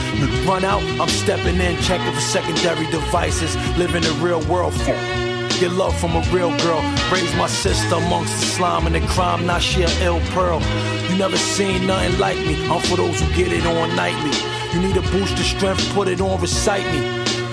Run 0.45 0.63
out, 0.63 0.83
I'm 0.99 1.09
stepping 1.09 1.59
in, 1.59 1.81
checking 1.81 2.13
for 2.13 2.21
secondary 2.21 2.89
devices. 2.91 3.55
Living 3.77 4.03
the 4.03 4.11
real 4.21 4.41
world 4.45 4.73
for. 4.73 5.34
Get 5.59 5.71
love 5.71 5.97
from 5.97 6.17
a 6.17 6.21
real 6.33 6.51
girl. 6.59 6.81
Raise 7.09 7.33
my 7.35 7.47
sister 7.47 7.95
amongst 7.95 8.37
the 8.41 8.45
slime 8.45 8.87
and 8.87 8.95
the 8.95 8.99
crime. 9.07 9.45
Now 9.45 9.59
she 9.59 9.83
a 9.83 9.89
ill 10.01 10.19
pearl. 10.31 10.61
You 11.09 11.17
never 11.17 11.37
seen 11.37 11.87
nothing 11.87 12.19
like 12.19 12.37
me. 12.39 12.67
I'm 12.67 12.81
for 12.81 12.97
those 12.97 13.21
who 13.21 13.33
get 13.33 13.53
it 13.53 13.65
on 13.65 13.95
nightly. 13.95 14.35
You 14.73 14.85
need 14.85 14.97
a 14.97 15.01
boost 15.11 15.39
of 15.39 15.45
strength, 15.45 15.93
put 15.93 16.09
it 16.09 16.19
on, 16.19 16.41
recite 16.41 16.85
me. 16.93 16.99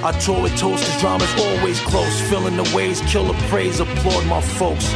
I 0.02 0.10
tour 0.18 0.46
it 0.46 0.58
toast, 0.58 0.84
the 0.84 0.98
drama's 0.98 1.32
always 1.38 1.78
close. 1.82 2.20
Feeling 2.22 2.56
the 2.56 2.68
waves, 2.74 3.00
kill 3.02 3.24
the 3.24 3.34
praise, 3.46 3.78
applaud 3.78 4.26
my 4.26 4.40
folks. 4.40 4.88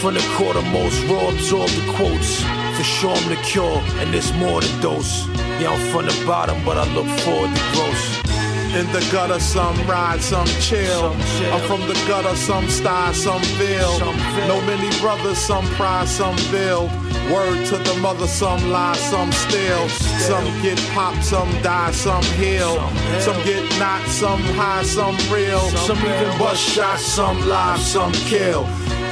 From 0.00 0.14
the 0.14 0.24
quarter 0.36 0.62
most 0.62 1.02
raw, 1.10 1.30
absorb 1.30 1.68
the 1.68 1.92
quotes. 1.96 2.40
For 2.76 2.84
sure 2.84 3.10
I'm 3.10 3.28
the 3.28 3.42
cure, 3.42 3.82
and 3.98 4.14
there's 4.14 4.32
more 4.34 4.60
to 4.60 4.80
dose. 4.80 5.26
Yeah, 5.58 5.72
I'm 5.72 5.90
from 5.90 6.06
the 6.06 6.24
bottom, 6.24 6.64
but 6.64 6.78
I 6.78 6.84
look 6.94 7.08
forward 7.22 7.52
to 7.56 7.62
gross. 7.72 8.21
In 8.74 8.90
the 8.90 9.06
gutter, 9.12 9.38
some 9.38 9.76
ride, 9.86 10.22
some 10.22 10.46
chill. 10.46 11.12
I'm 11.52 11.60
from 11.68 11.80
the 11.82 11.94
gutter, 12.08 12.34
some 12.36 12.70
style, 12.70 13.12
some 13.12 13.42
feel. 13.58 13.98
No 14.48 14.62
many 14.62 14.88
brothers, 14.98 15.36
some 15.36 15.66
pride, 15.76 16.08
some 16.08 16.36
build. 16.50 16.90
Word 17.30 17.66
to 17.66 17.76
the 17.76 17.94
mother, 18.00 18.26
some 18.26 18.70
lie, 18.70 18.96
some 18.96 19.30
steal. 19.30 19.88
Some 19.90 20.44
get 20.62 20.78
popped, 20.94 21.22
some 21.22 21.50
die, 21.60 21.90
some 21.90 22.24
heal. 22.40 22.76
Some 23.20 23.36
get 23.44 23.62
knocked, 23.78 24.08
some 24.08 24.40
high, 24.56 24.84
some 24.84 25.16
real. 25.30 25.60
Some 25.86 25.98
even 25.98 26.38
bust 26.38 26.62
shots, 26.62 27.04
some 27.04 27.46
live, 27.46 27.78
some 27.78 28.12
kill. 28.12 28.62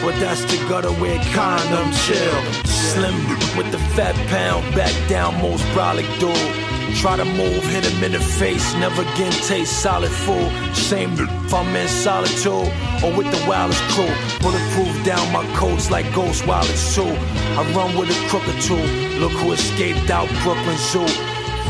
But 0.01 0.19
that's 0.21 0.43
the 0.45 0.57
gutter 0.71 0.93
where 0.93 1.23
condom 1.35 1.93
chill. 2.07 2.65
Slim 2.65 3.29
with 3.59 3.71
the 3.73 3.79
fat 3.95 4.17
pound, 4.29 4.75
back 4.75 4.95
down, 5.07 5.35
most 5.43 5.65
brolic 5.75 6.09
dude. 6.19 6.70
Try 6.97 7.17
to 7.17 7.25
move, 7.25 7.65
hit 7.65 7.85
him 7.85 8.05
in 8.05 8.13
the 8.13 8.21
face, 8.21 8.75
never 8.75 9.03
again 9.03 9.33
taste 9.33 9.83
solid 9.83 10.11
food. 10.11 10.51
Same 10.75 11.13
if 11.15 11.55
I'm 11.55 11.75
in 11.75 11.89
solitude 11.89 12.69
or 13.03 13.17
with 13.17 13.31
the 13.31 13.43
wildest 13.49 13.83
crew. 13.95 14.13
Bulletproof 14.41 15.05
down 15.05 15.33
my 15.33 15.45
coats 15.57 15.91
like 15.91 16.13
ghost 16.15 16.47
wallets 16.47 16.95
too. 16.95 17.03
I 17.03 17.73
run 17.75 17.97
with 17.97 18.11
a 18.11 18.29
crook 18.29 18.47
or 18.47 18.61
two. 18.61 18.83
Look 19.19 19.33
who 19.33 19.53
escaped 19.53 20.11
out 20.11 20.29
Brooklyn 20.43 20.77
Zoo. 20.77 21.07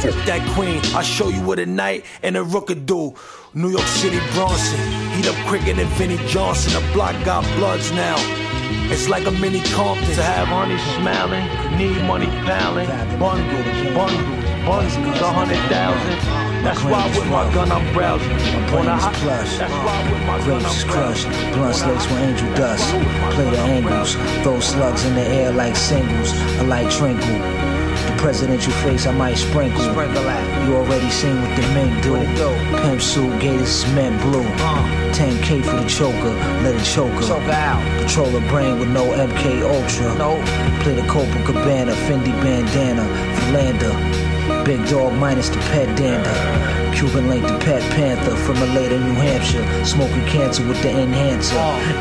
Fuck 0.01 0.15
that 0.25 0.43
queen, 0.55 0.81
I 0.97 1.03
show 1.03 1.29
you 1.29 1.43
what 1.43 1.59
a 1.59 1.67
night 1.67 2.05
and 2.23 2.37
a 2.37 2.43
rook 2.43 2.73
do. 2.87 3.15
New 3.53 3.69
York 3.69 3.87
City 3.87 4.19
Bronson, 4.33 4.81
heat 5.13 5.29
up 5.29 5.37
quicker 5.47 5.75
than 5.75 5.87
Vinnie 5.99 6.17
Johnson. 6.27 6.73
The 6.73 6.93
block 6.93 7.15
got 7.25 7.45
bloods 7.57 7.93
now. 7.93 8.17
It's 8.93 9.09
like 9.09 9.27
a 9.27 9.31
mini 9.31 9.61
Compton 9.71 10.15
to 10.15 10.23
have 10.23 10.49
honey 10.49 10.79
smiling, 10.99 11.47
need 11.79 12.03
money 12.09 12.27
piling, 12.45 12.89
bundles, 13.21 13.95
bundles, 13.95 14.50
bundles, 14.71 15.21
a 15.21 15.33
hundred 15.33 15.59
thousand. 15.67 16.17
That's 16.63 16.83
why 16.85 17.03
with 17.17 17.27
my 17.27 17.45
gun 17.55 17.73
I'm 17.73 17.87
browsing. 17.93 18.31
On 18.79 18.87
a 18.87 18.97
hot 18.97 19.15
plush. 19.15 19.59
That's 19.59 19.73
why 19.85 19.99
with 20.13 20.23
my 20.31 20.39
gun 20.47 20.63
Grapes 20.63 20.71
I'm 20.71 20.77
is 20.77 20.85
crushed, 20.93 21.29
blunts 21.55 21.83
laced 21.87 22.09
with 22.11 22.23
angel 22.29 22.51
dust. 22.55 22.87
Play 23.35 23.51
the 23.51 23.59
angles, 23.59 24.15
throw 24.43 24.61
slugs 24.61 25.05
in 25.05 25.15
the 25.15 25.27
air 25.27 25.51
like 25.53 25.75
singles. 25.75 26.31
I 26.61 26.63
like 26.75 26.87
trinkle. 26.87 27.39
The 28.07 28.15
presidential 28.23 28.73
face 28.85 29.07
I 29.07 29.13
might 29.13 29.39
sprinkle. 29.39 29.81
Sprinkle 29.81 30.29
at. 30.37 30.69
You 30.69 30.77
already 30.77 31.11
seen 31.11 31.37
what 31.43 31.53
the 31.57 31.67
men 31.75 31.91
do. 32.07 32.15
Pimp 32.83 33.01
suit, 33.01 33.33
gator 33.41 33.67
cement 33.67 34.21
blue. 34.23 34.47
Uh-huh. 34.47 35.19
10k 35.19 35.65
for 35.65 35.77
the 35.83 35.89
choker, 35.89 36.35
let 36.63 36.75
it 36.77 36.85
choke 36.85 37.13
her. 37.19 37.27
Choke 37.27 37.51
out. 37.51 37.81
Patrol 38.03 38.31
her 38.39 38.49
brain 38.49 38.79
with 38.79 38.91
no 38.91 39.05
MK 39.29 39.45
Ultra. 39.75 40.15
No. 40.25 40.31
Play 40.83 40.95
the 40.95 41.07
Copacabana, 41.13 41.95
Fendi 42.07 42.33
bandana, 42.43 43.05
Philander. 43.41 44.30
Big 44.65 44.87
dog 44.89 45.13
minus 45.15 45.49
the 45.49 45.59
pet 45.71 45.97
dander. 45.97 46.97
Cuban 46.97 47.29
link 47.29 47.47
the 47.47 47.59
pet 47.59 47.83
panther 47.93 48.37
from 48.37 48.57
Maleta, 48.57 49.03
New 49.03 49.15
Hampshire. 49.15 49.85
Smoking 49.85 50.25
cancer 50.27 50.67
with 50.67 50.81
the 50.83 50.91
enhancer. 50.91 51.55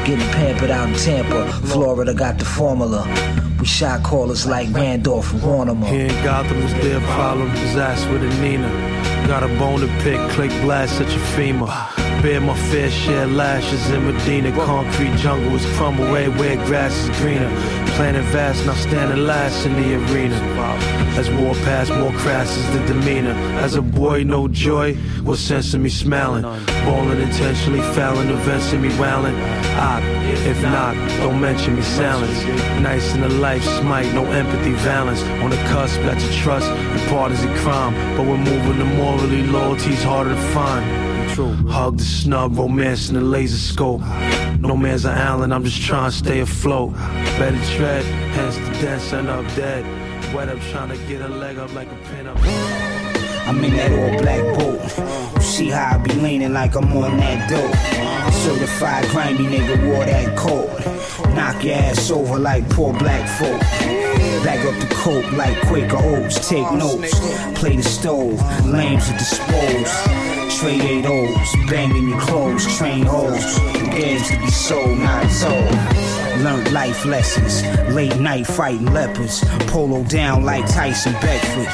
Getting 0.06 0.28
pampered 0.32 0.70
out 0.70 0.90
in 0.90 0.96
Tampa. 0.96 1.52
Florida 1.68 2.14
got 2.14 2.38
the 2.38 2.46
formula. 2.46 3.49
We 3.60 3.66
shot 3.66 4.04
callers 4.04 4.46
like 4.46 4.74
Randolph 4.74 5.34
and 5.34 5.44
Warner. 5.44 5.76
Here 5.86 6.06
in 6.06 6.24
Gotham 6.24 6.58
is 6.60 6.74
their 6.76 7.02
problem, 7.02 7.50
his 7.50 7.76
ass 7.76 8.06
with 8.08 8.24
a 8.24 8.42
Nina. 8.42 8.70
Got 9.28 9.44
a 9.44 9.48
bone 9.60 9.82
to 9.82 9.88
pick, 10.02 10.20
click 10.32 10.52
blast 10.62 10.98
such 10.98 11.14
a 11.14 11.20
femur. 11.36 11.68
Bear 12.22 12.42
my 12.42 12.56
fair 12.70 12.90
share 12.90 13.28
lashes 13.28 13.90
in 13.92 14.06
Medina. 14.06 14.52
Concrete 14.52 15.16
jungle 15.18 15.56
is 15.56 15.66
crumble 15.78 16.04
everywhere 16.16 16.56
grass 16.66 16.94
is 16.94 17.18
greener. 17.20 17.50
Planet 17.96 18.24
vast, 18.26 18.66
now 18.66 18.74
standing 18.74 19.26
last 19.26 19.66
in 19.66 19.74
the 19.74 19.96
arena. 19.96 20.36
As 21.18 21.30
war 21.32 21.54
passed, 21.66 21.92
more 21.92 22.12
crass 22.14 22.56
is 22.56 22.66
the 22.72 22.94
demeanor. 22.94 23.34
As 23.60 23.76
a 23.76 23.82
boy, 23.82 24.24
no 24.24 24.48
joy, 24.48 24.98
was 25.24 25.40
sense 25.40 25.74
of 25.74 25.82
me 25.82 25.90
smiling? 25.90 26.44
Bowling 26.86 27.22
intentionally, 27.22 27.82
fouling 27.94 28.30
events 28.30 28.72
in 28.74 28.82
me 28.82 28.90
wailing. 29.00 29.36
I, 29.36 30.00
ah, 30.02 30.02
if 30.46 30.62
not, 30.62 30.96
don't 31.20 31.42
mention 31.42 31.76
me 31.76 31.82
silence. 31.82 32.44
Nice 32.82 33.14
in 33.16 33.22
the 33.22 33.30
life, 33.50 33.64
smite, 33.64 34.14
no 34.14 34.26
empathy, 34.26 34.74
valence. 34.74 35.22
On 35.44 35.50
the 35.50 35.62
cusp, 35.74 36.00
got 36.04 36.20
to 36.20 36.32
trust, 36.34 36.68
and 36.68 37.10
part 37.10 37.32
is 37.32 37.44
a 37.44 37.54
crime. 37.62 37.94
But 38.16 38.28
we're 38.28 38.38
moving 38.38 38.78
to 38.78 38.86
morally, 38.86 39.42
loyalty's 39.48 40.04
harder 40.04 40.36
to 40.36 40.42
find. 40.54 40.86
Hug 41.68 41.98
the 41.98 42.04
snub, 42.04 42.58
romance 42.58 43.10
in 43.10 43.16
the 43.16 43.22
laser 43.22 43.58
scope. 43.58 44.02
No 44.60 44.76
man's 44.76 45.06
an 45.06 45.18
island, 45.18 45.54
I'm 45.54 45.64
just 45.64 45.82
trying 45.82 46.12
to 46.12 46.18
stay 46.18 46.40
afloat. 46.42 46.94
Better 47.40 47.64
tread, 47.76 48.04
hence 48.36 48.58
the 48.58 48.72
dance 48.86 49.14
and 49.14 49.30
up 49.30 49.46
dead. 49.56 49.84
Wet 50.34 50.50
up 50.50 50.60
trying 50.72 50.90
to 50.90 50.98
get 51.08 51.22
a 51.22 51.28
leg 51.28 51.58
up 51.58 51.74
like 51.74 51.90
a 51.92 52.00
pin 52.10 52.28
up. 52.28 52.89
I'm 53.50 53.64
in 53.64 53.76
that 53.78 53.92
all 53.92 54.22
black 54.22 54.60
boat. 54.60 55.42
See 55.42 55.70
how 55.70 55.96
I 55.96 55.98
be 55.98 56.14
leaning 56.14 56.54
like 56.54 56.76
I'm 56.76 56.96
on 56.96 57.18
that 57.18 57.50
dope. 57.50 58.32
Certified 58.32 59.06
grimy 59.10 59.46
nigga 59.46 59.88
wore 59.88 60.06
that 60.06 60.38
coat. 60.38 60.70
Knock 61.34 61.64
your 61.64 61.74
ass 61.74 62.12
over 62.12 62.38
like 62.38 62.70
poor 62.70 62.94
black 62.94 63.28
folk. 63.40 64.09
Back 64.44 64.66
up 64.66 64.80
the 64.80 64.96
coat 64.96 65.26
like 65.34 65.60
Quaker 65.68 65.98
Oats. 65.98 66.48
Take 66.48 66.72
notes. 66.72 67.20
Play 67.60 67.76
the 67.76 67.84
stove. 67.84 68.40
Lames 68.66 69.08
to 69.08 69.14
dispose. 69.14 70.60
Trade 70.60 70.82
eight 70.82 71.06
O's. 71.06 71.70
Banging 71.70 72.10
your 72.10 72.20
clothes. 72.20 72.78
Train 72.78 73.06
hoes. 73.06 73.60
Games 73.92 74.30
to 74.30 74.40
be 74.40 74.48
sold, 74.50 74.98
not 75.00 75.30
sold. 75.30 75.76
Learned 76.44 76.72
life 76.72 77.06
lessons. 77.06 77.64
Late 77.94 78.18
night 78.18 78.48
fighting 78.48 78.94
leopards. 78.94 79.44
Polo 79.68 80.04
down 80.06 80.46
like 80.46 80.66
Tyson 80.68 81.14
Beckford. 81.14 81.68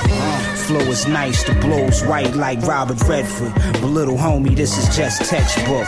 Flow 0.66 0.80
is 0.80 1.08
nice, 1.08 1.44
the 1.44 1.54
blow's 1.56 2.02
white 2.06 2.34
like 2.34 2.60
Robert 2.64 3.00
Redford. 3.08 3.54
But 3.74 3.84
little 3.84 4.18
homie, 4.18 4.56
this 4.56 4.76
is 4.78 4.96
just 4.96 5.30
textbook. 5.30 5.86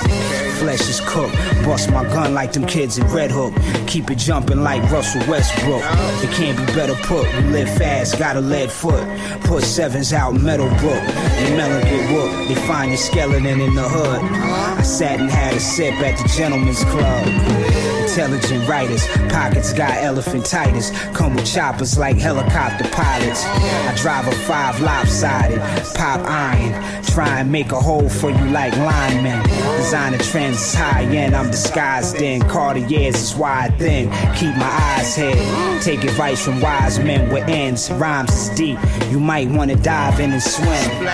Flesh 0.59 0.87
is 0.87 1.01
cooked. 1.05 1.35
Bust 1.65 1.89
my 1.89 2.03
gun 2.03 2.35
like 2.35 2.53
them 2.53 2.67
kids 2.67 2.99
in 2.99 3.07
Red 3.07 3.31
Hook. 3.31 3.55
Keep 3.87 4.11
it 4.11 4.19
jumping 4.19 4.61
like 4.61 4.83
Russell 4.91 5.27
Westbrook. 5.27 5.81
It 6.23 6.31
can't 6.35 6.56
be 6.57 6.65
better 6.73 6.95
put. 7.03 7.25
We 7.35 7.41
live 7.51 7.69
fast, 7.77 8.17
got 8.17 8.35
a 8.35 8.41
lead 8.41 8.71
foot. 8.71 9.05
Put 9.41 9.63
sevens 9.63 10.11
out 10.13 10.33
Meadowbrook. 10.33 11.03
And 11.43 11.57
melon 11.57 11.83
get 11.83 12.11
whooped. 12.11 12.49
They 12.49 12.55
find 12.67 12.91
your 12.91 12.97
skeleton 12.97 13.61
in 13.61 13.75
the 13.75 13.87
hood. 13.87 14.21
I 14.21 14.81
sat 14.81 15.19
and 15.19 15.29
had 15.29 15.53
a 15.53 15.59
sip 15.59 15.93
at 15.95 16.17
the 16.17 16.27
gentleman's 16.29 16.83
club. 16.85 17.76
Intelligent 18.17 18.67
writers, 18.67 19.05
pockets 19.29 19.73
got 19.73 19.91
elephantitis. 19.91 20.91
Come 21.13 21.35
with 21.35 21.45
choppers 21.45 21.99
like 21.99 22.17
helicopter 22.17 22.89
pilots. 22.89 23.45
I 23.45 23.93
drive 23.95 24.27
a 24.27 24.31
five 24.31 24.81
lopsided, 24.81 25.59
pop 25.93 26.21
iron. 26.21 27.03
Try 27.03 27.41
and 27.41 27.51
make 27.51 27.71
a 27.71 27.79
hole 27.79 28.09
for 28.09 28.31
you 28.31 28.45
like 28.45 28.75
linemen. 28.75 29.43
Designer 29.77 30.17
trends 30.17 30.57
is 30.57 30.73
high 30.73 31.03
end, 31.03 31.35
I'm 31.35 31.51
disguised 31.51 32.19
in. 32.19 32.41
Cartiers 32.41 33.13
is 33.13 33.35
wide 33.35 33.77
thin. 33.77 34.09
Keep 34.33 34.55
my 34.55 34.95
eyes 34.97 35.15
hid. 35.15 35.83
Take 35.83 36.03
advice 36.03 36.43
from 36.43 36.59
wise 36.59 36.97
men 36.97 37.31
with 37.31 37.47
ends. 37.47 37.91
Rhymes 37.91 38.31
is 38.31 38.49
deep. 38.57 38.79
You 39.11 39.19
might 39.19 39.47
wanna 39.47 39.75
dive 39.75 40.19
in 40.19 40.31
and 40.31 40.41
swim. 40.41 41.07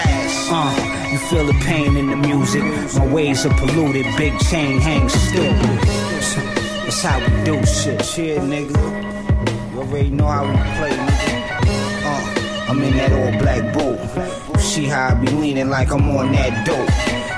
Uh, 0.50 1.10
you 1.12 1.18
feel 1.18 1.46
the 1.46 1.60
pain 1.66 1.98
in 1.98 2.12
the 2.12 2.16
music. 2.16 2.64
My 2.96 3.06
ways 3.08 3.46
are 3.46 3.54
polluted. 3.56 4.06
Big 4.16 4.40
chain 4.40 4.80
hangs 4.80 5.12
stupid. 5.12 6.63
That's 6.84 7.02
how 7.02 7.20
we 7.20 7.44
do 7.44 7.66
shit. 7.66 8.04
Shit, 8.06 8.40
nigga. 8.42 9.74
You 9.74 9.80
already 9.80 10.10
know 10.10 10.28
how 10.28 10.46
we 10.46 10.54
play, 10.78 10.92
nigga. 10.92 12.04
Uh. 12.06 12.44
I'm 12.74 12.82
in 12.82 12.96
that 12.98 13.12
all 13.12 13.40
black 13.40 13.74
boat. 13.74 14.60
See 14.60 14.86
how 14.86 15.10
I 15.10 15.14
be 15.14 15.28
leaning 15.28 15.70
like 15.70 15.92
I'm 15.92 16.10
on 16.16 16.32
that 16.32 16.66
dope. 16.66 16.90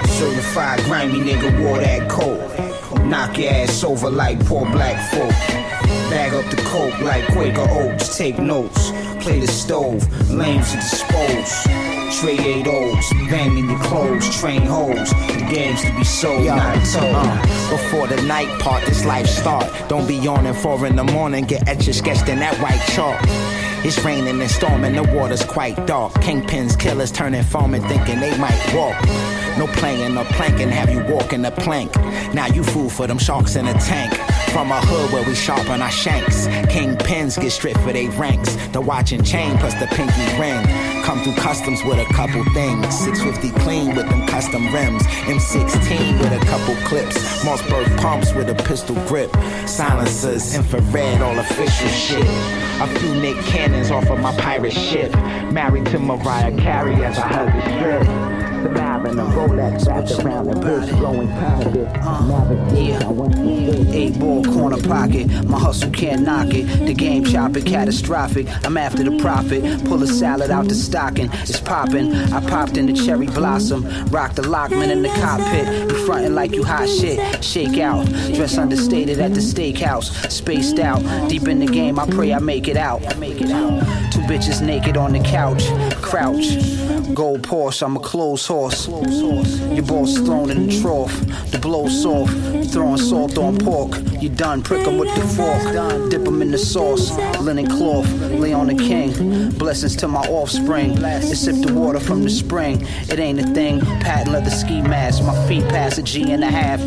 Certified 0.07 0.79
grimy 0.85 1.19
nigga 1.19 1.63
wore 1.63 1.79
that 1.79 2.09
coat. 2.09 2.39
Knock 3.05 3.37
your 3.37 3.51
ass 3.51 3.83
over 3.83 4.09
like 4.09 4.39
poor 4.45 4.65
black 4.69 5.11
folk. 5.11 5.29
Bag 6.09 6.33
up 6.33 6.49
the 6.51 6.61
coke 6.63 6.97
like 7.01 7.25
Quaker 7.33 7.67
Oats. 7.69 8.17
Take 8.17 8.37
notes. 8.39 8.91
Play 9.19 9.39
the 9.39 9.47
stove. 9.47 10.07
Lames 10.29 10.71
to 10.71 10.77
dispose. 10.77 11.94
Trade 12.11 12.39
eight 12.39 12.67
O's, 12.67 13.09
banging 13.29 13.69
your 13.69 13.79
clothes, 13.79 14.39
train 14.39 14.61
hoes. 14.61 15.09
The 15.09 15.47
game's 15.51 15.81
to 15.83 15.95
be 15.95 16.03
sold, 16.03 16.45
not 16.45 16.75
told. 16.85 17.15
Uh, 17.15 17.69
before 17.69 18.07
the 18.07 18.21
night 18.23 18.47
part, 18.59 18.85
this 18.85 19.05
life 19.05 19.27
start. 19.27 19.71
Don't 19.89 20.07
be 20.07 20.15
yawning 20.15 20.53
four 20.53 20.85
in 20.85 20.95
the 20.95 21.03
morning, 21.03 21.45
get 21.45 21.67
etched 21.67 21.93
sketched 21.93 22.29
in 22.29 22.39
that 22.39 22.55
white 22.59 22.81
chalk. 22.93 23.19
It's 23.85 24.03
raining 24.03 24.41
and 24.41 24.49
storming, 24.49 24.93
the 24.93 25.03
water's 25.03 25.43
quite 25.45 25.85
dark. 25.85 26.13
Kingpins, 26.13 26.79
killers 26.79 27.11
turning 27.11 27.43
foreman, 27.43 27.81
thinking 27.83 28.19
they 28.19 28.35
might 28.37 28.73
walk. 28.73 28.99
No 29.57 29.67
playing 29.67 30.17
or 30.17 30.25
planking, 30.25 30.69
have 30.69 30.89
you 30.89 31.03
walking 31.03 31.43
the 31.43 31.51
plank. 31.51 31.95
Now 32.33 32.47
you 32.47 32.63
fool 32.63 32.89
for 32.89 33.07
them 33.07 33.19
sharks 33.19 33.55
in 33.55 33.67
a 33.67 33.73
tank. 33.73 34.13
From 34.51 34.71
a 34.71 34.79
hood 34.81 35.11
where 35.11 35.27
we 35.27 35.35
sharpen 35.35 35.81
our 35.81 35.91
shanks. 35.91 36.47
Kingpins 36.73 37.39
get 37.39 37.51
stripped 37.51 37.79
for 37.81 37.93
they 37.93 38.07
ranks. 38.09 38.55
The 38.67 38.81
watch 38.81 39.11
and 39.11 39.25
chain 39.25 39.57
plus 39.57 39.73
the 39.75 39.87
pinky 39.87 40.39
ring. 40.39 40.94
Come 41.05 41.19
through 41.21 41.35
customs 41.35 41.83
with 41.83 41.99
a 41.99 42.13
couple 42.15 42.43
things. 42.45 42.97
650 42.97 43.59
clean 43.59 43.95
with 43.95 44.09
them 44.09 44.25
custom 44.25 44.73
rims. 44.73 45.03
M16 45.03 46.19
with 46.19 46.33
a 46.33 46.43
couple 46.47 46.73
clips. 46.87 47.15
Mossberg 47.45 47.95
pumps 47.99 48.33
with 48.33 48.49
a 48.49 48.55
pistol 48.55 48.95
grip. 49.07 49.31
Silencers, 49.67 50.55
infrared, 50.55 51.21
all 51.21 51.37
official 51.37 51.89
shit. 51.89 52.25
A 52.81 52.87
few 52.99 53.13
Nick 53.21 53.37
cannons 53.45 53.91
off 53.91 54.09
of 54.09 54.19
my 54.19 54.35
pirate 54.37 54.73
ship. 54.73 55.13
Married 55.51 55.85
to 55.85 55.99
Mariah 55.99 56.57
Carey 56.57 56.95
as 57.05 57.19
I 57.19 57.27
hug 57.27 57.53
the. 57.53 58.34
Surviving 58.65 59.19
a 59.19 59.23
Rolex 59.25 59.85
wrapped 59.85 60.11
around 60.25 60.47
the 60.47 60.55
bush, 60.55 60.89
blowing. 60.93 61.27
Navigate, 61.27 63.03
I 63.03 63.11
went 63.11 63.35
mm-hmm. 63.35 63.91
to 63.91 63.95
Eight 63.95 64.19
ball 64.19 64.43
corner 64.43 64.81
pocket, 64.81 65.27
my 65.45 65.59
hustle 65.59 65.91
can't 65.91 66.23
knock 66.23 66.47
it. 66.49 66.63
The 66.87 66.95
game 66.95 67.23
chopping 67.23 67.63
catastrophic. 67.63 68.47
I'm 68.65 68.75
after 68.75 69.03
the 69.03 69.19
profit. 69.19 69.85
Pull 69.85 70.01
a 70.01 70.07
salad 70.07 70.49
out 70.49 70.67
the 70.67 70.73
stocking, 70.73 71.29
it's 71.33 71.59
popping. 71.59 72.15
I 72.15 72.41
popped 72.49 72.75
in 72.77 72.87
the 72.87 72.93
cherry 72.93 73.27
blossom, 73.27 73.85
rock 74.07 74.33
the 74.33 74.41
lockman 74.41 74.89
in 74.89 75.03
the 75.03 75.09
cockpit. 75.09 75.91
You 75.91 76.05
frontin' 76.07 76.33
like 76.33 76.53
you 76.53 76.63
hot 76.63 76.89
shit, 76.89 77.43
shake 77.43 77.77
out. 77.77 78.07
Dress 78.33 78.57
understated 78.57 79.19
at 79.19 79.35
the 79.35 79.41
steakhouse, 79.41 80.31
spaced 80.31 80.79
out. 80.79 81.03
Deep 81.29 81.47
in 81.47 81.59
the 81.59 81.67
game, 81.67 81.99
I 81.99 82.07
pray 82.09 82.33
I 82.33 82.39
make 82.39 82.67
it 82.67 82.77
out. 82.77 83.01
Two 83.01 84.21
bitches 84.21 84.65
naked 84.65 84.97
on 84.97 85.13
the 85.13 85.19
couch, 85.19 85.65
crouch. 86.15 86.55
Gold 87.13 87.41
Porsche, 87.41 87.83
I'm 87.83 87.97
a 87.97 87.99
closed 87.99 88.47
horse. 88.47 88.87
Your 88.87 89.83
boss 89.83 90.15
thrown 90.15 90.49
in 90.49 90.67
the 90.67 90.81
trough. 90.81 91.13
The 91.51 91.59
blow 91.59 91.89
soft, 91.89 92.33
throwing 92.71 92.97
salt 92.97 93.37
on 93.37 93.57
pork. 93.57 93.99
You 94.21 94.29
done, 94.29 94.61
prick 94.61 94.87
'em 94.87 94.97
with 94.97 95.13
the 95.13 95.27
fork. 95.35 96.09
Dip 96.09 96.25
'em 96.25 96.41
in 96.41 96.51
the 96.51 96.57
sauce. 96.57 97.11
Linen 97.41 97.67
cloth, 97.67 98.09
lay 98.39 98.53
on 98.53 98.67
the 98.67 98.75
king. 98.75 99.49
Blessings 99.57 99.95
to 99.97 100.07
my 100.07 100.21
offspring. 100.39 100.95
They 100.95 101.35
sip 101.35 101.57
the 101.65 101.73
water 101.73 101.99
from 101.99 102.23
the 102.23 102.29
spring. 102.29 102.87
It 103.09 103.19
ain't 103.19 103.39
a 103.39 103.47
thing. 103.57 103.81
Patent 103.99 104.31
leather 104.31 104.51
ski 104.61 104.81
mask. 104.81 105.21
My 105.23 105.35
feet 105.47 105.67
pass 105.67 105.97
a 105.97 106.01
G 106.01 106.31
and 106.31 106.43
a 106.45 106.51
half. 106.61 106.79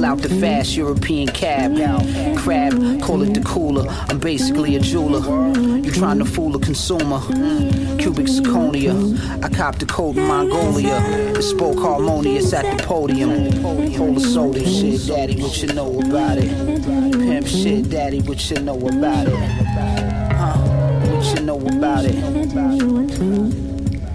Pull 0.00 0.08
out 0.08 0.18
the 0.22 0.30
fast 0.40 0.76
European 0.76 1.28
cab. 1.28 1.72
Now. 1.72 1.98
Crab, 2.34 2.72
call 3.02 3.20
it 3.20 3.34
the 3.34 3.42
cooler. 3.42 3.86
I'm 4.08 4.18
basically 4.18 4.76
a 4.76 4.80
jeweler. 4.80 5.20
You 5.58 5.90
trying 5.90 6.18
to 6.20 6.24
fool 6.24 6.56
a 6.56 6.58
consumer. 6.58 7.20
Cubic 7.98 8.24
zirconia. 8.24 9.44
I 9.44 9.50
copped 9.50 9.82
a 9.82 9.84
coat 9.84 10.16
in 10.16 10.26
Mongolia. 10.26 10.96
It 11.36 11.42
spoke 11.42 11.78
harmonious 11.78 12.54
at 12.54 12.78
the 12.78 12.82
podium. 12.82 13.52
Hold 13.92 14.16
a 14.16 14.20
soda 14.20 14.64
shit, 14.66 15.06
daddy, 15.06 15.42
what 15.42 15.62
you 15.62 15.70
know 15.74 16.00
about 16.00 16.38
it? 16.38 16.48
Pimp 17.12 17.46
shit, 17.46 17.90
daddy, 17.90 18.22
what 18.22 18.50
you 18.50 18.58
know 18.62 18.78
about 18.78 19.28
it? 19.28 19.38
Huh? 20.32 20.56
What 21.10 21.38
you 21.38 21.44
know 21.44 21.60
about 21.60 22.06
it? 22.06 22.16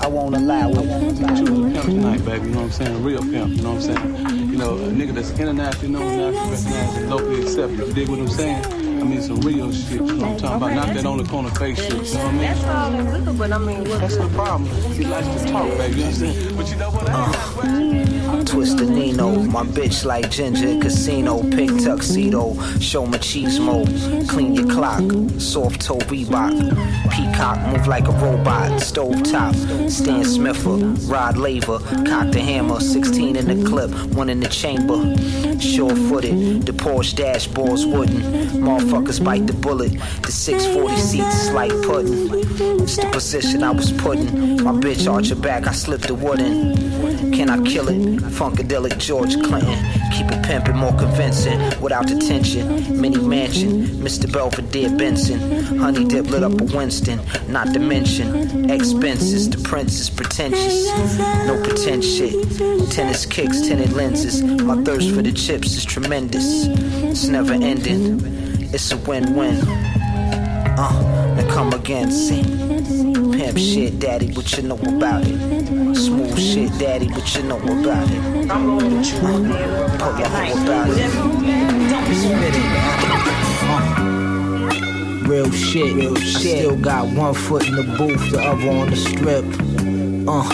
I 0.01 0.07
won't 0.07 0.35
allow 0.35 0.71
it. 0.71 1.17
Pimp 1.19 1.85
tonight, 1.85 2.25
baby, 2.25 2.47
you 2.47 2.53
know 2.55 2.61
what 2.61 2.65
I'm 2.65 2.71
saying? 2.71 3.03
Real 3.03 3.21
pimp, 3.21 3.55
you 3.55 3.61
know 3.61 3.73
what 3.73 3.87
I'm 3.87 3.95
saying? 4.25 4.44
You 4.55 4.61
know, 4.61 4.77
a 4.77 4.87
nigga 4.87 5.13
that's 5.13 5.37
internationally 5.37 5.89
known, 5.89 6.31
nationally 6.31 7.07
locally 7.07 7.41
accepted. 7.41 7.77
You 7.89 7.93
dig 7.93 8.07
what 8.07 8.19
I'm 8.19 8.29
saying? 8.29 8.84
I 9.05 9.07
mean, 9.07 9.21
some 9.21 9.39
real 9.41 9.71
shit. 9.71 9.91
You 9.91 10.01
know 10.01 10.15
what 10.15 10.23
I'm 10.23 10.37
talking 10.37 10.57
about? 10.57 10.73
Not 10.73 10.95
that 10.95 11.05
on 11.05 11.17
the 11.19 11.23
corner 11.25 11.51
face 11.51 11.77
shit. 11.77 11.91
You 11.91 11.97
know 11.97 12.01
what 12.01 12.15
I 12.15 12.31
mean? 12.31 12.41
That's 12.41 12.63
all 12.63 13.23
good, 13.23 13.37
but 13.37 13.51
I 13.51 13.57
mean, 13.59 13.77
what 13.87 14.01
That's 14.01 14.17
the 14.17 14.27
problem. 14.29 14.71
He 14.93 15.05
likes 15.05 15.43
to 15.43 15.51
talk, 15.51 15.77
baby. 15.77 15.99
You 15.99 16.05
understand? 16.05 16.57
But 16.57 16.69
you 16.71 16.75
know 16.77 16.89
what? 16.89 17.07
I 17.07 17.13
uh, 17.13 18.43
Twisted 18.45 18.89
Nino, 18.89 19.43
my 19.43 19.63
bitch 19.63 20.05
like 20.05 20.29
ginger 20.29 20.79
casino, 20.79 21.41
pink 21.51 21.83
tuxedo, 21.83 22.53
show 22.79 23.05
machismo, 23.05 23.85
clean 24.29 24.53
your 24.55 24.67
clock, 24.67 25.03
soft 25.39 25.81
toe 25.81 25.97
Reebok, 25.97 26.53
peacock 27.11 27.59
move 27.67 27.87
like 27.87 28.07
a 28.07 28.11
robot, 28.11 28.79
stove 28.81 29.23
top, 29.23 29.55
Stan 29.89 30.23
Smither, 30.23 30.77
Rod 31.11 31.37
Laver, 31.37 31.79
cock 32.05 32.31
the 32.31 32.39
hammer, 32.39 32.79
16 32.79 33.35
in 33.35 33.45
the 33.47 33.67
clip, 33.69 33.91
one 34.13 34.29
in 34.29 34.39
the 34.39 34.49
chamber, 34.49 35.15
sure 35.59 35.95
footed, 35.95 36.65
the 36.65 36.71
Porsche 36.71 37.15
dashboards 37.15 37.91
wooden, 37.91 38.63
motherfuckers 38.95 39.23
bite 39.23 39.47
the 39.47 39.53
bullet, 39.53 39.91
the 40.21 40.31
640 40.31 40.95
seats 40.97 41.35
is 41.35 41.51
like 41.51 41.71
pudding, 41.83 42.29
it's 42.81 42.97
the 42.97 43.09
position 43.11 43.63
I 43.63 43.71
was 43.71 43.91
putting, 43.91 44.63
my 44.63 44.71
bitch 44.71 45.11
arch 45.11 45.29
her 45.29 45.35
back, 45.35 45.67
I 45.67 45.71
slipped 45.71 46.07
the 46.07 46.15
wood 46.15 46.39
in. 46.39 46.95
Can 47.33 47.49
I 47.49 47.61
kill 47.63 47.89
it? 47.89 47.97
Funkadelic 48.31 48.97
George 48.97 49.33
Clinton. 49.41 49.75
Keep 50.11 50.31
it 50.31 50.41
pimpin' 50.45 50.75
more 50.75 50.93
convincing 50.93 51.59
without 51.81 52.07
the 52.07 52.17
tension. 52.17 52.99
Mini 53.01 53.17
mansion, 53.17 53.87
Mr. 53.99 54.31
Belvedere 54.31 54.89
Benson. 54.89 55.77
Honey 55.77 56.05
dip 56.05 56.27
lit 56.27 56.43
up 56.43 56.53
a 56.61 56.63
Winston, 56.63 57.19
not 57.49 57.73
to 57.73 57.79
mention 57.79 58.69
expenses. 58.69 59.49
The 59.49 59.57
prince 59.57 59.99
is 59.99 60.09
pretentious, 60.09 60.87
no 61.45 61.61
pretend 61.61 62.05
shit. 62.05 62.33
Tennis 62.91 63.25
kicks, 63.25 63.59
tinted 63.61 63.91
lenses. 63.91 64.41
My 64.41 64.81
thirst 64.83 65.13
for 65.13 65.21
the 65.21 65.33
chips 65.33 65.75
is 65.75 65.83
tremendous. 65.83 66.67
It's 66.67 67.27
never 67.27 67.53
ending. 67.53 68.44
It's 68.75 68.91
a 68.91 68.97
win-win. 68.97 69.55
Uh, 70.77 71.33
now 71.37 71.49
come 71.49 71.71
again, 71.71 72.11
see. 72.11 72.43
Pimp 72.43 73.57
shit, 73.57 73.99
daddy, 73.99 74.33
what 74.33 74.51
you 74.57 74.63
know 74.63 74.75
about 74.75 75.23
it? 75.25 75.95
Smooth 75.95 76.37
shit, 76.37 76.77
daddy, 76.77 77.07
what 77.07 77.33
you 77.37 77.43
know 77.43 77.55
about 77.55 78.11
it? 78.11 78.51
I'm 78.51 78.65
going 78.65 78.97
with 78.97 79.13
you. 79.13 79.19
Uh, 79.19 79.97
put 79.97 80.19
your 80.19 80.27
know 80.27 80.51
about 80.61 80.89
it. 80.89 81.09
Spit 82.17 82.53
it. 82.53 82.65
Uh, 83.63 85.29
real 85.29 85.49
shit. 85.51 85.95
Real 85.95 86.15
shit. 86.15 86.35
I 86.35 86.59
still 86.59 86.75
got 86.75 87.07
one 87.15 87.33
foot 87.33 87.65
in 87.69 87.75
the 87.77 87.83
booth, 87.97 88.29
the 88.29 88.41
other 88.41 88.69
on 88.71 88.89
the 88.89 88.97
strip. 88.97 89.45
Uh, 90.27 90.49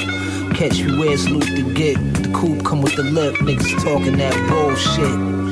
catch 0.54 0.80
me 0.84 0.96
where 0.96 1.12
it's 1.14 1.28
loot 1.28 1.48
to 1.48 1.74
get. 1.74 1.96
The 2.22 2.30
coupe 2.36 2.64
come 2.64 2.84
with 2.84 2.96
the 2.96 3.02
lip, 3.02 3.34
niggas 3.38 3.82
talking 3.84 4.18
that 4.18 4.36
bullshit. 4.48 5.51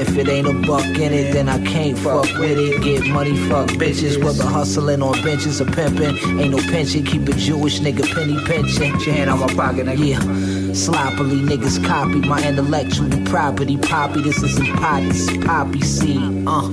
If 0.00 0.16
it 0.16 0.28
ain't 0.28 0.46
a 0.46 0.52
buck 0.66 0.84
in 0.84 1.12
it, 1.12 1.32
then 1.32 1.48
I 1.48 1.62
can't 1.64 1.98
fuck 1.98 2.24
with 2.38 2.56
it. 2.56 2.82
Get 2.82 3.06
money, 3.06 3.36
fuck 3.48 3.68
bitches, 3.70 4.22
whether 4.22 4.44
hustling 4.44 5.02
on 5.02 5.20
benches 5.22 5.60
or 5.60 5.64
pimping. 5.64 6.16
Ain't 6.38 6.52
no 6.52 6.58
pension, 6.58 7.04
keep 7.04 7.28
a 7.28 7.32
Jewish 7.32 7.80
nigga 7.80 8.06
penny 8.14 8.38
pinching. 8.46 8.92
Put 8.92 9.06
your 9.06 9.14
hand 9.16 9.30
on 9.30 9.40
my 9.40 9.52
pocket, 9.54 9.86
nigga. 9.86 10.06
Yeah, 10.06 10.72
sloppily 10.72 11.40
niggas 11.40 11.84
copy 11.84 12.20
my 12.20 12.40
intellectual 12.46 13.10
property. 13.26 13.76
Poppy, 13.76 14.22
this 14.22 14.40
isn't 14.42 14.76
pot, 14.76 15.02
this 15.02 15.28
is 15.28 15.44
poppy 15.44 15.80
seed. 15.80 16.46
Uh, 16.46 16.68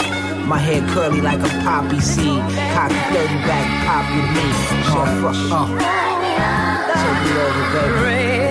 my 0.46 0.60
hair 0.60 0.88
curly 0.94 1.22
like 1.22 1.40
a 1.40 1.50
poppy 1.64 2.00
seed. 2.00 2.40
Cocky 2.76 2.94
30 2.94 3.34
back, 3.48 3.68
poppy 3.88 4.22
me. 4.36 4.46
Motherfucker, 4.94 5.52
uh. 5.52 6.06
Take 6.94 7.32
it 7.32 7.38
over, 7.38 8.04
baby. 8.04 8.45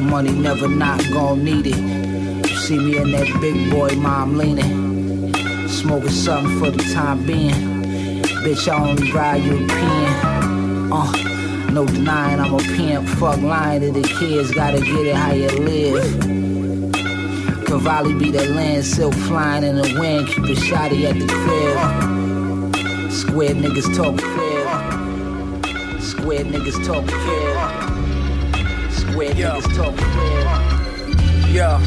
Hustle 0.00 0.10
money, 0.10 0.32
never 0.32 0.68
not 0.68 1.00
gon' 1.12 1.44
need 1.44 1.66
it. 1.66 2.48
You 2.48 2.56
see 2.56 2.78
me 2.78 2.96
in 2.98 3.10
that 3.12 3.40
big 3.40 3.70
boy 3.70 3.90
mom 3.96 4.36
leaning, 4.36 5.32
smoking 5.68 6.10
something 6.10 6.58
for 6.58 6.70
the 6.70 6.82
time 6.94 7.26
being. 7.26 7.54
Bitch, 8.44 8.68
I 8.68 8.88
only 8.88 9.12
ride 9.12 9.42
European. 9.42 10.92
Uh, 10.92 11.12
no 11.72 11.86
denying 11.86 12.40
I'm 12.40 12.54
a 12.54 12.58
pimp. 12.58 13.08
Fuck 13.08 13.40
lying 13.42 13.80
to 13.82 13.92
the 13.92 14.02
kids, 14.02 14.50
gotta 14.52 14.80
get 14.80 15.06
it 15.06 15.14
how 15.14 15.32
you 15.32 15.48
live. 15.48 16.20
Cavalli 17.66 18.14
be 18.14 18.30
that 18.32 18.50
land, 18.50 18.84
silk 18.84 19.14
flying 19.14 19.64
in 19.64 19.76
the 19.76 19.96
wind. 19.98 20.28
Keep 20.28 20.50
it 20.50 20.58
shoddy 20.58 21.06
at 21.06 21.18
the 21.18 21.26
crib. 21.26 21.78
Square 23.12 23.54
niggas 23.56 23.94
talk 23.94 24.16
crib. 24.18 26.02
Square 26.02 26.44
niggas 26.46 26.84
talk 26.84 27.06
crib. 27.06 27.99
Square 29.10 29.34
niggas 29.34 29.76
talk. 29.76 29.96
Yo. 31.50 31.78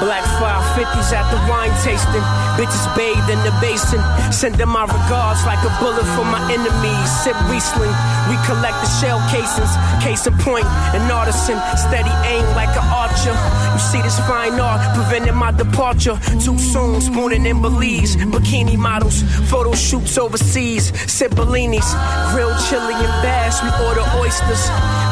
Black 0.00 0.24
550s 0.40 1.12
at 1.12 1.30
the 1.30 1.50
wine 1.50 1.70
tasting. 1.84 2.41
Bitches 2.56 2.86
bathed 2.96 3.28
in 3.30 3.40
the 3.44 3.52
basin. 3.60 4.00
Sending 4.32 4.68
my 4.68 4.84
regards 4.84 5.44
like 5.46 5.62
a 5.64 5.72
bullet 5.80 6.06
for 6.14 6.24
my 6.24 6.40
enemies. 6.52 7.08
Sip 7.22 7.36
Riesling. 7.48 7.94
We 8.28 8.36
collect 8.46 8.76
the 8.84 8.90
shell 9.00 9.20
casings. 9.32 9.72
Case 10.04 10.26
in 10.26 10.34
point, 10.38 10.66
an 10.94 11.10
artisan. 11.10 11.58
Steady 11.76 12.12
aim 12.28 12.44
like 12.54 12.72
an 12.76 12.86
archer. 12.92 13.34
You 13.72 13.80
see 13.80 14.02
this 14.02 14.18
fine 14.28 14.60
art 14.60 14.80
preventing 14.94 15.36
my 15.36 15.52
departure. 15.52 16.18
Too 16.44 16.58
soon, 16.58 17.00
spooning 17.00 17.46
in 17.46 17.62
Belize. 17.62 18.16
Bikini 18.16 18.76
models. 18.76 19.22
Photo 19.50 19.72
shoots 19.74 20.18
overseas. 20.18 20.92
Sip 21.10 21.32
Bellinis. 21.32 21.88
Grilled 22.32 22.58
chili 22.68 22.94
and 22.94 23.16
bass. 23.24 23.62
We 23.62 23.70
order 23.86 24.04
oysters. 24.20 24.62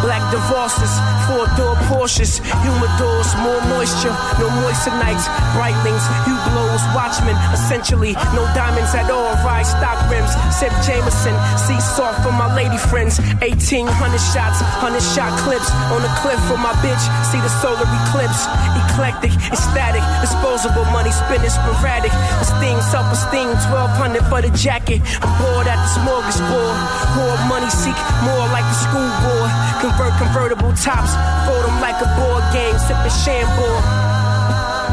Black 0.04 0.22
divorces. 0.30 0.92
Four 1.26 1.46
door 1.56 1.76
Porsches. 1.88 2.40
Humidors. 2.62 3.28
More 3.42 3.60
moisture. 3.72 4.14
No 4.38 4.48
moisture 4.62 4.90
nights, 5.00 5.26
brightlings, 5.56 6.04
you 6.26 6.34
blows, 6.50 6.82
watchmen, 6.94 7.29
essentially 7.52 8.12
no 8.34 8.44
diamonds 8.54 8.94
at 8.94 9.10
all. 9.10 9.34
Ride 9.44 9.66
stock 9.66 9.98
rims, 10.10 10.32
sip 10.56 10.72
Jameson, 10.86 11.34
soft 11.80 12.22
for 12.22 12.32
my 12.32 12.48
lady 12.54 12.78
friends. 12.90 13.18
1800 13.42 13.90
shots, 14.32 14.60
100 14.80 15.00
shot 15.00 15.32
clips 15.44 15.68
on 15.90 16.00
the 16.00 16.12
cliff 16.22 16.38
for 16.46 16.56
my 16.56 16.72
bitch. 16.84 17.02
See 17.28 17.40
the 17.42 17.52
solar 17.60 17.84
eclipse, 17.84 18.46
eclectic, 18.86 19.32
ecstatic, 19.50 20.04
disposable 20.22 20.86
money 20.94 21.10
spinning 21.10 21.50
sporadic. 21.50 22.12
Esteem, 22.40 22.78
self 22.88 23.08
esteem, 23.12 23.52
1200 23.68 24.24
for 24.30 24.40
the 24.40 24.52
jacket. 24.56 25.02
I'm 25.20 25.32
bored 25.40 25.66
at 25.66 25.78
the 25.80 25.90
smorgasbord. 26.00 26.76
More 27.18 27.38
money, 27.50 27.70
seek 27.70 27.98
more 28.24 28.46
like 28.54 28.64
a 28.64 28.76
school 28.76 29.10
board. 29.24 29.50
Convert 29.82 30.14
convertible 30.20 30.72
tops, 30.78 31.12
fold 31.48 31.64
them 31.64 31.76
like 31.80 31.98
a 32.00 32.08
board 32.16 32.44
game, 32.52 32.76
sipping 32.78 33.16
Chambord. 33.24 33.84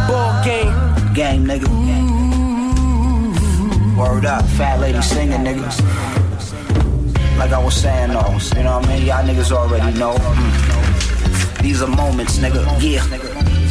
Ball 0.08 0.32
game. 0.44 0.76
Game, 1.14 1.46
nigga. 1.46 2.07
Word 3.98 4.26
up, 4.26 4.46
fat 4.46 4.80
lady 4.80 5.02
singing, 5.02 5.40
niggas. 5.40 5.82
Like 7.40 7.52
I 7.52 7.58
was 7.58 7.76
saying, 7.76 8.10
though, 8.10 8.38
you 8.56 8.64
know 8.64 8.78
what 8.78 8.86
I 8.86 8.96
mean? 8.96 9.08
Y'all 9.08 9.26
niggas 9.26 9.52
already 9.52 9.98
know. 9.98 10.14
Mm. 10.14 11.62
These 11.64 11.82
are 11.82 11.88
moments, 11.88 12.38
nigga. 12.38 12.64
Yeah. 12.80 13.04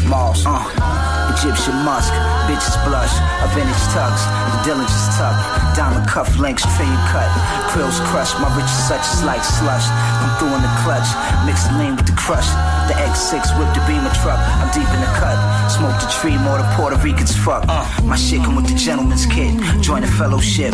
Moss, 0.09 0.45
uh. 0.45 1.06
Egyptian 1.37 1.77
musk, 1.85 2.09
bitches 2.49 2.81
blush, 2.89 3.13
a 3.45 3.47
vintage 3.53 3.85
tux, 3.93 4.25
the 4.57 4.73
diligence 4.73 5.09
tuck, 5.21 5.37
diamond 5.77 6.09
cuff 6.09 6.33
links, 6.39 6.65
trim 6.77 6.89
cut, 7.13 7.29
krills 7.69 8.01
crushed, 8.09 8.41
my 8.41 8.49
rich 8.57 8.73
such 8.89 9.05
as 9.05 9.23
like 9.23 9.45
slush, 9.45 9.85
come 9.85 10.33
through 10.41 10.57
in 10.57 10.63
the 10.65 10.73
clutch, 10.81 11.05
mix 11.45 11.69
the 11.69 11.77
lean 11.77 11.95
with 11.95 12.07
the 12.09 12.17
crush, 12.17 12.49
the 12.89 12.97
X6 12.97 13.53
whip 13.61 13.69
the 13.77 13.85
beamer 13.85 14.09
truck, 14.25 14.41
I'm 14.41 14.73
deep 14.73 14.89
in 14.89 15.01
the 15.05 15.13
cut, 15.21 15.37
smoke 15.69 16.01
the 16.01 16.09
tree, 16.09 16.39
more 16.41 16.57
the 16.57 16.65
Puerto 16.73 16.97
Ricans 17.05 17.37
fuck, 17.37 17.69
uh, 17.69 17.85
my 18.03 18.17
shit 18.17 18.41
come 18.41 18.57
with 18.57 18.69
the 18.69 18.75
gentleman's 18.75 19.27
kit, 19.27 19.53
join 19.83 20.01
the 20.01 20.09
fellowship, 20.09 20.73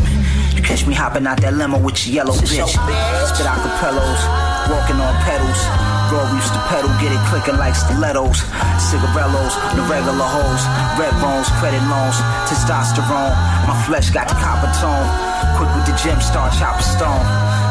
you 0.54 0.62
catch 0.62 0.86
me 0.86 0.94
hopping 0.94 1.26
out 1.26 1.40
that 1.42 1.54
limo 1.54 1.76
with 1.76 2.06
your 2.06 2.22
yellow 2.22 2.34
bitch, 2.38 2.70
spit 2.70 3.46
acapellos, 3.50 4.22
walking 4.70 5.02
on 5.02 5.14
pedals, 5.26 5.91
We 6.12 6.36
used 6.36 6.52
to 6.52 6.60
pedal, 6.68 6.92
get 7.00 7.08
it 7.08 7.22
clicking 7.32 7.56
like 7.56 7.72
stilettos. 7.72 8.44
Cigarellos, 8.76 9.56
the 9.72 9.80
regular 9.88 10.28
hoes. 10.28 10.62
Red 11.00 11.16
bones, 11.24 11.48
credit 11.56 11.80
loans, 11.88 12.20
testosterone. 12.44 13.32
My 13.64 13.72
flesh 13.88 14.10
got 14.12 14.28
the 14.28 14.36
copper 14.36 14.68
tone. 14.76 15.08
Quick 15.56 15.72
with 15.72 15.88
the 15.88 15.96
gym, 15.96 16.20
start 16.20 16.52
chopper 16.60 16.84
stone. 16.84 17.24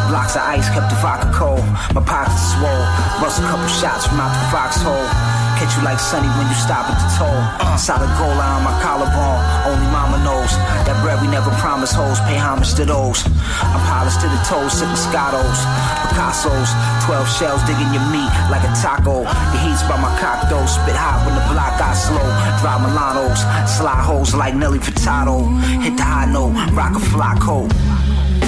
Blocks 0.10 0.36
of 0.36 0.42
ice 0.42 0.68
kept 0.74 0.90
the 0.90 0.98
vodka 1.06 1.30
cold. 1.38 1.62
My 1.94 2.02
pockets 2.02 2.58
swole. 2.58 2.86
Bust 3.22 3.38
a 3.38 3.46
couple 3.46 3.70
shots 3.70 4.10
from 4.10 4.18
out 4.18 4.34
the 4.34 4.50
foxhole. 4.50 5.41
Catch 5.62 5.78
you 5.78 5.86
like 5.86 6.02
Sunny 6.02 6.26
when 6.42 6.50
you 6.50 6.58
stop 6.58 6.90
at 6.90 6.98
the 6.98 7.06
toll. 7.22 7.38
Solid 7.78 8.10
gold 8.18 8.34
line 8.34 8.50
on 8.50 8.66
my 8.66 8.74
collarbone. 8.82 9.46
Only 9.70 9.86
mama 9.94 10.18
knows. 10.26 10.50
That 10.90 10.98
bread 11.06 11.22
we 11.22 11.30
never 11.30 11.54
promised 11.62 11.94
hoes. 11.94 12.18
Pay 12.26 12.34
homage 12.34 12.74
to 12.82 12.84
those. 12.84 13.22
I'm 13.62 13.78
polished 13.86 14.26
to 14.26 14.28
the 14.28 14.42
toes, 14.50 14.74
sipping 14.74 14.98
Scottos. 14.98 15.62
Picasso's. 16.10 16.74
12 17.06 17.30
shells 17.30 17.62
digging 17.70 17.94
your 17.94 18.02
meat 18.10 18.26
like 18.50 18.66
a 18.66 18.74
taco. 18.74 19.22
The 19.22 19.58
heat's 19.62 19.86
by 19.86 20.02
my 20.02 20.10
cock 20.18 20.50
though. 20.50 20.66
Spit 20.66 20.98
hot 20.98 21.30
when 21.30 21.38
the 21.38 21.46
block 21.54 21.78
got 21.78 21.94
slow. 21.94 22.26
Drive 22.58 22.82
Milanos. 22.82 23.46
Slide 23.70 24.02
hoes 24.02 24.34
like 24.34 24.58
Nelly 24.58 24.82
Furtado. 24.82 25.46
Hit 25.78 25.94
the 25.94 26.02
high 26.02 26.26
note. 26.26 26.58
Rock 26.74 26.98
a 26.98 27.02
fly 27.14 27.38
coat. 27.38 27.70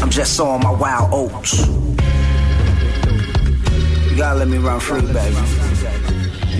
I'm 0.02 0.10
just 0.10 0.34
on 0.42 0.66
my 0.66 0.74
wild 0.74 1.14
oats. 1.14 1.62
You 4.10 4.18
gotta 4.18 4.42
let 4.42 4.50
me 4.50 4.58
run 4.58 4.82
free, 4.82 5.06
baby. 5.14 5.63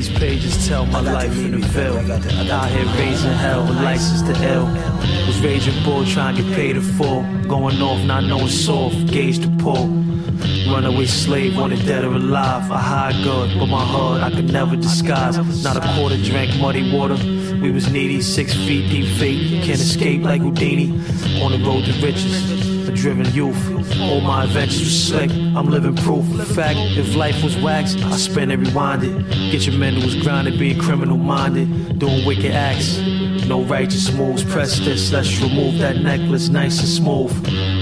These 0.04 0.20
pages 0.20 0.68
tell 0.68 0.86
my 0.86 1.00
life 1.00 1.32
in 1.38 1.62
the 1.62 1.66
veil. 1.68 1.96
Out 2.52 2.70
here 2.70 2.86
raising 2.98 3.32
hell 3.32 3.66
with 3.66 3.78
license 3.78 4.22
to 4.24 4.36
L. 4.50 4.66
Was 5.28 5.40
raging 5.40 5.82
bull 5.86 6.04
trying 6.06 6.36
to 6.36 6.44
get 6.44 6.54
paid 6.56 6.76
in 6.76 6.82
full. 6.82 7.22
Going 7.48 7.82
off, 7.82 8.04
not 8.04 8.26
knowing 8.26 8.50
soft, 8.50 9.08
gauge 9.08 9.40
to 9.40 9.50
pull. 9.64 9.88
Runaway 10.68 11.06
slave, 11.06 11.56
wanted 11.56 11.86
dead 11.86 12.04
or 12.04 12.16
alive. 12.16 12.70
A 12.70 12.78
high 12.78 13.14
good, 13.24 13.58
but 13.58 13.68
my 13.68 13.86
heart 13.86 14.22
I 14.24 14.30
could 14.30 14.52
never 14.52 14.76
disguise. 14.76 15.38
Not 15.64 15.78
a 15.78 15.94
quarter 15.96 16.18
drank 16.18 16.60
muddy 16.60 16.92
water. 16.92 17.16
We 17.62 17.72
was 17.72 17.90
needy, 17.90 18.20
six 18.20 18.54
feet 18.54 18.90
deep 18.90 19.08
fate. 19.18 19.64
Can't 19.64 19.80
escape 19.80 20.24
like 20.24 20.42
Houdini. 20.42 20.92
On 21.42 21.54
the 21.54 21.60
road 21.66 21.86
to 21.86 21.94
riches 22.06 22.52
a 22.52 22.53
driven 23.04 23.30
youth. 23.34 24.00
All 24.00 24.22
my 24.22 24.46
adventures 24.46 24.80
was 24.80 25.08
slick, 25.08 25.30
I'm 25.30 25.70
living 25.70 25.94
proof. 25.94 26.26
Fact, 26.56 26.80
if 26.98 27.18
life 27.18 27.44
was 27.44 27.58
wax, 27.58 28.02
I 28.02 28.16
spend 28.16 28.50
it 28.50 28.62
rewinded. 28.62 29.30
Get 29.52 29.68
your 29.68 29.78
mental 29.78 30.10
grinded, 30.22 30.58
being 30.58 30.80
criminal 30.80 31.18
minded, 31.18 32.00
doing 32.00 32.26
wicked 32.26 32.54
acts. 32.54 33.00
No 33.46 33.62
righteous 33.64 34.10
moves, 34.14 34.46
press 34.46 34.80
this, 34.80 35.12
let's 35.12 35.38
remove 35.42 35.80
that 35.80 35.98
necklace, 35.98 36.48
nice 36.48 36.80
and 36.80 36.88
smooth. 36.88 37.34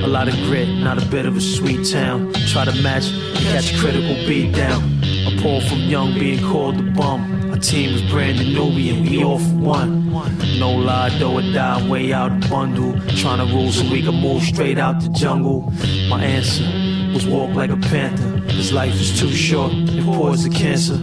A 0.03 0.07
lot 0.07 0.27
of 0.27 0.33
grit, 0.47 0.67
not 0.67 0.97
a 0.97 1.05
bit 1.05 1.27
of 1.27 1.37
a 1.37 1.41
sweet 1.41 1.87
town. 1.87 2.33
Try 2.47 2.65
to 2.65 2.81
match, 2.81 3.11
catch 3.51 3.77
critical 3.77 4.15
beat 4.27 4.55
down. 4.55 4.81
A 5.27 5.39
pull 5.39 5.61
from 5.61 5.81
young 5.81 6.15
being 6.15 6.43
called 6.43 6.79
the 6.79 6.91
bum 6.97 7.40
team 7.61 7.93
was 7.93 8.01
Brand 8.03 8.39
Nubian, 8.53 9.03
we 9.03 9.23
all 9.23 9.39
for 9.39 9.55
one. 9.55 10.11
No 10.59 10.71
lie, 10.71 11.09
though 11.19 11.37
or 11.37 11.41
die, 11.41 11.87
way 11.87 12.11
out 12.11 12.49
bundle. 12.49 12.99
Trying 13.17 13.47
to 13.47 13.53
rule 13.53 13.71
so 13.71 13.89
we 13.89 14.01
can 14.01 14.15
move 14.15 14.43
straight 14.43 14.77
out 14.77 15.01
the 15.01 15.09
jungle. 15.09 15.71
My 16.09 16.23
answer 16.23 16.90
was 17.13 17.25
walk 17.25 17.53
like 17.55 17.69
a 17.69 17.77
panther. 17.77 18.39
This 18.53 18.71
life 18.71 18.93
is 18.93 19.19
too 19.19 19.31
short, 19.31 19.71
it 19.73 20.03
pours 20.03 20.43
the 20.43 20.49
cancer. 20.49 20.97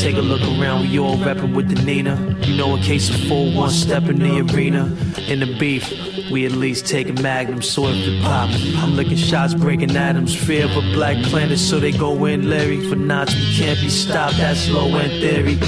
Take 0.00 0.16
a 0.16 0.20
look 0.20 0.42
around, 0.42 0.82
we 0.82 0.98
all 0.98 1.16
rapping 1.18 1.54
with 1.54 1.68
the 1.74 1.82
Nina. 1.84 2.16
You 2.42 2.56
know, 2.56 2.76
a 2.76 2.80
case 2.80 3.10
of 3.10 3.16
full 3.28 3.52
one 3.54 3.70
step 3.70 4.04
in 4.04 4.18
the 4.18 4.40
arena. 4.40 4.84
In 5.28 5.40
the 5.40 5.56
beef, 5.58 5.90
we 6.30 6.46
at 6.46 6.52
least 6.52 6.86
take 6.86 7.08
a 7.08 7.12
magnum, 7.14 7.62
so 7.62 7.86
if 7.86 7.96
it 8.06 8.22
pop, 8.22 8.50
I'm 8.76 8.96
licking 8.96 9.16
shots, 9.16 9.54
breaking 9.54 9.96
atoms. 9.96 10.34
Fear 10.34 10.66
of 10.66 10.76
a 10.76 10.80
black 10.92 11.22
planet, 11.24 11.58
so 11.58 11.78
they 11.78 11.92
go 11.92 12.24
in 12.26 12.48
Larry. 12.50 12.88
For 12.88 12.96
knots, 12.96 13.34
we 13.34 13.54
can't 13.54 13.80
be 13.80 13.88
stopped, 13.88 14.36
that's 14.36 14.68
low 14.68 14.94
end 14.96 15.12
theory. 15.20 15.58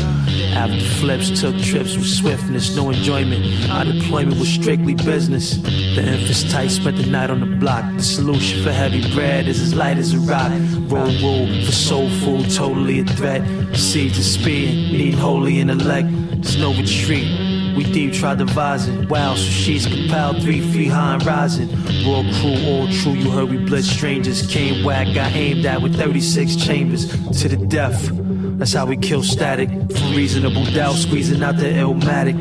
After 0.57 0.81
flips, 0.81 1.39
took 1.39 1.55
trips 1.59 1.97
with 1.97 2.07
swiftness, 2.07 2.75
no 2.75 2.89
enjoyment. 2.89 3.45
Our 3.71 3.85
deployment 3.85 4.39
was 4.39 4.49
strictly 4.49 4.95
business. 4.95 5.59
The 5.59 6.03
infant's 6.03 6.51
tight, 6.51 6.69
spent 6.69 6.97
the 6.97 7.07
night 7.07 7.29
on 7.29 7.41
the 7.41 7.57
block. 7.57 7.85
The 7.95 8.03
solution 8.03 8.65
for 8.65 8.73
heavy 8.73 9.03
bread 9.15 9.49
is 9.49 9.61
as 9.61 9.75
light 9.75 9.99
as 9.99 10.15
a 10.15 10.19
rock. 10.21 10.51
Roll, 10.91 11.13
roll 11.23 11.47
for 11.63 11.73
soul 11.73 12.09
food, 12.09 12.51
totally 12.51 13.01
a 13.01 13.05
threat. 13.05 13.43
Seeds 13.77 14.19
of 14.19 14.25
speed, 14.25 14.93
need 14.93 15.15
holy 15.15 15.61
intellect. 15.61 16.09
There's 16.43 16.57
no 16.57 16.73
retreat. 16.73 17.77
We 17.77 17.85
deep 17.85 18.15
try 18.15 18.35
devising. 18.35 19.09
Wow, 19.09 19.35
so 19.35 19.43
she's 19.43 19.87
compiled 19.87 20.43
three 20.43 20.63
feet 20.73 20.89
high 20.89 21.15
and 21.17 21.27
rising. 21.27 21.69
Raw 22.07 22.23
crew, 22.41 22.57
all 22.67 22.89
true. 22.91 23.13
You 23.13 23.31
heard 23.31 23.51
we 23.51 23.59
blitz 23.59 23.91
strangers. 23.91 24.47
Came 24.47 24.83
whack, 24.87 25.15
got 25.15 25.33
aimed 25.33 25.67
at 25.67 25.83
with 25.83 25.97
36 25.97 26.57
chambers 26.57 27.09
to 27.43 27.49
the 27.49 27.59
death. 27.59 28.26
That's 28.59 28.73
how 28.73 28.87
we 28.87 28.97
kill 28.97 29.23
static. 29.23 29.69
For 29.69 30.17
reasonable 30.17 30.65
doubt, 30.65 30.95
squeezing 30.95 31.43
out 31.43 31.59
the 31.59 31.67
illmatic. 31.67 32.37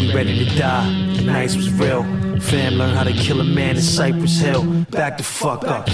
We 0.00 0.14
ready 0.14 0.42
to 0.42 0.58
die. 0.58 0.88
The 1.14 1.24
nights 1.24 1.56
was 1.56 1.70
real. 1.70 2.04
Fam 2.40 2.74
learned 2.74 2.96
how 2.96 3.04
to 3.04 3.12
kill 3.12 3.42
a 3.42 3.44
man 3.44 3.76
in 3.76 3.82
Cypress 3.82 4.40
Hill. 4.40 4.64
Back 4.90 5.18
the 5.18 5.24
fuck 5.24 5.64
up. 5.64 5.86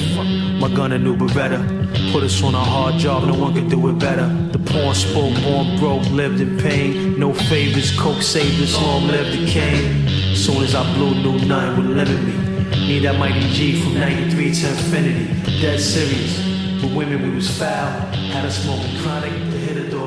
My 0.61 0.73
gunner 0.73 0.99
new 0.99 1.17
Beretta. 1.17 2.13
Put 2.13 2.23
us 2.23 2.41
on 2.45 2.55
a 2.55 2.59
hard 2.59 3.01
job, 3.01 3.25
no 3.25 3.35
one 3.35 3.53
could 3.53 3.69
do 3.69 3.89
it 3.89 3.99
better. 3.99 4.29
The 4.53 4.59
porn 4.61 4.95
spoke, 4.95 5.35
born 5.43 5.77
broke, 5.81 6.09
lived 6.11 6.41
in 6.41 6.57
pain. 6.59 7.19
No 7.19 7.35
favors, 7.35 7.99
coke 7.99 8.23
saved 8.23 8.63
us, 8.63 8.81
long 8.81 9.09
live 9.09 9.27
the 9.33 9.45
king. 9.45 10.37
Soon 10.37 10.63
as 10.63 10.77
I 10.77 10.85
blew, 10.95 11.15
knew 11.15 11.47
nothing 11.47 11.77
would 11.79 11.97
limit 11.97 12.23
me. 12.23 12.87
Need 12.87 13.01
that 13.01 13.19
mighty 13.19 13.41
G 13.53 13.83
from 13.83 13.95
93 13.95 14.55
to 14.55 14.69
infinity. 14.69 15.61
Dead 15.61 15.81
serious. 15.81 16.39
With 16.81 16.95
women, 16.95 17.23
we 17.23 17.35
was 17.35 17.59
foul. 17.59 17.91
Had 18.31 18.45
us 18.45 18.63
smoking 18.63 18.97
chronic 19.01 19.54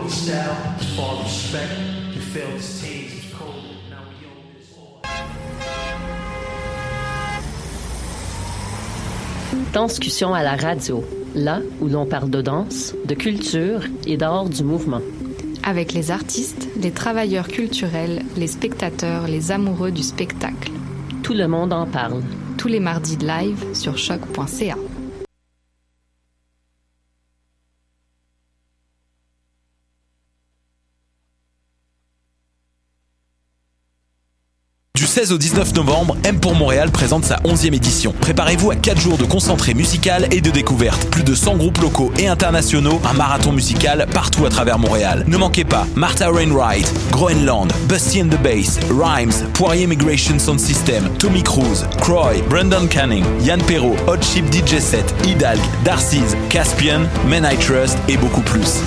style, 0.09 0.35
far 0.95 1.23
respect, 1.23 1.67
failed. 2.33 2.97
Danscussion 9.73 10.33
à 10.33 10.43
la 10.43 10.55
radio, 10.55 11.03
là 11.35 11.59
où 11.81 11.87
l'on 11.87 12.05
parle 12.05 12.29
de 12.29 12.41
danse, 12.41 12.95
de 13.05 13.13
culture 13.13 13.81
et 14.07 14.17
d'art 14.17 14.49
du 14.49 14.63
mouvement. 14.63 15.01
Avec 15.63 15.93
les 15.93 16.09
artistes, 16.09 16.67
les 16.81 16.91
travailleurs 16.91 17.47
culturels, 17.47 18.23
les 18.37 18.47
spectateurs, 18.47 19.27
les 19.27 19.51
amoureux 19.51 19.91
du 19.91 20.03
spectacle. 20.03 20.71
Tout 21.21 21.33
le 21.33 21.47
monde 21.47 21.73
en 21.73 21.85
parle. 21.85 22.23
Tous 22.57 22.69
les 22.69 22.79
mardis 22.79 23.17
de 23.17 23.27
live 23.27 23.63
sur 23.73 23.97
choc.ca. 23.97 24.77
16 35.17 35.31
au 35.31 35.39
19 35.39 35.73
novembre, 35.73 36.15
M 36.23 36.39
pour 36.39 36.53
Montréal 36.53 36.91
présente 36.91 37.25
sa 37.25 37.37
11e 37.37 37.73
édition. 37.73 38.13
Préparez-vous 38.21 38.69
à 38.69 38.75
4 38.75 39.01
jours 39.01 39.17
de 39.17 39.25
concentré 39.25 39.73
musical 39.73 40.27
et 40.29 40.41
de 40.41 40.51
découverte. 40.51 41.09
Plus 41.09 41.23
de 41.23 41.33
100 41.33 41.57
groupes 41.57 41.79
locaux 41.79 42.13
et 42.19 42.27
internationaux, 42.27 43.01
un 43.03 43.13
marathon 43.13 43.51
musical 43.51 44.05
partout 44.13 44.45
à 44.45 44.49
travers 44.49 44.77
Montréal. 44.77 45.23
Ne 45.25 45.37
manquez 45.37 45.63
pas 45.63 45.87
Martha 45.95 46.29
Rainwright, 46.29 46.93
Groenland, 47.09 47.73
Busty 47.89 48.21
and 48.21 48.27
the 48.27 48.39
Bass, 48.43 48.77
Rhymes, 48.91 49.49
Poirier 49.55 49.87
Migration 49.87 50.37
Sound 50.37 50.59
System, 50.59 51.09
Tommy 51.17 51.41
Cruise, 51.41 51.87
Croy, 51.99 52.43
Brendan 52.47 52.87
Canning, 52.87 53.25
Yann 53.41 53.63
Perrault, 53.63 53.97
Hot 54.05 54.21
Chip 54.21 54.45
DJ 54.51 54.79
Set, 54.79 55.11
Hidalg, 55.23 55.57
Darcy's, 55.83 56.37
Caspian, 56.51 57.07
Men 57.27 57.43
I 57.43 57.57
Trust 57.57 57.97
et 58.07 58.17
beaucoup 58.17 58.41
plus. 58.41 58.83